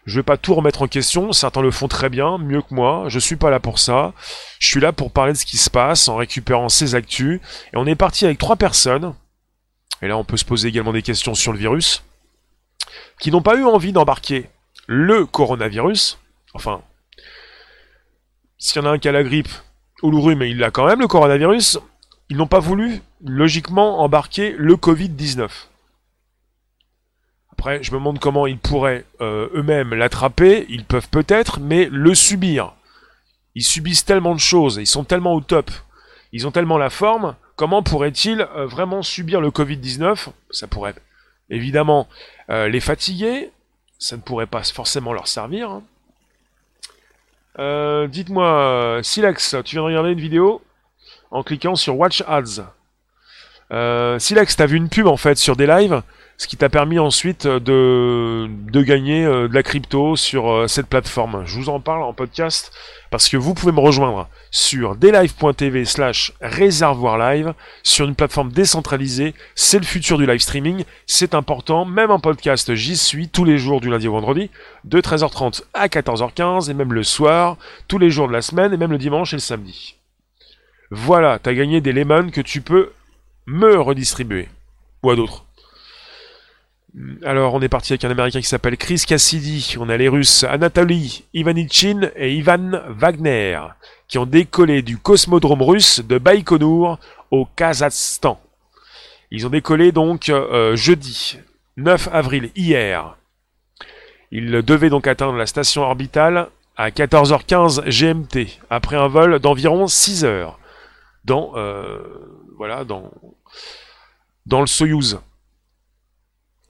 je 0.05 0.15
vais 0.15 0.23
pas 0.23 0.37
tout 0.37 0.55
remettre 0.55 0.81
en 0.81 0.87
question. 0.87 1.31
Certains 1.31 1.61
le 1.61 1.71
font 1.71 1.87
très 1.87 2.09
bien, 2.09 2.37
mieux 2.37 2.61
que 2.61 2.73
moi. 2.73 3.05
Je 3.07 3.19
suis 3.19 3.35
pas 3.35 3.49
là 3.49 3.59
pour 3.59 3.79
ça. 3.79 4.13
Je 4.59 4.67
suis 4.67 4.79
là 4.79 4.91
pour 4.91 5.11
parler 5.11 5.33
de 5.33 5.37
ce 5.37 5.45
qui 5.45 5.57
se 5.57 5.69
passe 5.69 6.07
en 6.07 6.15
récupérant 6.15 6.69
ces 6.69 6.95
actus. 6.95 7.39
Et 7.73 7.77
on 7.77 7.85
est 7.85 7.95
parti 7.95 8.25
avec 8.25 8.37
trois 8.37 8.55
personnes. 8.55 9.13
Et 10.01 10.07
là, 10.07 10.17
on 10.17 10.23
peut 10.23 10.37
se 10.37 10.45
poser 10.45 10.69
également 10.69 10.93
des 10.93 11.03
questions 11.03 11.35
sur 11.35 11.51
le 11.51 11.59
virus. 11.59 12.03
Qui 13.19 13.29
n'ont 13.29 13.43
pas 13.43 13.55
eu 13.55 13.63
envie 13.63 13.91
d'embarquer 13.91 14.49
le 14.87 15.25
coronavirus. 15.25 16.17
Enfin, 16.53 16.81
s'il 18.57 18.81
y 18.81 18.85
en 18.85 18.89
a 18.89 18.93
un 18.93 18.97
qui 18.97 19.07
a 19.07 19.11
la 19.11 19.23
grippe, 19.23 19.49
ou 20.01 20.09
le 20.09 20.35
mais 20.35 20.49
il 20.49 20.63
a 20.63 20.71
quand 20.71 20.87
même 20.87 20.99
le 20.99 21.07
coronavirus, 21.07 21.77
ils 22.29 22.37
n'ont 22.37 22.47
pas 22.47 22.59
voulu, 22.59 23.01
logiquement, 23.23 23.99
embarquer 23.99 24.55
le 24.57 24.75
Covid-19. 24.75 25.49
Après, 27.61 27.83
je 27.83 27.91
me 27.91 27.99
demande 27.99 28.17
comment 28.17 28.47
ils 28.47 28.57
pourraient 28.57 29.05
euh, 29.21 29.47
eux-mêmes 29.53 29.93
l'attraper, 29.93 30.65
ils 30.67 30.83
peuvent 30.83 31.09
peut-être, 31.09 31.59
mais 31.59 31.87
le 31.91 32.15
subir. 32.15 32.73
Ils 33.53 33.61
subissent 33.61 34.03
tellement 34.03 34.33
de 34.33 34.39
choses, 34.39 34.77
ils 34.77 34.87
sont 34.87 35.03
tellement 35.03 35.35
au 35.35 35.41
top, 35.41 35.69
ils 36.31 36.47
ont 36.47 36.51
tellement 36.51 36.79
la 36.79 36.89
forme, 36.89 37.35
comment 37.55 37.83
pourraient-ils 37.83 38.41
euh, 38.41 38.65
vraiment 38.65 39.03
subir 39.03 39.41
le 39.41 39.51
Covid-19 39.51 40.29
Ça 40.49 40.65
pourrait 40.65 40.95
évidemment 41.51 42.07
euh, 42.49 42.67
les 42.67 42.79
fatiguer, 42.79 43.51
ça 43.99 44.15
ne 44.15 44.21
pourrait 44.23 44.47
pas 44.47 44.63
forcément 44.63 45.13
leur 45.13 45.27
servir. 45.27 45.69
Hein. 47.59 48.07
Dites-moi, 48.07 49.01
Silex, 49.03 49.55
tu 49.65 49.75
viens 49.75 49.83
de 49.83 49.85
regarder 49.85 50.13
une 50.13 50.19
vidéo 50.19 50.63
en 51.29 51.43
cliquant 51.43 51.75
sur 51.75 51.95
Watch 51.95 52.23
Ads. 52.27 52.63
Silex, 54.17 54.55
t'as 54.55 54.65
vu 54.65 54.77
une 54.77 54.89
pub 54.89 55.05
en 55.05 55.17
fait 55.17 55.37
sur 55.37 55.55
des 55.55 55.67
lives, 55.67 56.01
ce 56.41 56.47
qui 56.47 56.57
t'a 56.57 56.69
permis 56.69 56.97
ensuite 56.97 57.45
de, 57.45 58.49
de 58.49 58.81
gagner 58.81 59.23
euh, 59.23 59.47
de 59.47 59.53
la 59.53 59.61
crypto 59.61 60.15
sur 60.15 60.67
cette 60.67 60.87
plateforme. 60.87 61.43
Je 61.45 61.55
vous 61.55 61.69
en 61.69 61.79
parle 61.79 62.01
en 62.01 62.13
podcast 62.13 62.71
parce 63.11 63.29
que 63.29 63.37
vous 63.37 63.53
pouvez 63.53 63.71
me 63.71 63.79
rejoindre 63.79 64.27
sur 64.49 64.95
deslive.tv 64.95 65.85
slash 65.85 66.33
réservoir 66.41 67.19
live 67.19 67.53
sur 67.83 68.07
une 68.07 68.15
plateforme 68.15 68.51
décentralisée. 68.51 69.35
C'est 69.53 69.77
le 69.77 69.85
futur 69.85 70.17
du 70.17 70.25
live 70.25 70.39
streaming. 70.39 70.83
C'est 71.05 71.35
important. 71.35 71.85
Même 71.85 72.09
en 72.09 72.19
podcast, 72.19 72.73
j'y 72.73 72.97
suis 72.97 73.29
tous 73.29 73.45
les 73.45 73.59
jours 73.59 73.79
du 73.79 73.91
lundi 73.91 74.07
au 74.07 74.13
vendredi 74.13 74.49
de 74.83 74.99
13h30 74.99 75.61
à 75.75 75.89
14h15 75.89 76.71
et 76.71 76.73
même 76.73 76.93
le 76.93 77.03
soir, 77.03 77.57
tous 77.87 77.99
les 77.99 78.09
jours 78.09 78.27
de 78.27 78.33
la 78.33 78.41
semaine 78.41 78.73
et 78.73 78.77
même 78.77 78.91
le 78.91 78.97
dimanche 78.97 79.33
et 79.33 79.35
le 79.35 79.41
samedi. 79.41 79.93
Voilà, 80.89 81.37
t'as 81.37 81.53
gagné 81.53 81.81
des 81.81 81.93
lemons 81.93 82.31
que 82.31 82.41
tu 82.41 82.61
peux 82.61 82.93
me 83.45 83.79
redistribuer. 83.79 84.49
Ou 85.03 85.11
à 85.11 85.15
d'autres. 85.15 85.45
Alors, 87.23 87.53
on 87.53 87.61
est 87.61 87.69
parti 87.69 87.93
avec 87.93 88.03
un 88.03 88.11
Américain 88.11 88.41
qui 88.41 88.47
s'appelle 88.47 88.75
Chris 88.75 89.03
Cassidy. 89.07 89.75
On 89.79 89.87
a 89.87 89.95
les 89.95 90.09
Russes 90.09 90.43
Anatoly 90.43 91.23
Ivanichin 91.33 92.09
et 92.17 92.33
Ivan 92.33 92.81
Wagner, 92.89 93.59
qui 94.09 94.17
ont 94.17 94.25
décollé 94.25 94.81
du 94.81 94.97
cosmodrome 94.97 95.61
russe 95.61 96.01
de 96.05 96.17
Baïkonour 96.17 96.99
au 97.31 97.45
Kazakhstan. 97.55 98.41
Ils 99.31 99.47
ont 99.47 99.49
décollé 99.49 99.93
donc 99.93 100.27
euh, 100.27 100.75
jeudi 100.75 101.39
9 101.77 102.09
avril, 102.11 102.51
hier. 102.57 103.15
Ils 104.31 104.51
devaient 104.61 104.89
donc 104.89 105.07
atteindre 105.07 105.37
la 105.37 105.45
station 105.45 105.83
orbitale 105.83 106.49
à 106.75 106.89
14h15 106.89 107.87
GMT, 107.87 108.59
après 108.69 108.97
un 108.97 109.07
vol 109.07 109.39
d'environ 109.39 109.87
6 109.87 110.25
heures, 110.25 110.59
dans, 111.23 111.53
euh, 111.55 112.01
dans, 112.85 113.11
dans 114.45 114.59
le 114.59 114.67
Soyuz. 114.67 115.19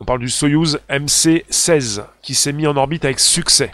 On 0.01 0.03
parle 0.03 0.21
du 0.21 0.29
Soyuz 0.29 0.79
MC-16 0.89 2.03
qui 2.23 2.33
s'est 2.33 2.53
mis 2.53 2.65
en 2.65 2.75
orbite 2.75 3.05
avec 3.05 3.19
succès. 3.19 3.71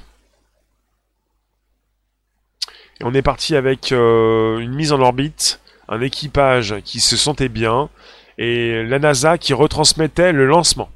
Et 2.99 3.05
on 3.05 3.13
est 3.13 3.21
parti 3.21 3.55
avec 3.55 3.93
euh, 3.93 4.57
une 4.57 4.75
mise 4.75 4.91
en 4.91 4.99
orbite, 4.99 5.61
un 5.87 6.01
équipage 6.01 6.81
qui 6.83 6.99
se 6.99 7.15
sentait 7.15 7.47
bien 7.47 7.89
et 8.37 8.83
la 8.83 8.99
NASA 8.99 9.37
qui 9.37 9.53
retransmettait 9.53 10.33
le 10.33 10.45
lancement. 10.45 10.89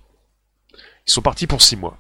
Ils 1.08 1.14
sont 1.14 1.22
partis 1.22 1.48
pour 1.48 1.62
six 1.62 1.78
mois. 1.78 1.96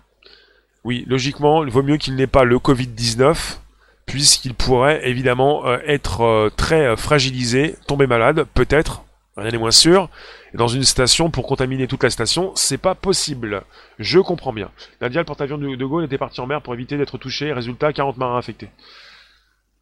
Oui, 0.83 1.05
logiquement, 1.07 1.63
il 1.63 1.71
vaut 1.71 1.83
mieux 1.83 1.95
qu'il 1.95 2.17
n'ait 2.17 2.27
pas 2.27 2.43
le 2.43 2.57
Covid-19 2.57 3.59
puisqu'il 4.07 4.55
pourrait 4.55 5.07
évidemment 5.07 5.65
euh, 5.67 5.77
être 5.85 6.19
euh, 6.23 6.49
très 6.49 6.97
fragilisé, 6.97 7.77
tomber 7.87 8.07
malade, 8.07 8.45
peut-être, 8.53 9.05
rien 9.41 9.51
n'est 9.51 9.57
moins 9.57 9.71
sûr, 9.71 10.09
dans 10.53 10.67
une 10.67 10.83
station 10.83 11.29
pour 11.29 11.47
contaminer 11.47 11.87
toute 11.87 12.03
la 12.03 12.09
station, 12.09 12.51
c'est 12.55 12.77
pas 12.77 12.95
possible. 12.95 13.63
Je 13.99 14.19
comprends 14.19 14.53
bien. 14.53 14.71
Nadia, 14.99 15.21
le 15.21 15.25
porte-avions 15.25 15.57
de, 15.57 15.85
Gaulle, 15.85 16.05
était 16.05 16.17
parti 16.17 16.41
en 16.41 16.47
mer 16.47 16.61
pour 16.61 16.73
éviter 16.73 16.97
d'être 16.97 17.17
touché. 17.17 17.53
Résultat, 17.53 17.93
40 17.93 18.17
marins 18.17 18.37
infectés. 18.37 18.69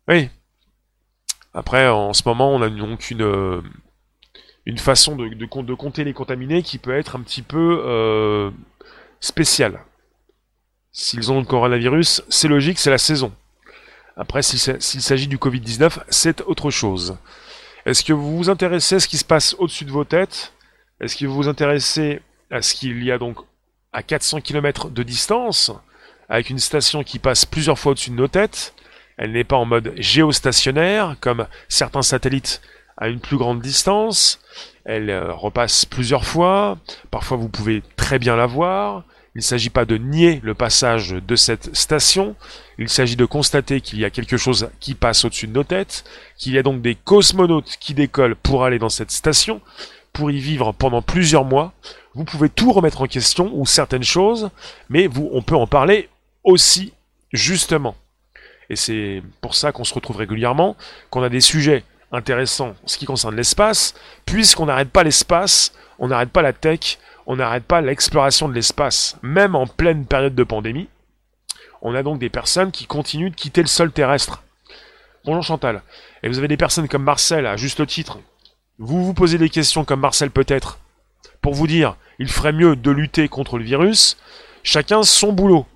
Oui. 0.08 0.30
Après, 1.54 1.88
en 1.88 2.14
ce 2.14 2.24
moment, 2.26 2.54
on 2.54 2.62
a 2.62 2.70
donc 2.70 3.10
une, 3.10 3.24
euh, 3.24 3.62
une 4.66 4.78
façon 4.78 5.16
de, 5.16 5.30
de, 5.30 5.74
compter 5.74 6.04
les 6.04 6.14
contaminés 6.14 6.62
qui 6.62 6.78
peut 6.78 6.96
être 6.96 7.16
un 7.16 7.22
petit 7.22 7.42
peu 7.42 7.82
euh, 7.86 8.52
spéciale. 9.20 9.80
S'ils 10.92 11.32
ont 11.32 11.40
le 11.40 11.46
coronavirus, 11.46 12.24
c'est 12.30 12.48
logique, 12.48 12.78
c'est 12.78 12.90
la 12.90 12.98
saison. 12.98 13.32
Après, 14.16 14.42
s'il 14.44 15.02
s'agit 15.02 15.28
du 15.28 15.38
Covid-19, 15.38 16.00
c'est 16.10 16.42
autre 16.42 16.70
chose. 16.70 17.18
Est-ce 17.86 18.04
que 18.04 18.14
vous 18.14 18.38
vous 18.38 18.50
intéressez 18.50 18.96
à 18.96 19.00
ce 19.00 19.08
qui 19.08 19.18
se 19.18 19.26
passe 19.26 19.56
au-dessus 19.60 19.86
de 19.86 19.92
vos 19.92 20.04
têtes? 20.04 20.54
Est-ce 21.00 21.16
que 21.16 21.26
vous 21.26 21.36
vous 21.36 21.48
intéressez 21.48 22.22
à 22.52 22.62
ce 22.62 22.74
qu'il 22.74 23.04
y 23.04 23.12
a 23.12 23.18
donc 23.18 23.38
à 23.94 24.04
400 24.04 24.42
km 24.42 24.90
de 24.90 25.04
distance, 25.04 25.72
avec 26.28 26.50
une 26.50 26.60
station 26.60 27.04
qui 27.04 27.20
passe 27.20 27.46
plusieurs 27.46 27.80
fois 27.80 27.94
au-dessus 27.94 28.10
de 28.12 28.16
nos 28.16 28.28
têtes? 28.28 28.74
Elle 29.18 29.32
n'est 29.32 29.44
pas 29.44 29.58
en 29.58 29.66
mode 29.66 29.94
géostationnaire, 29.98 31.16
comme 31.20 31.48
certains 31.68 32.02
satellites 32.02 32.62
à 32.98 33.08
une 33.08 33.20
plus 33.20 33.38
grande 33.38 33.62
distance. 33.62 34.40
Elle 34.86 35.10
euh, 35.10 35.34
repasse 35.34 35.86
plusieurs 35.86 36.26
fois. 36.26 36.78
Parfois, 37.12 37.38
vous 37.38 37.50
pouvez 37.50 37.82
très 37.96 38.20
bien 38.20 38.36
la 38.36 38.46
voir. 38.46 39.04
Il 39.40 39.44
ne 39.44 39.46
s'agit 39.46 39.70
pas 39.70 39.86
de 39.86 39.96
nier 39.96 40.42
le 40.44 40.54
passage 40.54 41.12
de 41.12 41.36
cette 41.38 41.74
station, 41.74 42.36
il 42.78 42.90
s'agit 42.90 43.16
de 43.16 43.24
constater 43.24 43.80
qu'il 43.80 43.98
y 43.98 44.04
a 44.04 44.10
quelque 44.10 44.36
chose 44.36 44.70
qui 44.82 44.96
passe 44.96 45.24
au-dessus 45.24 45.48
de 45.48 45.54
nos 45.54 45.64
têtes, 45.64 46.04
qu'il 46.38 46.52
y 46.52 46.58
a 46.58 46.62
donc 46.62 46.82
des 46.82 46.96
cosmonautes 46.96 47.78
qui 47.80 47.94
décollent 47.94 48.36
pour 48.36 48.66
aller 48.66 48.80
dans 48.80 48.90
cette 48.90 49.12
station, 49.12 49.62
pour 50.12 50.30
y 50.30 50.40
vivre 50.40 50.74
pendant 50.74 51.02
plusieurs 51.02 51.46
mois. 51.46 51.72
Vous 52.16 52.26
pouvez 52.26 52.50
tout 52.50 52.74
remettre 52.74 53.02
en 53.02 53.06
question 53.06 53.50
ou 53.54 53.66
certaines 53.66 54.04
choses, 54.04 54.50
mais 54.90 55.08
on 55.32 55.42
peut 55.42 55.56
en 55.56 55.68
parler 55.68 56.10
aussi 56.44 56.92
justement. 57.32 57.96
Et 58.70 58.76
c'est 58.76 59.24
pour 59.40 59.56
ça 59.56 59.72
qu'on 59.72 59.86
se 59.86 59.94
retrouve 59.94 60.18
régulièrement, 60.18 60.76
qu'on 61.12 61.24
a 61.24 61.30
des 61.30 61.40
sujets 61.40 61.86
intéressants 62.12 62.76
en 62.84 62.88
ce 62.88 62.98
qui 62.98 63.06
concerne 63.06 63.38
l'espace, 63.38 63.96
puisqu'on 64.26 64.66
n'arrête 64.66 64.90
pas 64.90 65.04
l'espace, 65.04 65.72
on 65.98 66.10
n'arrête 66.10 66.30
pas 66.30 66.42
la 66.42 66.52
tech, 66.52 66.98
on 67.30 67.36
n'arrête 67.36 67.64
pas 67.64 67.80
l'exploration 67.80 68.50
de 68.50 68.56
l'espace, 68.56 69.16
même 69.22 69.54
en 69.56 69.68
pleine 69.68 70.08
période 70.08 70.34
de 70.34 70.44
pandémie. 70.44 70.90
On 71.84 71.94
a 71.94 72.02
donc 72.02 72.18
des 72.18 72.32
personnes 72.32 72.72
qui 72.72 72.88
continuent 72.88 73.30
de 73.30 73.36
quitter 73.36 73.62
le 73.62 73.68
sol 73.68 73.92
terrestre. 73.92 74.42
Bonjour 75.26 75.44
Chantal. 75.44 75.84
Et 76.24 76.28
vous 76.28 76.40
avez 76.40 76.48
des 76.48 76.58
personnes 76.58 76.88
comme 76.88 77.04
Marcel, 77.04 77.46
à 77.46 77.56
juste 77.56 77.86
titre, 77.86 78.18
vous 78.80 79.06
vous 79.06 79.14
posez 79.14 79.38
des 79.38 79.50
questions 79.50 79.86
comme 79.86 80.00
Marcel 80.00 80.32
peut-être, 80.32 80.80
pour 81.40 81.54
vous 81.54 81.68
dire, 81.68 81.98
il 82.18 82.30
ferait 82.30 82.52
mieux 82.52 82.76
de 82.76 82.90
lutter 82.90 83.28
contre 83.30 83.60
le 83.60 83.64
virus, 83.64 84.18
chacun 84.64 85.04
son 85.04 85.32
boulot. 85.32 85.68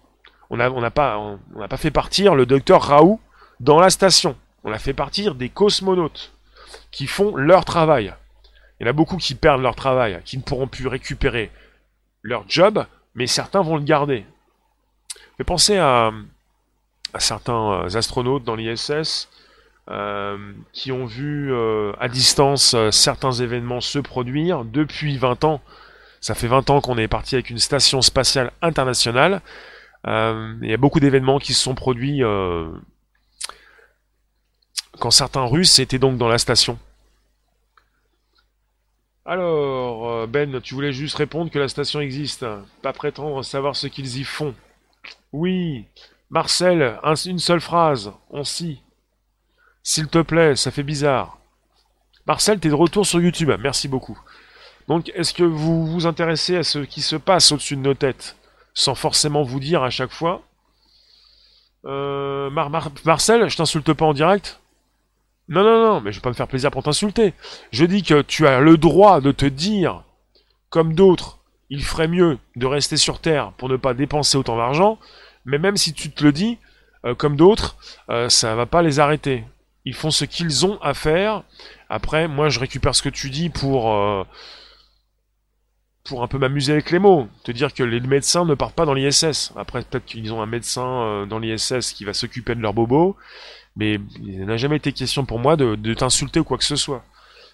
On 0.49 0.57
n'a 0.57 0.91
pas, 0.91 1.37
pas 1.69 1.77
fait 1.77 1.91
partir 1.91 2.33
le 2.33 2.47
docteur 2.47 2.81
Raoult 2.81 3.19
dans 3.59 3.79
la 3.79 3.91
station. 3.91 4.35
On 4.63 4.71
a 4.71 4.79
fait 4.79 4.93
partir 4.93 5.35
des 5.35 5.49
cosmonautes 5.49 6.33
qui 6.89 7.05
font 7.05 7.35
leur 7.35 7.63
travail. 7.63 8.11
Il 8.83 8.87
y 8.87 8.89
en 8.89 8.89
a 8.89 8.93
beaucoup 8.93 9.15
qui 9.15 9.33
perdent 9.33 9.61
leur 9.61 9.77
travail, 9.77 10.19
qui 10.25 10.37
ne 10.37 10.41
pourront 10.41 10.67
plus 10.67 10.87
récupérer 10.87 11.51
leur 12.21 12.43
job, 12.49 12.85
mais 13.15 13.27
certains 13.27 13.61
vont 13.61 13.77
le 13.77 13.83
garder. 13.83 14.25
Fais 15.37 15.45
penser 15.45 15.77
à 15.77 16.11
certains 17.17 17.87
astronautes 17.95 18.43
dans 18.43 18.55
l'ISS 18.55 19.29
qui 20.73 20.91
ont 20.91 21.05
vu 21.05 21.55
à 21.97 22.09
distance 22.09 22.75
certains 22.91 23.31
événements 23.31 23.79
se 23.79 23.99
produire 23.99 24.65
depuis 24.65 25.17
20 25.17 25.45
ans. 25.45 25.61
Ça 26.19 26.35
fait 26.35 26.47
20 26.47 26.69
ans 26.69 26.81
qu'on 26.81 26.97
est 26.97 27.07
parti 27.07 27.35
avec 27.35 27.49
une 27.49 27.59
station 27.59 28.01
spatiale 28.01 28.51
internationale. 28.61 29.41
il 30.05 30.67
y 30.69 30.73
a 30.73 30.77
beaucoup 30.77 30.99
d'événements 30.99 31.39
qui 31.39 31.53
se 31.53 31.63
sont 31.63 31.75
produits 31.75 32.21
quand 34.99 35.11
certains 35.11 35.45
Russes 35.45 35.79
étaient 35.79 35.99
donc 35.99 36.17
dans 36.17 36.27
la 36.27 36.37
station. 36.37 36.77
Alors, 39.25 40.09
euh, 40.09 40.27
Ben, 40.27 40.59
tu 40.61 40.73
voulais 40.73 40.91
juste 40.91 41.15
répondre 41.15 41.49
que 41.49 41.59
la 41.59 41.69
station 41.69 42.01
existe, 42.01 42.45
pas 42.81 42.93
prétendre 42.93 43.43
savoir 43.43 43.75
ce 43.75 43.87
qu'ils 43.87 44.17
y 44.17 44.23
font. 44.23 44.53
Oui, 45.31 45.85
Marcel, 46.29 46.99
une 47.25 47.39
seule 47.39 47.61
phrase, 47.61 48.11
on 48.29 48.43
s'y. 48.43 48.81
S'il 49.81 50.07
te 50.07 50.21
plaît, 50.21 50.55
ça 50.55 50.71
fait 50.71 50.83
bizarre. 50.83 51.37
Marcel, 52.27 52.59
t'es 52.59 52.69
de 52.69 52.73
retour 52.73 53.05
sur 53.05 53.21
YouTube, 53.21 53.51
merci 53.59 53.87
beaucoup. 53.87 54.19
Donc, 54.87 55.09
est-ce 55.15 55.33
que 55.33 55.43
vous 55.43 55.85
vous 55.85 56.05
intéressez 56.05 56.57
à 56.57 56.63
ce 56.63 56.79
qui 56.79 57.01
se 57.01 57.15
passe 57.15 57.51
au-dessus 57.51 57.77
de 57.77 57.81
nos 57.81 57.93
têtes, 57.93 58.35
sans 58.73 58.95
forcément 58.95 59.43
vous 59.43 59.59
dire 59.59 59.83
à 59.83 59.89
chaque 59.89 60.11
fois 60.11 60.41
euh, 61.85 62.49
Marcel, 63.05 63.49
je 63.49 63.57
t'insulte 63.57 63.93
pas 63.93 64.05
en 64.05 64.13
direct? 64.13 64.59
Non, 65.49 65.63
non, 65.63 65.83
non, 65.83 66.01
mais 66.01 66.11
je 66.11 66.17
vais 66.17 66.21
pas 66.21 66.29
me 66.29 66.35
faire 66.35 66.47
plaisir 66.47 66.71
pour 66.71 66.83
t'insulter. 66.83 67.33
Je 67.71 67.85
dis 67.85 68.03
que 68.03 68.21
tu 68.21 68.47
as 68.47 68.59
le 68.61 68.77
droit 68.77 69.19
de 69.19 69.31
te 69.31 69.45
dire, 69.45 70.03
comme 70.69 70.93
d'autres, 70.93 71.39
il 71.69 71.83
ferait 71.83 72.07
mieux 72.07 72.37
de 72.55 72.65
rester 72.65 72.97
sur 72.97 73.19
Terre 73.19 73.51
pour 73.57 73.67
ne 73.67 73.75
pas 73.75 73.93
dépenser 73.93 74.37
autant 74.37 74.57
d'argent, 74.57 74.99
mais 75.45 75.57
même 75.57 75.75
si 75.75 75.93
tu 75.93 76.11
te 76.11 76.23
le 76.23 76.31
dis, 76.31 76.57
euh, 77.05 77.15
comme 77.15 77.35
d'autres, 77.35 77.75
euh, 78.09 78.29
ça 78.29 78.55
va 78.55 78.65
pas 78.65 78.81
les 78.81 78.99
arrêter. 78.99 79.43
Ils 79.85 79.93
font 79.93 80.11
ce 80.11 80.23
qu'ils 80.23 80.65
ont 80.65 80.79
à 80.81 80.93
faire. 80.93 81.43
Après, 81.89 82.27
moi, 82.29 82.47
je 82.47 82.59
récupère 82.59 82.95
ce 82.95 83.01
que 83.01 83.09
tu 83.09 83.29
dis 83.29 83.49
pour 83.49 83.93
euh, 83.93 84.23
pour 86.05 86.23
un 86.23 86.27
peu 86.27 86.37
m'amuser 86.37 86.71
avec 86.71 86.91
les 86.91 86.99
mots. 86.99 87.27
Te 87.43 87.51
dire 87.51 87.73
que 87.73 87.83
les 87.83 87.99
médecins 87.99 88.45
ne 88.45 88.55
partent 88.55 88.75
pas 88.75 88.85
dans 88.85 88.93
l'ISS. 88.93 89.51
Après, 89.57 89.81
peut-être 89.83 90.05
qu'ils 90.05 90.33
ont 90.33 90.41
un 90.41 90.45
médecin 90.45 91.25
dans 91.27 91.39
l'ISS 91.39 91.93
qui 91.93 92.05
va 92.05 92.13
s'occuper 92.13 92.55
de 92.55 92.61
leur 92.61 92.73
bobo 92.73 93.15
mais 93.75 93.99
il 94.21 94.45
n'a 94.45 94.57
jamais 94.57 94.77
été 94.77 94.91
question 94.91 95.25
pour 95.25 95.39
moi 95.39 95.55
de, 95.55 95.93
t'insulter 95.93 96.39
ou 96.39 96.43
quoi 96.43 96.57
que 96.57 96.63
ce 96.63 96.75
soit. 96.75 97.03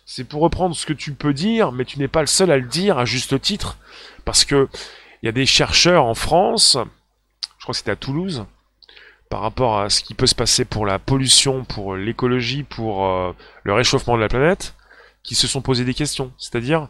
C'est 0.05 0.23
pour 0.23 0.41
reprendre 0.41 0.75
ce 0.75 0.85
que 0.85 0.93
tu 0.93 1.13
peux 1.13 1.33
dire, 1.33 1.71
mais 1.71 1.85
tu 1.85 1.99
n'es 1.99 2.07
pas 2.07 2.21
le 2.21 2.27
seul 2.27 2.51
à 2.51 2.57
le 2.57 2.67
dire 2.67 2.97
à 2.97 3.05
juste 3.05 3.39
titre, 3.41 3.77
parce 4.25 4.43
que 4.43 4.67
il 5.21 5.25
y 5.25 5.29
a 5.29 5.33
des 5.33 5.45
chercheurs 5.45 6.05
en 6.05 6.15
France, 6.15 6.77
je 7.57 7.63
crois 7.63 7.73
que 7.73 7.77
c'était 7.77 7.91
à 7.91 7.95
Toulouse, 7.95 8.45
par 9.29 9.41
rapport 9.41 9.79
à 9.79 9.89
ce 9.89 10.01
qui 10.01 10.13
peut 10.13 10.27
se 10.27 10.35
passer 10.35 10.65
pour 10.65 10.85
la 10.85 10.97
pollution, 10.97 11.63
pour 11.63 11.95
l'écologie, 11.95 12.63
pour 12.63 13.05
euh, 13.05 13.33
le 13.63 13.73
réchauffement 13.73 14.15
de 14.15 14.21
la 14.21 14.29
planète, 14.29 14.75
qui 15.23 15.35
se 15.35 15.47
sont 15.47 15.61
posé 15.61 15.85
des 15.85 15.93
questions. 15.93 16.31
C'est-à-dire, 16.37 16.87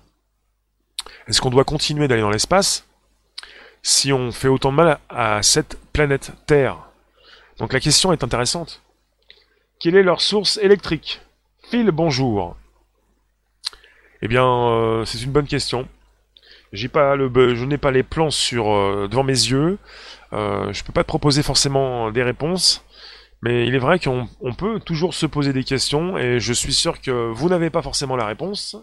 est-ce 1.28 1.42
qu'on 1.42 1.50
doit 1.50 1.66
continuer 1.66 2.08
d'aller 2.08 2.22
dans 2.22 2.30
l'espace 2.30 2.86
si 3.82 4.14
on 4.14 4.32
fait 4.32 4.48
autant 4.48 4.72
de 4.72 4.78
mal 4.78 5.00
à 5.10 5.44
cette 5.44 5.78
planète 5.92 6.32
Terre? 6.46 6.78
Donc 7.58 7.74
la 7.74 7.80
question 7.80 8.14
est 8.14 8.24
intéressante. 8.24 8.82
Quelle 9.80 9.96
est 9.96 10.04
leur 10.04 10.20
source 10.20 10.60
électrique? 10.62 11.22
Phil, 11.72 11.90
bonjour. 11.92 12.58
Eh 14.22 14.28
bien, 14.28 14.46
euh, 14.46 15.06
c'est 15.06 15.22
une 15.22 15.32
bonne 15.32 15.48
question. 15.48 15.88
J'ai 16.74 16.90
pas 16.90 17.16
le, 17.16 17.56
je 17.56 17.64
n'ai 17.64 17.78
pas 17.78 17.92
les 17.92 18.04
plans 18.04 18.28
euh, 18.28 19.08
devant 19.08 19.24
mes 19.24 19.32
yeux. 19.32 19.78
Euh, 20.34 20.74
je 20.74 20.84
peux 20.84 20.92
pas 20.92 21.04
te 21.04 21.08
proposer 21.08 21.44
forcément 21.44 22.12
des 22.12 22.24
réponses, 22.24 22.84
mais 23.42 23.66
il 23.68 23.74
est 23.74 23.80
vrai 23.80 24.00
qu'on 24.00 24.28
peut 24.58 24.82
toujours 24.82 25.14
se 25.14 25.26
poser 25.26 25.54
des 25.54 25.64
questions 25.64 26.18
et 26.18 26.42
je 26.42 26.52
suis 26.52 26.74
sûr 26.74 27.00
que 27.00 27.32
vous 27.32 27.48
n'avez 27.48 27.70
pas 27.70 27.82
forcément 27.82 28.18
la 28.18 28.26
réponse. 28.26 28.76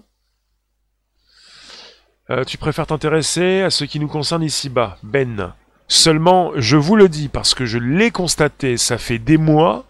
tu 2.47 2.57
préfères 2.57 2.87
t'intéresser 2.87 3.61
à 3.61 3.69
ce 3.69 3.85
qui 3.85 4.01
nous 4.01 4.09
concerne 4.09 4.43
ici-bas, 4.43 4.97
Ben? 5.03 5.53
Seulement, 5.89 6.53
je 6.57 6.79
vous 6.79 6.97
le 6.97 7.11
dis 7.11 7.29
parce 7.29 7.53
que 7.53 7.67
je 7.67 7.77
l'ai 7.79 8.11
constaté, 8.11 8.79
ça 8.79 8.97
fait 8.97 9.19
des 9.19 9.37
mois 9.37 9.85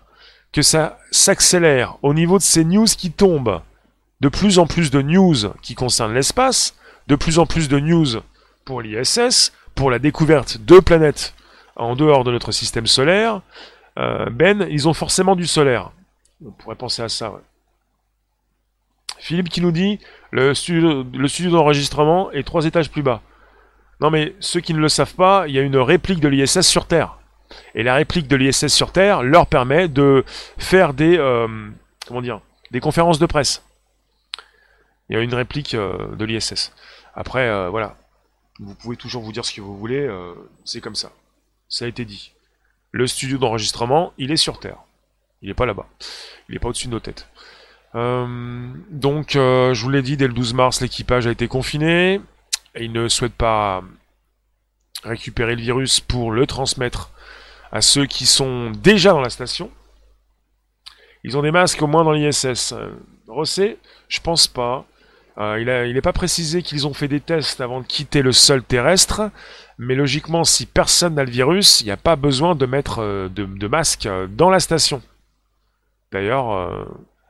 que 0.53 0.63
ça 0.63 0.99
s'accélère 1.11 1.99
au 2.03 2.15
niveau 2.15 2.39
de 2.39 2.43
ces 2.43 2.65
news 2.65 2.87
qui 2.87 3.11
tombent. 3.11 3.61
De 4.21 4.29
plus 4.29 4.59
en 4.59 4.67
plus 4.67 4.91
de 4.91 5.03
news 5.03 5.37
qui 5.61 5.75
concernent 5.75 6.15
l'espace, 6.15 6.75
de 7.07 7.17
plus 7.17 7.39
en 7.39 7.47
plus 7.47 7.69
de 7.69 7.79
news 7.79 8.23
pour 8.65 8.81
l'ISS, 8.81 9.53
pour 9.75 9.91
la 9.91 9.99
découverte 9.99 10.59
de 10.59 10.81
planètes 10.81 11.35
en 11.77 11.95
dehors 11.95 12.25
de 12.25 12.33
notre 12.33 12.53
système 12.53 12.87
solaire. 12.87 13.43
Euh, 13.99 14.29
ben, 14.31 14.67
ils 14.71 14.89
ont 14.89 14.95
forcément 14.95 15.37
du 15.37 15.47
solaire. 15.47 15.93
On 16.45 16.51
pourrait 16.51 16.77
penser 16.77 17.03
à 17.03 17.09
ça. 17.09 17.33
Philippe 19.19 19.49
qui 19.49 19.61
nous 19.61 19.73
dit 19.73 19.99
le 20.31 20.55
studio, 20.55 21.05
le 21.15 21.29
studio 21.29 21.51
d'enregistrement 21.51 22.31
est 22.33 22.43
trois 22.43 22.67
étages 22.67 22.91
plus 22.91 23.03
bas. 23.03 23.23
Non 24.01 24.11
mais 24.11 24.35
ceux 24.41 24.61
qui 24.61 24.75
ne 24.75 24.79
le 24.79 24.89
savent 24.89 25.15
pas, 25.15 25.49
il 25.49 25.55
y 25.55 25.59
a 25.59 25.63
une 25.63 25.79
réplique 25.79 26.21
de 26.21 26.29
l'ISS 26.29 26.61
sur 26.61 26.87
Terre. 26.87 27.19
Et 27.75 27.83
la 27.83 27.95
réplique 27.95 28.29
de 28.29 28.37
l'ISS 28.37 28.69
sur 28.69 28.93
Terre 28.93 29.23
leur 29.23 29.47
permet 29.47 29.89
de 29.89 30.25
faire 30.59 30.95
des, 30.95 31.17
euh, 31.19 31.47
comment 32.07 32.23
dire, 32.23 32.41
des 32.71 32.81
conférences 32.81 33.19
de 33.19 33.27
presse. 33.27 33.63
Il 35.09 35.17
y 35.17 35.19
a 35.19 35.23
une 35.23 35.35
réplique 35.35 35.75
euh, 35.75 36.15
de 36.17 36.25
l'ISS. 36.25 36.73
Après, 37.15 37.49
euh, 37.49 37.69
voilà, 37.69 37.97
vous 38.59 38.75
pouvez 38.75 38.97
toujours 38.97 39.23
vous 39.23 39.33
dire 39.33 39.45
ce 39.45 39.55
que 39.55 39.61
vous 39.61 39.77
voulez, 39.77 40.09
c'est 40.65 40.81
comme 40.81 40.95
ça. 40.95 41.13
Ça 41.69 41.85
a 41.85 41.89
été 41.89 42.05
dit. 42.05 42.33
Le 42.91 43.07
studio 43.07 43.37
d'enregistrement, 43.39 44.13
il 44.17 44.33
est 44.33 44.37
sur 44.37 44.59
Terre. 44.61 44.79
Il 45.43 45.49
n'est 45.49 45.55
pas 45.55 45.67
là-bas. 45.67 45.87
Il 46.49 46.55
n'est 46.55 46.59
pas 46.59 46.69
au-dessus 46.69 46.87
de 46.87 46.93
nos 46.93 47.01
têtes. 47.01 47.29
donc, 47.93 49.33
je 49.33 49.83
vous 49.83 49.91
l'ai 49.91 50.01
dit, 50.01 50.17
dès 50.17 50.27
le 50.27 50.33
12 50.33 50.55
mars, 50.55 50.81
l'équipage 50.81 51.27
a 51.27 51.31
été 51.31 51.49
confiné. 51.49 52.21
Et 52.75 52.85
il 52.85 52.93
ne 52.93 53.09
souhaite 53.09 53.35
pas 53.35 53.83
récupérer 55.05 55.55
le 55.55 55.63
virus 55.63 56.01
pour 56.01 56.31
le 56.31 56.47
transmettre 56.47 57.11
à 57.77 57.83
ceux 57.83 58.07
qui 58.07 58.25
sont 58.25 58.71
déjà 58.71 59.13
dans 59.13 59.21
la 59.21 59.29
station. 59.29 59.71
Ils 61.25 61.37
ont 61.37 61.43
des 61.43 61.51
masques 61.51 61.83
au 61.83 61.87
moins 61.87 62.05
dans 62.05 62.13
l'ISS. 62.13 62.73
Rosset, 63.29 63.77
je 64.09 64.19
pense 64.21 64.49
pas. 64.49 64.87
Euh, 65.37 65.85
il 65.87 65.93
n'est 65.93 66.01
pas 66.01 66.15
précisé 66.15 66.63
qu'ils 66.63 66.87
ont 66.87 66.95
fait 66.95 67.07
des 67.07 67.21
tests 67.21 67.61
avant 67.61 67.83
de 67.83 67.87
quitter 67.87 68.23
le 68.23 68.33
sol 68.33 68.63
terrestre, 68.63 69.31
mais 69.77 69.95
logiquement, 69.95 70.43
si 70.45 70.65
personne 70.65 71.17
n'a 71.17 71.25
le 71.25 71.31
virus, 71.31 71.83
il 71.83 71.85
n'y 71.85 71.91
a 71.91 71.99
pas 71.99 72.17
besoin 72.17 72.55
de 72.55 72.65
mettre 72.65 73.03
euh, 73.03 73.29
de, 73.29 73.67
masque 73.67 74.09
dans 74.31 74.49
la 74.49 74.61
station. 74.61 75.03
D'ailleurs, 76.13 76.51
euh, 76.53 76.85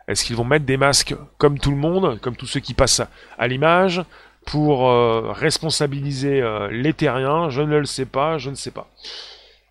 est-ce 0.07 0.25
qu'ils 0.25 0.37
vont 0.37 0.45
mettre 0.45 0.65
des 0.65 0.77
masques 0.77 1.17
comme 1.39 1.59
tout 1.59 1.73
le 1.73 1.77
monde, 1.77 2.21
comme 2.21 2.37
tous 2.37 2.47
ceux 2.47 2.61
qui 2.61 2.75
passent 2.75 3.03
à 3.37 3.49
l'image, 3.49 4.05
pour 4.47 4.89
responsabiliser 5.35 6.41
les 6.71 6.93
terriens? 6.93 7.49
Je 7.49 7.63
ne 7.63 7.79
le 7.79 7.85
sais 7.85 8.07
pas, 8.07 8.39
je 8.39 8.51
ne 8.51 8.55
sais 8.55 8.71
pas. 8.71 8.89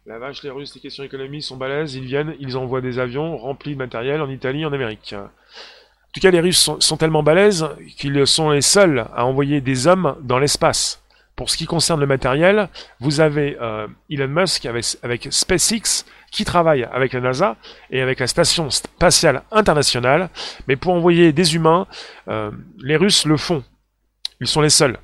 La 0.07 0.19
vache, 0.19 0.43
les 0.43 0.51
Russes, 0.51 0.75
les 0.75 0.81
questions 0.81 1.03
économiques 1.03 1.41
sont 1.41 1.57
balèzes, 1.57 1.95
ils 1.95 2.05
viennent, 2.05 2.35
ils 2.39 2.57
envoient 2.57 2.81
des 2.81 2.99
avions 2.99 3.37
remplis 3.37 3.73
de 3.73 3.79
matériel 3.79 4.21
en 4.21 4.29
Italie, 4.29 4.63
en 4.63 4.71
Amérique. 4.71 5.13
En 5.13 6.11
tout 6.13 6.19
cas, 6.19 6.29
les 6.29 6.39
Russes 6.39 6.69
sont, 6.77 6.97
tellement 6.97 7.23
balèzes 7.23 7.67
qu'ils 7.97 8.27
sont 8.27 8.51
les 8.51 8.61
seuls 8.61 9.07
à 9.15 9.25
envoyer 9.25 9.61
des 9.61 9.87
hommes 9.87 10.15
dans 10.21 10.37
l'espace. 10.37 11.01
Pour 11.35 11.49
ce 11.49 11.57
qui 11.57 11.65
concerne 11.65 11.99
le 11.99 12.05
matériel, 12.05 12.69
vous 12.99 13.19
avez 13.19 13.57
euh, 13.59 13.87
Elon 14.11 14.27
Musk 14.27 14.67
avec, 14.67 15.27
SpaceX 15.31 16.05
qui 16.31 16.45
travaille 16.45 16.83
avec 16.83 17.13
la 17.13 17.21
NASA 17.21 17.57
et 17.89 17.99
avec 17.99 18.19
la 18.19 18.27
Station 18.27 18.69
spatiale 18.69 19.41
internationale. 19.51 20.29
Mais 20.67 20.75
pour 20.75 20.93
envoyer 20.93 21.33
des 21.33 21.55
humains, 21.55 21.87
euh, 22.27 22.51
les 22.77 22.95
Russes 22.95 23.25
le 23.25 23.37
font. 23.37 23.63
Ils 24.39 24.47
sont 24.47 24.61
les 24.61 24.69
seuls. 24.69 24.99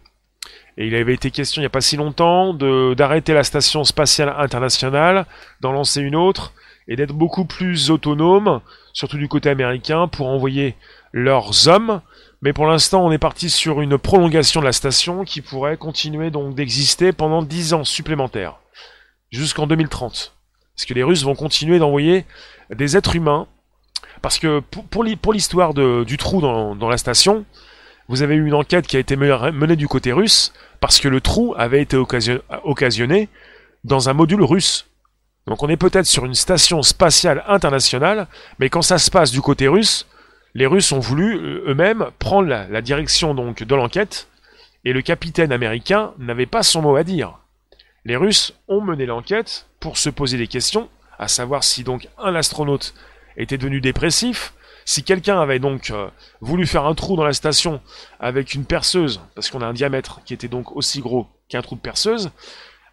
Et 0.78 0.88
il 0.88 0.96
avait 0.96 1.14
été 1.14 1.32
question 1.32 1.62
il 1.62 1.64
n'y 1.64 1.68
a 1.68 1.70
pas 1.70 1.82
si 1.82 1.98
longtemps 1.98 2.54
d'arrêter 2.54 3.34
la 3.34 3.44
station 3.44 3.84
spatiale 3.84 4.34
internationale, 4.38 5.26
d'en 5.60 5.72
lancer 5.72 6.02
une 6.02 6.16
autre, 6.16 6.54
et 6.88 6.96
d'être 6.96 7.14
beaucoup 7.14 7.46
plus 7.46 7.92
autonome, 7.92 8.62
surtout 8.94 9.18
du 9.18 9.28
côté 9.28 9.50
américain, 9.50 10.08
pour 10.08 10.28
envoyer 10.28 10.76
leurs 11.12 11.68
hommes. 11.68 12.02
Mais 12.42 12.54
pour 12.54 12.66
l'instant, 12.66 13.06
on 13.06 13.12
est 13.12 13.20
parti 13.20 13.50
sur 13.50 13.82
une 13.82 13.98
prolongation 13.98 14.62
de 14.62 14.66
la 14.66 14.72
station 14.72 15.24
qui 15.24 15.42
pourrait 15.42 15.78
continuer 15.78 16.32
donc 16.32 16.56
d'exister 16.56 17.12
pendant 17.12 17.44
10 17.44 17.74
ans 17.74 17.84
supplémentaires, 17.84 18.58
jusqu'en 19.30 19.68
2030. 19.68 20.36
Parce 20.76 20.86
que 20.86 20.94
les 20.94 21.04
Russes 21.04 21.24
vont 21.24 21.36
continuer 21.36 21.78
d'envoyer 21.78 22.26
des 22.74 22.98
êtres 22.98 23.16
humains, 23.16 23.48
parce 24.22 24.40
que 24.40 24.60
pour, 24.60 25.04
l'histoire 25.04 25.74
du 25.74 26.18
trou 26.18 26.42
dans 26.42 26.90
la 26.90 26.98
station, 26.98 27.46
vous 28.12 28.24
avez 28.24 28.36
eu 28.36 28.46
une 28.46 28.54
enquête 28.54 28.88
qui 28.88 28.98
a 28.98 29.00
été 29.00 29.16
menée 29.16 29.78
du 29.78 29.88
côté 29.88 30.12
russe 30.12 30.52
parce 30.82 31.00
que 31.00 31.08
le 31.08 31.22
trou 31.22 31.56
avait 31.58 31.82
été 31.82 31.96
occasionné 31.96 33.30
dans 33.86 34.10
un 34.10 34.14
module 34.14 34.44
russe. 34.44 34.86
Donc 35.48 35.64
on 35.64 35.70
est 35.70 35.78
peut-être 35.78 36.06
sur 36.06 36.26
une 36.26 36.36
station 36.36 36.84
spatiale 36.84 37.42
internationale, 37.48 38.28
mais 38.60 38.70
quand 38.70 38.82
ça 38.82 38.98
se 38.98 39.10
passe 39.10 39.32
du 39.32 39.40
côté 39.40 39.70
russe, 39.70 40.08
les 40.56 40.68
Russes 40.68 40.92
ont 40.92 41.00
voulu 41.00 41.38
euh, 41.38 41.64
eux-mêmes 41.68 42.08
prendre 42.20 42.50
la, 42.50 42.82
direction 42.82 43.34
donc 43.34 43.64
de 43.64 43.76
l'enquête, 43.76 44.28
et 44.84 44.92
le 44.92 45.02
capitaine 45.02 45.54
américain 45.54 46.12
n'avait 46.20 46.46
pas 46.46 46.64
son 46.64 46.82
mot 46.82 46.98
à 46.98 47.06
dire. 47.06 47.40
Les 48.04 48.18
Russes 48.18 48.54
ont 48.68 48.82
mené 48.82 49.06
l'enquête 49.06 49.68
pour 49.80 49.98
se 49.98 50.10
poser 50.10 50.38
des 50.38 50.48
questions 50.48 50.90
à 51.18 51.30
savoir 51.30 51.64
si 51.64 51.86
donc 51.86 52.10
un 52.18 52.36
astronaute 52.36 52.94
était 53.38 53.58
devenu 53.58 53.80
dépressif, 53.80 54.54
si 54.86 55.04
quelqu'un 55.04 55.40
avait 55.40 55.60
donc 55.60 55.90
euh, 55.92 56.10
voulu 56.40 56.66
faire 56.66 56.86
un 56.86 56.96
trou 56.96 57.16
dans 57.16 57.24
la 57.24 57.34
station 57.34 57.82
avec 58.20 58.54
une 58.54 58.66
perceuse, 58.66 59.22
parce 59.36 59.50
qu'on 59.50 59.62
a 59.62 59.66
un 59.66 59.74
diamètre 59.74 60.22
qui 60.24 60.34
était 60.34 60.48
donc 60.48 60.76
aussi 60.76 61.02
gros 61.02 61.28
qu'un 61.50 61.62
trou 61.62 61.76
de 61.76 61.82
perceuse, 61.82 62.32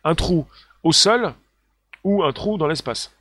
un 0.04 0.14
trou 0.14 0.46
au 0.82 0.92
sol 0.92 1.34
ou 2.04 2.22
un 2.22 2.32
trou 2.32 2.58
dans 2.58 2.66
l'espace. 2.66 3.12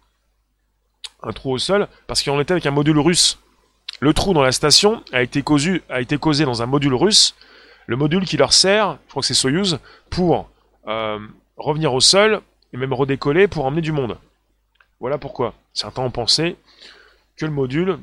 Un 1.24 1.32
trou 1.32 1.52
au 1.52 1.58
sol, 1.58 1.88
parce 2.06 2.24
qu'on 2.24 2.40
était 2.40 2.52
avec 2.52 2.66
un 2.66 2.72
module 2.72 3.00
russe. 3.00 3.40
Le 4.00 4.14
trou 4.14 4.34
dans 4.34 4.44
la 4.44 4.52
station 4.52 5.04
a 5.12 5.22
été 5.24 5.42
causé, 5.42 5.82
dans 6.46 6.62
un 6.62 6.68
module 6.68 6.94
russe, 6.94 7.36
le 7.88 7.96
module 7.96 8.26
qui 8.26 8.38
leur 8.38 8.54
sert, 8.54 8.98
je 9.06 9.10
crois 9.10 9.22
que 9.22 9.28
c'est 9.28 9.34
Soyuz, 9.34 9.80
pour 10.10 10.50
euh, 10.88 11.20
revenir 11.56 11.94
au 11.94 12.02
sol 12.02 12.42
et 12.74 12.78
même 12.78 12.94
redécoller 12.94 13.48
pour 13.48 13.66
emmener 13.66 13.82
du 13.82 13.92
monde. 13.92 14.18
Voilà 15.00 15.18
pourquoi 15.18 15.54
certains 15.74 16.02
ont 16.02 16.12
pensé 16.12 16.56
que 17.36 17.46
le 17.46 17.52
module 17.52 18.00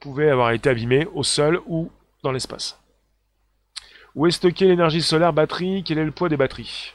pouvait 0.00 0.30
avoir 0.30 0.52
été 0.52 0.68
abîmé 0.70 1.06
au 1.14 1.22
sol 1.22 1.60
ou 1.66 1.90
dans 2.22 2.32
l'espace. 2.32 2.78
Où 4.14 4.26
est 4.26 4.30
stockée 4.32 4.66
l'énergie 4.66 5.02
solaire 5.02 5.32
batterie? 5.32 5.84
Quel 5.84 5.98
est 5.98 6.04
le 6.04 6.10
poids 6.10 6.28
des 6.28 6.36
batteries? 6.36 6.94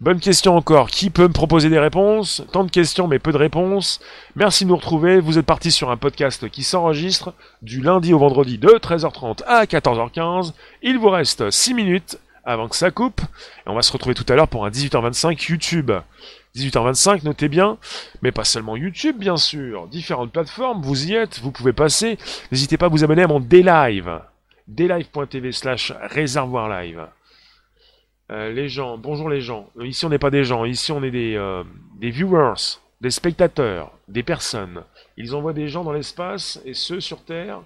Bonne 0.00 0.20
question 0.20 0.56
encore. 0.56 0.90
Qui 0.90 1.10
peut 1.10 1.26
me 1.26 1.32
proposer 1.32 1.70
des 1.70 1.78
réponses? 1.80 2.44
Tant 2.52 2.62
de 2.62 2.70
questions 2.70 3.08
mais 3.08 3.18
peu 3.18 3.32
de 3.32 3.36
réponses. 3.36 3.98
Merci 4.36 4.64
de 4.64 4.68
nous 4.68 4.76
retrouver. 4.76 5.18
Vous 5.18 5.38
êtes 5.38 5.46
parti 5.46 5.72
sur 5.72 5.90
un 5.90 5.96
podcast 5.96 6.48
qui 6.48 6.62
s'enregistre 6.62 7.34
du 7.62 7.80
lundi 7.80 8.14
au 8.14 8.18
vendredi 8.20 8.58
de 8.58 8.68
13h30 8.68 9.42
à 9.46 9.64
14h15. 9.64 10.52
Il 10.82 10.98
vous 10.98 11.10
reste 11.10 11.50
6 11.50 11.74
minutes 11.74 12.18
avant 12.44 12.68
que 12.68 12.76
ça 12.76 12.92
coupe. 12.92 13.20
Et 13.20 13.68
on 13.68 13.74
va 13.74 13.82
se 13.82 13.92
retrouver 13.92 14.14
tout 14.14 14.26
à 14.28 14.36
l'heure 14.36 14.46
pour 14.46 14.64
un 14.64 14.70
18h25 14.70 15.50
YouTube. 15.50 15.90
18h25, 16.58 17.24
notez 17.24 17.48
bien, 17.48 17.78
mais 18.22 18.32
pas 18.32 18.44
seulement 18.44 18.76
YouTube 18.76 19.16
bien 19.18 19.36
sûr, 19.36 19.86
différentes 19.88 20.32
plateformes, 20.32 20.82
vous 20.82 21.06
y 21.06 21.14
êtes, 21.14 21.40
vous 21.40 21.52
pouvez 21.52 21.72
passer, 21.72 22.18
n'hésitez 22.50 22.76
pas 22.76 22.86
à 22.86 22.88
vous 22.88 23.04
abonner 23.04 23.22
à 23.22 23.28
mon 23.28 23.40
D-Live, 23.40 24.20
dlive.tv 24.66 25.52
slash 25.52 25.92
réservoir 26.02 26.68
live. 26.68 27.06
Euh, 28.30 28.52
les 28.52 28.68
gens, 28.68 28.98
bonjour 28.98 29.30
les 29.30 29.40
gens, 29.40 29.70
ici 29.80 30.04
on 30.04 30.10
n'est 30.10 30.18
pas 30.18 30.30
des 30.30 30.44
gens, 30.44 30.64
ici 30.64 30.92
on 30.92 31.02
est 31.02 31.10
des, 31.10 31.34
euh, 31.36 31.64
des 31.98 32.10
viewers, 32.10 32.80
des 33.00 33.10
spectateurs, 33.10 33.92
des 34.08 34.22
personnes. 34.22 34.82
Ils 35.16 35.34
envoient 35.34 35.54
des 35.54 35.68
gens 35.68 35.84
dans 35.84 35.92
l'espace 35.92 36.60
et 36.64 36.74
ceux 36.74 37.00
sur 37.00 37.24
Terre, 37.24 37.62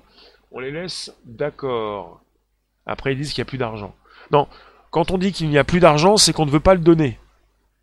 on 0.53 0.61
les 0.61 0.71
laisse 0.71 1.13
d'accord. 1.25 2.23
Après 2.87 3.13
ils 3.13 3.19
disent 3.19 3.33
qu'il 3.33 3.43
n'y 3.43 3.49
a 3.49 3.51
plus 3.51 3.59
d'argent. 3.59 3.95
Non, 4.31 4.47
quand 4.93 5.11
on 5.11 5.19
dit 5.19 5.33
qu'il 5.33 5.49
n'y 5.49 5.59
a 5.59 5.65
plus 5.65 5.81
d'argent, 5.81 6.17
c'est 6.17 6.33
qu'on 6.33 6.47
ne 6.47 6.51
veut 6.51 6.61
pas 6.61 6.75
le 6.75 6.81
donner. 6.81 7.19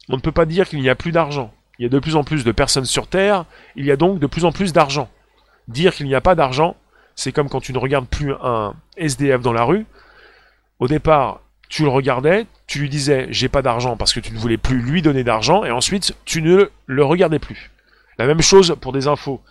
On 0.09 0.15
ne 0.15 0.21
peut 0.21 0.31
pas 0.31 0.45
dire 0.45 0.67
qu'il 0.67 0.81
n'y 0.81 0.89
a 0.89 0.95
plus 0.95 1.11
d'argent. 1.11 1.53
Il 1.77 1.83
y 1.83 1.85
a 1.85 1.89
de 1.89 1.99
plus 1.99 2.15
en 2.15 2.23
plus 2.23 2.43
de 2.43 2.51
personnes 2.51 2.85
sur 2.85 3.07
Terre, 3.07 3.45
il 3.75 3.85
y 3.85 3.91
a 3.91 3.95
donc 3.95 4.19
de 4.19 4.27
plus 4.27 4.43
en 4.43 4.51
plus 4.51 4.73
d'argent. 4.73 5.09
Dire 5.67 5.93
qu'il 5.93 6.07
n'y 6.07 6.15
a 6.15 6.21
pas 6.21 6.35
d'argent, 6.35 6.75
c'est 7.15 7.31
comme 7.31 7.47
quand 7.47 7.61
tu 7.61 7.71
ne 7.71 7.77
regardes 7.77 8.07
plus 8.07 8.33
un 8.41 8.73
SDF 8.97 9.41
dans 9.41 9.53
la 9.53 9.63
rue. 9.63 9.85
Au 10.79 10.87
départ, 10.87 11.41
tu 11.69 11.83
le 11.83 11.89
regardais, 11.89 12.47
tu 12.67 12.79
lui 12.79 12.89
disais 12.89 13.27
j'ai 13.29 13.47
pas 13.47 13.61
d'argent 13.61 13.95
parce 13.95 14.11
que 14.11 14.19
tu 14.19 14.33
ne 14.33 14.39
voulais 14.39 14.57
plus 14.57 14.81
lui 14.81 15.01
donner 15.01 15.23
d'argent, 15.23 15.63
et 15.63 15.71
ensuite 15.71 16.15
tu 16.25 16.41
ne 16.41 16.69
le 16.85 17.03
regardais 17.03 17.39
plus. 17.39 17.71
La 18.17 18.25
même 18.25 18.41
chose 18.41 18.75
pour 18.81 18.91
des 18.91 19.07
infos 19.07 19.41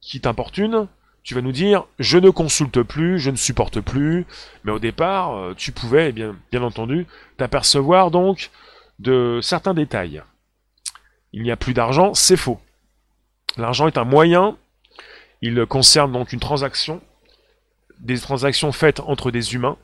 qui 0.00 0.20
t'importunent, 0.20 0.88
tu 1.22 1.34
vas 1.34 1.40
nous 1.40 1.52
dire 1.52 1.86
je 1.98 2.18
ne 2.18 2.30
consulte 2.30 2.82
plus, 2.82 3.18
je 3.18 3.30
ne 3.30 3.36
supporte 3.36 3.80
plus, 3.80 4.26
mais 4.64 4.72
au 4.72 4.78
départ, 4.78 5.36
euh, 5.36 5.54
tu 5.56 5.72
pouvais, 5.72 6.12
bien, 6.12 6.36
bien 6.50 6.62
entendu, 6.62 7.06
t'apercevoir 7.38 8.10
donc 8.10 8.50
de 8.98 9.40
certains 9.42 9.74
détails. 9.74 10.22
Il 11.32 11.42
n'y 11.42 11.50
a 11.50 11.56
plus 11.56 11.74
d'argent, 11.74 12.14
c'est 12.14 12.36
faux. 12.36 12.60
L'argent 13.56 13.86
est 13.86 13.98
un 13.98 14.04
moyen, 14.04 14.56
il 15.42 15.66
concerne 15.66 16.12
donc 16.12 16.32
une 16.32 16.40
transaction, 16.40 17.00
des 17.98 18.18
transactions 18.18 18.72
faites 18.72 19.00
entre 19.00 19.30
des 19.30 19.54
humains, 19.54 19.76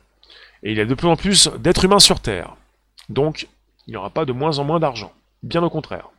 et 0.63 0.71
il 0.71 0.77
y 0.77 0.81
a 0.81 0.85
de 0.85 0.93
plus 0.93 1.07
en 1.07 1.15
plus 1.15 1.49
d'êtres 1.59 1.85
humains 1.85 1.99
sur 1.99 2.19
Terre. 2.19 2.55
Donc, 3.09 3.47
il 3.87 3.91
n'y 3.91 3.97
aura 3.97 4.09
pas 4.09 4.25
de 4.25 4.31
moins 4.31 4.59
en 4.59 4.63
moins 4.63 4.79
d'argent. 4.79 5.11
Bien 5.41 5.61
au 5.63 5.69
contraire. 5.69 6.09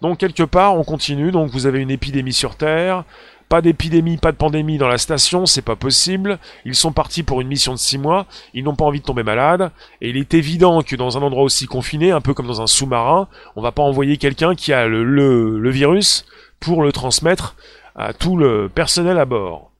Donc, 0.00 0.18
quelque 0.18 0.42
part, 0.42 0.74
on 0.76 0.84
continue. 0.84 1.30
Donc, 1.30 1.50
vous 1.50 1.66
avez 1.66 1.80
une 1.80 1.90
épidémie 1.90 2.32
sur 2.32 2.56
Terre. 2.56 3.04
Pas 3.48 3.62
d'épidémie, 3.62 4.16
pas 4.16 4.32
de 4.32 4.36
pandémie 4.36 4.76
dans 4.76 4.88
la 4.88 4.98
station, 4.98 5.46
c'est 5.46 5.62
pas 5.62 5.76
possible. 5.76 6.40
Ils 6.64 6.74
sont 6.74 6.92
partis 6.92 7.22
pour 7.22 7.40
une 7.40 7.46
mission 7.46 7.72
de 7.72 7.78
six 7.78 7.96
mois, 7.96 8.26
ils 8.54 8.64
n'ont 8.64 8.74
pas 8.74 8.84
envie 8.84 9.00
de 9.00 9.04
tomber 9.04 9.22
malades, 9.22 9.70
et 10.00 10.10
il 10.10 10.16
est 10.16 10.34
évident 10.34 10.82
que 10.82 10.96
dans 10.96 11.16
un 11.16 11.22
endroit 11.22 11.44
aussi 11.44 11.66
confiné, 11.66 12.10
un 12.10 12.20
peu 12.20 12.34
comme 12.34 12.48
dans 12.48 12.60
un 12.60 12.66
sous-marin, 12.66 13.28
on 13.54 13.62
va 13.62 13.70
pas 13.70 13.82
envoyer 13.82 14.16
quelqu'un 14.16 14.56
qui 14.56 14.72
a 14.72 14.88
le, 14.88 15.04
le, 15.04 15.70
virus 15.70 16.26
pour 16.58 16.82
le 16.82 16.90
transmettre 16.90 17.54
à 17.94 18.12
tout 18.12 18.36
le 18.36 18.68
personnel 18.68 19.16
à 19.16 19.24
bord. 19.24 19.70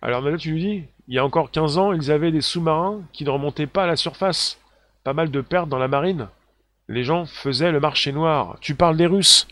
Alors 0.00 0.22
là, 0.22 0.36
tu 0.38 0.52
nous 0.52 0.58
dis, 0.58 0.84
il 1.06 1.14
y 1.14 1.18
a 1.18 1.24
encore 1.24 1.50
15 1.50 1.76
ans, 1.76 1.92
ils 1.92 2.10
avaient 2.10 2.32
des 2.32 2.40
sous-marins 2.40 3.02
qui 3.12 3.24
ne 3.24 3.30
remontaient 3.30 3.66
pas 3.66 3.82
à 3.82 3.86
la 3.86 3.96
surface. 3.96 4.58
Pas 5.04 5.12
mal 5.12 5.30
de 5.30 5.40
pertes 5.42 5.68
dans 5.68 5.78
la 5.78 5.88
marine 5.88 6.28
les 6.88 7.04
gens 7.04 7.26
faisaient 7.26 7.72
le 7.72 7.80
marché 7.80 8.12
noir. 8.12 8.56
Tu 8.60 8.74
parles 8.74 8.96
des 8.96 9.06
Russes. 9.06 9.46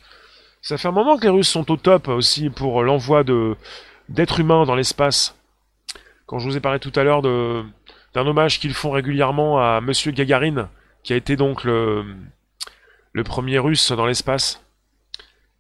Ça 0.63 0.79
fait 0.79 0.89
un 0.89 0.93
moment 0.93 1.17
que 1.17 1.25
les 1.25 1.31
Russes 1.31 1.49
sont 1.49 1.71
au 1.71 1.77
top 1.77 2.09
aussi 2.09 2.51
pour 2.51 2.83
l'envoi 2.83 3.25
de 3.25 3.57
d'êtres 4.09 4.41
humains 4.41 4.65
dans 4.65 4.75
l'espace. 4.75 5.37
Quand 6.27 6.39
je 6.39 6.49
vous 6.49 6.57
ai 6.57 6.61
parlé 6.61 6.79
tout 6.79 6.93
à 6.95 7.05
l'heure 7.05 7.23
d'un 7.23 7.67
hommage 8.15 8.59
qu'ils 8.59 8.75
font 8.75 8.91
régulièrement 8.91 9.59
à 9.59 9.81
Monsieur 9.81 10.13
Gagarin, 10.13 10.69
qui 11.03 11.13
a 11.13 11.17
été 11.17 11.37
donc 11.37 11.65
le, 11.65 12.05
le 13.13 13.25
premier 13.25 13.59
russe 13.59 13.93
dans 13.93 14.07
l'espace. 14.07 14.63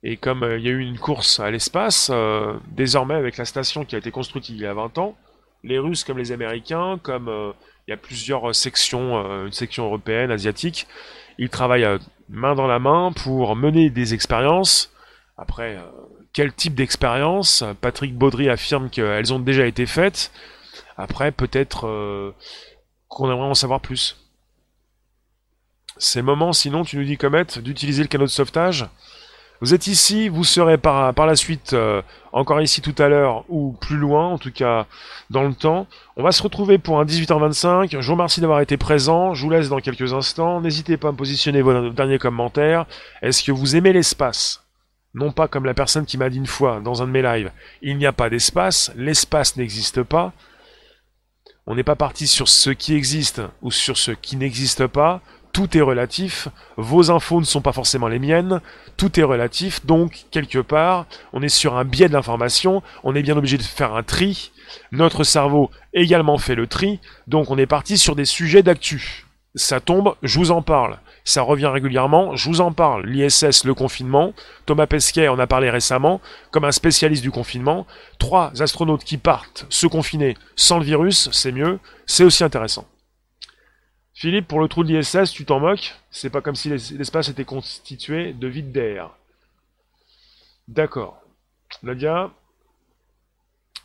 Et 0.02 0.16
comme 0.16 0.42
euh, 0.42 0.58
il 0.58 0.64
y 0.64 0.68
a 0.68 0.72
eu 0.72 0.80
une 0.80 0.98
course 0.98 1.40
à 1.40 1.50
l'espace, 1.50 2.10
euh, 2.12 2.54
désormais 2.70 3.14
avec 3.14 3.36
la 3.36 3.44
station 3.44 3.84
qui 3.84 3.94
a 3.94 3.98
été 3.98 4.10
construite 4.10 4.48
il 4.48 4.58
y 4.58 4.66
a 4.66 4.74
20 4.74 4.98
ans, 4.98 5.16
les 5.64 5.78
Russes 5.78 6.04
comme 6.04 6.18
les 6.18 6.32
Américains, 6.32 6.98
comme 7.02 7.28
euh, 7.28 7.52
il 7.86 7.92
y 7.92 7.94
a 7.94 7.96
plusieurs 7.96 8.54
sections, 8.54 9.44
une 9.46 9.52
section 9.52 9.84
européenne, 9.84 10.32
asiatique, 10.32 10.88
ils 11.38 11.50
travaillent 11.50 11.84
euh, 11.84 11.98
main 12.28 12.54
dans 12.54 12.66
la 12.66 12.78
main 12.78 13.12
pour 13.12 13.56
mener 13.56 13.90
des 13.90 14.14
expériences. 14.14 14.92
Après, 15.36 15.76
euh, 15.76 15.82
quel 16.32 16.52
type 16.52 16.74
d'expérience? 16.74 17.64
Patrick 17.80 18.16
Baudry 18.16 18.48
affirme 18.48 18.90
qu'elles 18.90 19.32
ont 19.32 19.38
déjà 19.38 19.66
été 19.66 19.86
faites. 19.86 20.30
Après, 20.96 21.32
peut-être 21.32 21.86
euh, 21.86 22.34
qu'on 23.08 23.30
aimerait 23.30 23.48
en 23.48 23.54
savoir 23.54 23.80
plus. 23.80 24.16
Ces 25.98 26.22
moments, 26.22 26.52
sinon, 26.52 26.84
tu 26.84 26.98
nous 26.98 27.04
dis, 27.04 27.16
Comet, 27.16 27.46
d'utiliser 27.62 28.02
le 28.02 28.08
canot 28.08 28.24
de 28.24 28.30
sauvetage? 28.30 28.86
Vous 29.60 29.72
êtes 29.72 29.86
ici, 29.86 30.28
vous 30.28 30.44
serez 30.44 30.76
par, 30.76 31.12
la 31.14 31.36
suite 31.36 31.72
euh, 31.72 32.02
encore 32.32 32.60
ici 32.60 32.82
tout 32.82 32.94
à 32.98 33.08
l'heure 33.08 33.44
ou 33.48 33.72
plus 33.72 33.96
loin, 33.96 34.26
en 34.26 34.38
tout 34.38 34.52
cas 34.52 34.86
dans 35.30 35.42
le 35.42 35.54
temps. 35.54 35.86
On 36.16 36.22
va 36.22 36.32
se 36.32 36.42
retrouver 36.42 36.78
pour 36.78 37.00
un 37.00 37.04
18h25. 37.04 38.00
Je 38.00 38.06
vous 38.06 38.12
remercie 38.12 38.40
d'avoir 38.40 38.60
été 38.60 38.76
présent. 38.76 39.34
Je 39.34 39.42
vous 39.42 39.50
laisse 39.50 39.68
dans 39.68 39.80
quelques 39.80 40.12
instants. 40.12 40.60
N'hésitez 40.60 40.96
pas 40.96 41.08
à 41.08 41.12
me 41.12 41.16
positionner 41.16 41.62
vos 41.62 41.90
derniers 41.90 42.18
commentaires. 42.18 42.86
Est-ce 43.22 43.42
que 43.42 43.52
vous 43.52 43.76
aimez 43.76 43.92
l'espace? 43.92 44.62
Non 45.14 45.32
pas 45.32 45.48
comme 45.48 45.64
la 45.64 45.72
personne 45.72 46.04
qui 46.04 46.18
m'a 46.18 46.28
dit 46.28 46.36
une 46.36 46.46
fois 46.46 46.80
dans 46.80 47.02
un 47.02 47.06
de 47.06 47.12
mes 47.12 47.22
lives. 47.22 47.50
Il 47.80 47.96
n'y 47.96 48.06
a 48.06 48.12
pas 48.12 48.28
d'espace. 48.28 48.92
L'espace 48.96 49.56
n'existe 49.56 50.02
pas. 50.02 50.32
On 51.66 51.74
n'est 51.74 51.82
pas 51.82 51.96
parti 51.96 52.26
sur 52.26 52.48
ce 52.48 52.70
qui 52.70 52.94
existe 52.94 53.40
ou 53.62 53.70
sur 53.70 53.96
ce 53.96 54.12
qui 54.12 54.36
n'existe 54.36 54.86
pas 54.86 55.20
tout 55.56 55.74
est 55.74 55.80
relatif, 55.80 56.48
vos 56.76 57.10
infos 57.10 57.40
ne 57.40 57.46
sont 57.46 57.62
pas 57.62 57.72
forcément 57.72 58.08
les 58.08 58.18
miennes, 58.18 58.60
tout 58.98 59.18
est 59.18 59.22
relatif, 59.22 59.86
donc 59.86 60.26
quelque 60.30 60.58
part, 60.58 61.06
on 61.32 61.40
est 61.40 61.48
sur 61.48 61.78
un 61.78 61.84
biais 61.84 62.08
de 62.08 62.12
l'information, 62.12 62.82
on 63.04 63.14
est 63.14 63.22
bien 63.22 63.38
obligé 63.38 63.56
de 63.56 63.62
faire 63.62 63.94
un 63.94 64.02
tri, 64.02 64.52
notre 64.92 65.24
cerveau 65.24 65.70
également 65.94 66.36
fait 66.36 66.56
le 66.56 66.66
tri, 66.66 67.00
donc 67.26 67.50
on 67.50 67.56
est 67.56 67.64
parti 67.64 67.96
sur 67.96 68.14
des 68.14 68.26
sujets 68.26 68.62
d'actu. 68.62 69.24
Ça 69.54 69.80
tombe, 69.80 70.14
je 70.22 70.38
vous 70.38 70.50
en 70.50 70.60
parle. 70.60 70.98
Ça 71.24 71.40
revient 71.40 71.68
régulièrement, 71.68 72.36
je 72.36 72.50
vous 72.50 72.60
en 72.60 72.72
parle. 72.72 73.06
L'ISS, 73.06 73.64
le 73.64 73.72
confinement. 73.72 74.34
Thomas 74.66 74.86
Pesquet 74.86 75.28
en 75.28 75.38
a 75.38 75.46
parlé 75.46 75.70
récemment, 75.70 76.20
comme 76.50 76.66
un 76.66 76.70
spécialiste 76.70 77.22
du 77.22 77.30
confinement. 77.30 77.86
Trois 78.18 78.52
astronautes 78.60 79.04
qui 79.04 79.16
partent 79.16 79.64
se 79.70 79.86
confiner 79.86 80.36
sans 80.54 80.78
le 80.78 80.84
virus, 80.84 81.30
c'est 81.32 81.52
mieux, 81.52 81.78
c'est 82.04 82.24
aussi 82.24 82.44
intéressant. 82.44 82.86
Philippe, 84.16 84.48
pour 84.48 84.60
le 84.60 84.68
trou 84.68 84.82
de 84.82 84.96
l'ISS, 84.96 85.30
tu 85.30 85.44
t'en 85.44 85.60
moques? 85.60 85.94
C'est 86.10 86.30
pas 86.30 86.40
comme 86.40 86.54
si 86.54 86.70
l'espace 86.70 87.28
était 87.28 87.44
constitué 87.44 88.32
de 88.32 88.48
vide 88.48 88.72
d'air. 88.72 89.10
D'accord. 90.68 91.20
Nadia, 91.82 92.30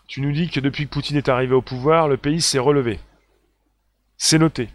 tu 0.08 0.22
nous 0.22 0.32
dis 0.32 0.50
que 0.50 0.62
depuis 0.62 0.86
que 0.86 0.90
Poutine 0.94 1.18
est 1.18 1.28
arrivé 1.28 1.54
au 1.54 1.62
pouvoir, 1.62 2.08
le 2.08 2.16
pays 2.16 2.40
s'est 2.40 2.60
relevé. 2.60 3.02
C'est 4.16 4.40
noté. 4.40 4.70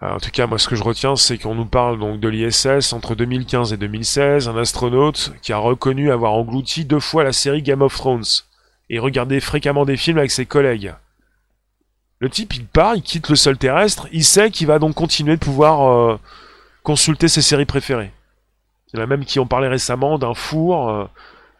en 0.00 0.20
tout 0.20 0.30
cas, 0.30 0.46
moi, 0.46 0.58
ce 0.60 0.68
que 0.68 0.76
je 0.76 0.84
retiens, 0.84 1.16
c'est 1.16 1.36
qu'on 1.36 1.56
nous 1.56 1.66
parle 1.66 1.98
donc 1.98 2.20
de 2.20 2.28
l'ISS 2.28 2.92
entre 2.92 3.16
2015 3.16 3.72
et 3.72 3.76
2016, 3.76 4.46
un 4.46 4.56
astronaute 4.56 5.32
qui 5.42 5.52
a 5.52 5.58
reconnu 5.58 6.12
avoir 6.12 6.34
englouti 6.34 6.84
deux 6.84 7.00
fois 7.00 7.24
la 7.24 7.32
série 7.32 7.62
Game 7.62 7.82
of 7.82 7.96
Thrones 7.96 8.44
et 8.88 9.00
regardé 9.00 9.40
fréquemment 9.40 9.84
des 9.84 9.96
films 9.96 10.18
avec 10.18 10.30
ses 10.30 10.46
collègues. 10.46 10.94
Le 12.18 12.30
type, 12.30 12.54
il 12.54 12.66
part, 12.66 12.94
il 12.96 13.02
quitte 13.02 13.28
le 13.28 13.36
sol 13.36 13.58
terrestre, 13.58 14.08
il 14.10 14.24
sait 14.24 14.50
qu'il 14.50 14.66
va 14.66 14.78
donc 14.78 14.94
continuer 14.94 15.36
de 15.36 15.44
pouvoir 15.44 15.86
euh, 15.86 16.18
consulter 16.82 17.28
ses 17.28 17.42
séries 17.42 17.66
préférées. 17.66 18.12
Il 18.92 18.98
y 18.98 19.00
en 19.00 19.04
a 19.04 19.06
même 19.06 19.24
qui 19.24 19.40
ont 19.40 19.46
parlé 19.46 19.68
récemment 19.68 20.18
d'un 20.18 20.34
four 20.34 20.88
euh, 20.88 21.04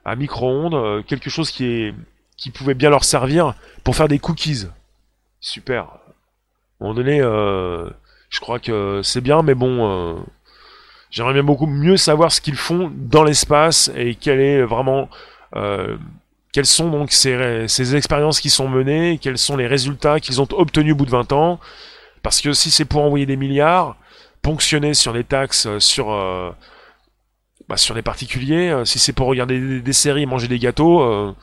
à 0.04 0.14
micro-ondes, 0.14 0.74
euh, 0.74 1.02
quelque 1.02 1.28
chose 1.28 1.50
qui, 1.50 1.64
est, 1.66 1.94
qui 2.36 2.50
pouvait 2.50 2.74
bien 2.74 2.90
leur 2.90 3.04
servir 3.04 3.54
pour 3.82 3.96
faire 3.96 4.08
des 4.08 4.18
cookies. 4.18 4.66
Super. 5.40 5.82
À 5.84 5.88
un 5.88 6.84
moment 6.84 6.94
donné, 6.94 7.20
euh, 7.20 7.90
je 8.30 8.40
crois 8.40 8.60
que 8.60 9.00
c'est 9.02 9.20
bien, 9.20 9.42
mais 9.42 9.54
bon, 9.54 10.24
j'aimerais 11.10 11.32
bien 11.32 11.42
beaucoup 11.42 11.66
mieux 11.66 11.96
savoir 11.96 12.30
ce 12.30 12.40
qu'ils 12.40 12.56
font 12.56 12.92
dans 12.94 13.24
l'espace 13.24 13.90
et 13.96 14.14
quel 14.14 14.40
est 14.40 14.62
vraiment 14.62 15.08
quelles 16.56 16.64
sont 16.64 16.88
donc 16.88 17.12
ces, 17.12 17.68
ces, 17.68 17.96
expériences 17.96 18.40
qui 18.40 18.48
sont 18.48 18.66
menées, 18.66 19.18
quels 19.18 19.36
sont 19.36 19.58
les 19.58 19.66
résultats 19.66 20.20
qu'ils 20.20 20.40
ont 20.40 20.48
obtenus 20.52 20.94
au 20.94 20.96
bout 20.96 21.04
de 21.04 21.10
20 21.10 21.32
ans? 21.32 21.60
Parce 22.22 22.40
que 22.40 22.54
si 22.54 22.70
c'est 22.70 22.86
pour 22.86 23.02
envoyer 23.02 23.26
des 23.26 23.36
milliards, 23.36 23.98
ponctionner 24.40 24.94
sur 24.94 25.12
les 25.12 25.22
taxes, 25.22 25.68
sur, 25.80 26.10
euh, 26.10 26.50
bah, 27.68 27.76
sur 27.76 27.94
les 27.94 28.00
particuliers, 28.00 28.70
euh, 28.70 28.86
si 28.86 28.98
c'est 28.98 29.12
pour 29.12 29.26
regarder 29.26 29.82
des, 29.82 29.92
séries, 29.92 30.24
manger 30.24 30.48
des 30.48 30.58
gâteaux, 30.58 31.02
euh, 31.02 31.34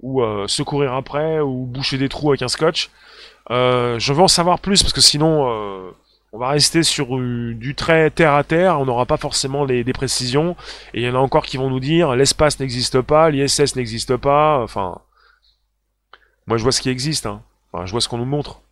ou 0.00 0.22
se 0.46 0.62
courir 0.62 0.94
après, 0.94 1.40
ou 1.40 1.66
boucher 1.66 1.98
des 1.98 2.08
trous 2.08 2.30
avec 2.30 2.40
un 2.40 2.48
scotch, 2.48 2.88
je 3.50 4.12
veux 4.14 4.22
en 4.22 4.26
savoir 4.26 4.58
plus, 4.58 4.82
parce 4.82 4.94
que 4.94 5.02
sinon 5.02 5.92
on 6.32 6.38
va 6.38 6.48
rester 6.48 6.82
sur 6.82 7.18
du 7.18 7.74
très 7.74 8.10
terre 8.10 8.32
à 8.32 8.42
terre, 8.42 8.80
on 8.80 8.86
n'aura 8.86 9.04
pas 9.04 9.18
forcément 9.18 9.64
les, 9.64 9.84
des 9.84 9.92
précisions, 9.92 10.56
et 10.94 11.02
il 11.02 11.06
y 11.06 11.08
en 11.08 11.14
a 11.14 11.18
encore 11.18 11.44
qui 11.44 11.58
vont 11.58 11.68
nous 11.68 11.80
dire 11.80 12.16
l'espace 12.16 12.58
n'existe 12.58 13.02
pas, 13.02 13.30
l'ISS 13.30 13.76
n'existe 13.76 14.16
pas, 14.16 14.58
enfin... 14.62 14.98
Moi 16.46 16.56
je 16.56 16.62
vois 16.62 16.72
ce 16.72 16.80
qui 16.80 16.88
existe, 16.88 17.26
hein. 17.26 17.42
enfin, 17.72 17.86
je 17.86 17.92
vois 17.92 18.00
ce 18.00 18.08
qu'on 18.08 18.18
nous 18.18 18.24
montre, 18.24 18.62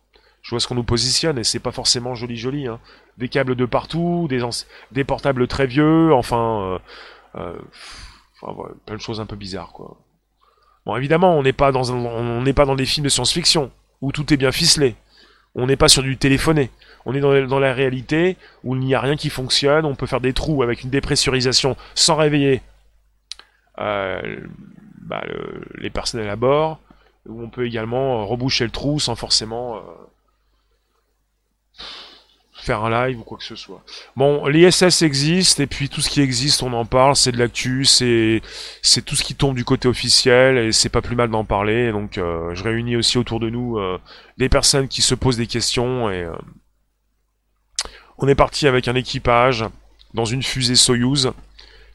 je 0.41 0.49
vois 0.49 0.59
ce 0.59 0.67
qu'on 0.67 0.75
nous 0.75 0.83
positionne, 0.83 1.37
et 1.37 1.43
c'est 1.43 1.59
pas 1.59 1.71
forcément 1.71 2.15
joli 2.15 2.35
joli, 2.35 2.67
hein. 2.67 2.79
Des 3.17 3.29
câbles 3.29 3.55
de 3.55 3.65
partout, 3.65 4.27
des, 4.91 5.03
portables 5.03 5.47
très 5.47 5.67
vieux, 5.67 6.13
enfin... 6.13 6.61
Euh, 6.63 6.79
euh, 7.35 7.59
enfin 8.41 8.53
voilà, 8.53 8.73
plein 8.85 8.95
de 8.95 9.01
choses 9.01 9.21
un 9.21 9.25
peu 9.25 9.35
bizarres, 9.35 9.71
quoi. 9.71 9.97
Bon, 10.85 10.95
évidemment, 10.95 11.37
on 11.37 11.43
n'est 11.43 11.53
pas 11.53 11.71
dans 11.71 11.91
on 11.91 12.41
n'est 12.41 12.53
pas 12.53 12.65
dans 12.65 12.75
des 12.75 12.87
films 12.87 13.03
de 13.03 13.09
science-fiction, 13.09 13.71
où 14.01 14.11
tout 14.11 14.33
est 14.33 14.37
bien 14.37 14.51
ficelé. 14.51 14.95
On 15.53 15.67
n'est 15.67 15.75
pas 15.75 15.89
sur 15.89 16.01
du 16.01 16.17
téléphoné. 16.17 16.71
On 17.05 17.13
est 17.13 17.19
dans, 17.19 17.59
la 17.59 17.73
réalité 17.73 18.37
où 18.63 18.75
il 18.75 18.81
n'y 18.81 18.95
a 18.95 18.99
rien 18.99 19.15
qui 19.15 19.29
fonctionne. 19.29 19.85
On 19.85 19.95
peut 19.95 20.05
faire 20.05 20.21
des 20.21 20.33
trous 20.33 20.63
avec 20.63 20.83
une 20.83 20.89
dépressurisation 20.89 21.75
sans 21.95 22.15
réveiller 22.15 22.61
euh, 23.79 24.37
bah, 25.01 25.23
les 25.75 25.89
personnels 25.89 26.29
à 26.29 26.35
bord. 26.35 26.79
Où 27.27 27.41
on 27.43 27.49
peut 27.49 27.67
également 27.67 28.25
reboucher 28.25 28.63
le 28.63 28.71
trou 28.71 28.99
sans 28.99 29.15
forcément 29.15 29.75
euh, 29.75 29.79
faire 32.61 32.83
un 32.83 33.07
live 33.07 33.19
ou 33.19 33.23
quoi 33.23 33.37
que 33.37 33.43
ce 33.43 33.55
soit. 33.55 33.83
Bon, 34.15 34.47
l'ISS 34.47 35.01
existe 35.01 35.59
et 35.59 35.67
puis 35.67 35.89
tout 35.89 36.01
ce 36.01 36.09
qui 36.09 36.21
existe, 36.21 36.63
on 36.63 36.73
en 36.73 36.85
parle, 36.85 37.15
c'est 37.15 37.31
de 37.31 37.37
l'actu, 37.37 37.85
c'est 37.85 38.41
tout 39.05 39.15
ce 39.15 39.23
qui 39.23 39.35
tombe 39.35 39.55
du 39.55 39.65
côté 39.65 39.87
officiel 39.87 40.57
et 40.57 40.71
c'est 40.71 40.89
pas 40.89 41.01
plus 41.01 41.15
mal 41.15 41.29
d'en 41.29 41.43
parler. 41.43 41.91
Donc 41.91 42.17
euh, 42.17 42.53
je 42.53 42.63
réunis 42.63 42.95
aussi 42.95 43.17
autour 43.17 43.39
de 43.39 43.49
nous 43.49 43.77
euh, 43.77 43.97
des 44.37 44.49
personnes 44.49 44.87
qui 44.87 45.01
se 45.01 45.15
posent 45.15 45.37
des 45.37 45.47
questions 45.47 46.09
et 46.09 46.23
euh, 46.23 46.33
on 48.21 48.27
est 48.27 48.35
parti 48.35 48.67
avec 48.67 48.87
un 48.87 48.95
équipage 48.95 49.65
dans 50.13 50.25
une 50.25 50.43
fusée 50.43 50.75
Soyuz 50.75 51.31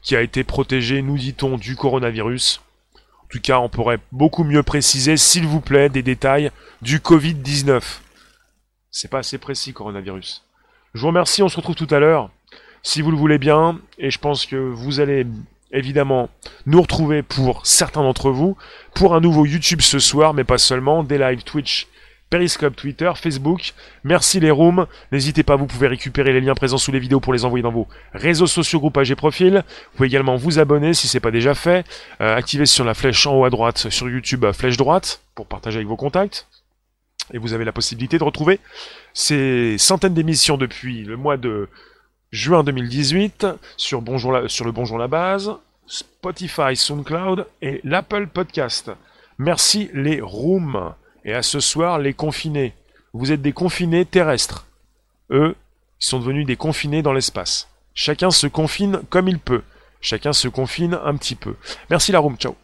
qui 0.01 0.15
a 0.15 0.21
été 0.21 0.43
protégée, 0.43 1.01
nous 1.01 1.17
dit-on, 1.17 1.57
du 1.57 1.77
coronavirus. 1.77 2.61
En 2.95 3.27
tout 3.29 3.39
cas, 3.39 3.59
on 3.59 3.69
pourrait 3.69 3.99
beaucoup 4.11 4.43
mieux 4.43 4.61
préciser, 4.61 5.15
s'il 5.15 5.47
vous 5.47 5.61
plaît, 5.61 5.89
des 5.89 6.03
détails 6.03 6.51
du 6.81 6.99
Covid-19. 6.99 7.81
C'est 8.91 9.09
pas 9.09 9.19
assez 9.19 9.37
précis, 9.37 9.71
coronavirus. 9.71 10.43
Je 10.93 11.01
vous 11.01 11.07
remercie, 11.07 11.41
on 11.43 11.49
se 11.49 11.55
retrouve 11.55 11.75
tout 11.75 11.87
à 11.91 11.99
l'heure, 11.99 12.29
si 12.83 13.01
vous 13.01 13.11
le 13.11 13.17
voulez 13.17 13.37
bien, 13.37 13.79
et 13.97 14.11
je 14.11 14.19
pense 14.19 14.45
que 14.45 14.55
vous 14.55 14.99
allez 14.99 15.25
évidemment 15.71 16.29
nous 16.65 16.81
retrouver 16.81 17.21
pour 17.23 17.65
certains 17.65 18.03
d'entre 18.03 18.31
vous, 18.31 18.57
pour 18.95 19.15
un 19.15 19.21
nouveau 19.21 19.45
YouTube 19.45 19.81
ce 19.81 19.99
soir, 19.99 20.33
mais 20.33 20.43
pas 20.43 20.57
seulement, 20.57 21.03
des 21.03 21.17
lives 21.17 21.43
Twitch, 21.43 21.87
Periscope, 22.29 22.75
Twitter, 22.75 23.11
Facebook. 23.15 23.73
Merci 24.03 24.39
les 24.39 24.51
rooms. 24.51 24.85
N'hésitez 25.11 25.43
pas, 25.43 25.55
vous 25.55 25.65
pouvez 25.65 25.87
récupérer 25.87 26.33
les 26.33 26.41
liens 26.41 26.55
présents 26.55 26.77
sous 26.77 26.91
les 26.91 26.99
vidéos 26.99 27.19
pour 27.19 27.33
les 27.33 27.45
envoyer 27.45 27.63
dans 27.63 27.71
vos 27.71 27.87
réseaux 28.13 28.47
sociaux, 28.47 28.79
groupages 28.79 29.11
et 29.11 29.15
profils. 29.15 29.63
Vous 29.65 29.97
pouvez 29.97 30.07
également 30.07 30.35
vous 30.35 30.59
abonner 30.59 30.93
si 30.93 31.07
c'est 31.07 31.21
pas 31.21 31.31
déjà 31.31 31.53
fait. 31.53 31.85
Euh, 32.19 32.35
activez 32.35 32.65
sur 32.65 32.83
la 32.83 32.93
flèche 32.93 33.25
en 33.27 33.35
haut 33.35 33.45
à 33.45 33.49
droite 33.49 33.89
sur 33.89 34.09
YouTube, 34.09 34.43
euh, 34.43 34.53
flèche 34.53 34.77
droite, 34.77 35.21
pour 35.35 35.45
partager 35.45 35.77
avec 35.77 35.87
vos 35.87 35.95
contacts. 35.95 36.47
Et 37.33 37.37
vous 37.37 37.53
avez 37.53 37.65
la 37.65 37.73
possibilité 37.73 38.17
de 38.17 38.23
retrouver 38.23 38.59
ces 39.13 39.77
centaines 39.77 40.13
d'émissions 40.13 40.57
depuis 40.57 41.03
le 41.03 41.17
mois 41.17 41.37
de 41.37 41.69
juin 42.31 42.63
2018 42.63 43.47
sur, 43.77 44.01
Bonjour 44.01 44.37
sur 44.47 44.65
le 44.65 44.71
Bonjour 44.71 44.97
la 44.97 45.07
base, 45.07 45.51
Spotify, 45.87 46.75
SoundCloud 46.75 47.47
et 47.61 47.79
l'Apple 47.83 48.27
Podcast. 48.27 48.91
Merci 49.37 49.89
les 49.93 50.19
rooms. 50.21 50.93
Et 51.27 51.33
à 51.33 51.43
ce 51.43 51.59
soir, 51.59 51.99
les 51.99 52.13
confinés. 52.13 52.73
Vous 53.11 53.33
êtes 53.33 53.41
des 53.41 53.51
confinés 53.51 54.05
terrestres. 54.05 54.65
Eux, 55.29 55.55
ils 55.99 56.05
sont 56.05 56.19
devenus 56.19 56.45
des 56.45 56.55
confinés 56.55 57.01
dans 57.01 57.11
l'espace. 57.11 57.67
Chacun 57.93 58.31
se 58.31 58.47
confine 58.47 59.01
comme 59.09 59.27
il 59.27 59.37
peut. 59.37 59.63
Chacun 59.99 60.31
se 60.31 60.47
confine 60.47 60.97
un 61.03 61.17
petit 61.17 61.35
peu. 61.35 61.55
Merci 61.89 62.13
la 62.13 62.19
room, 62.19 62.37
ciao. 62.37 62.55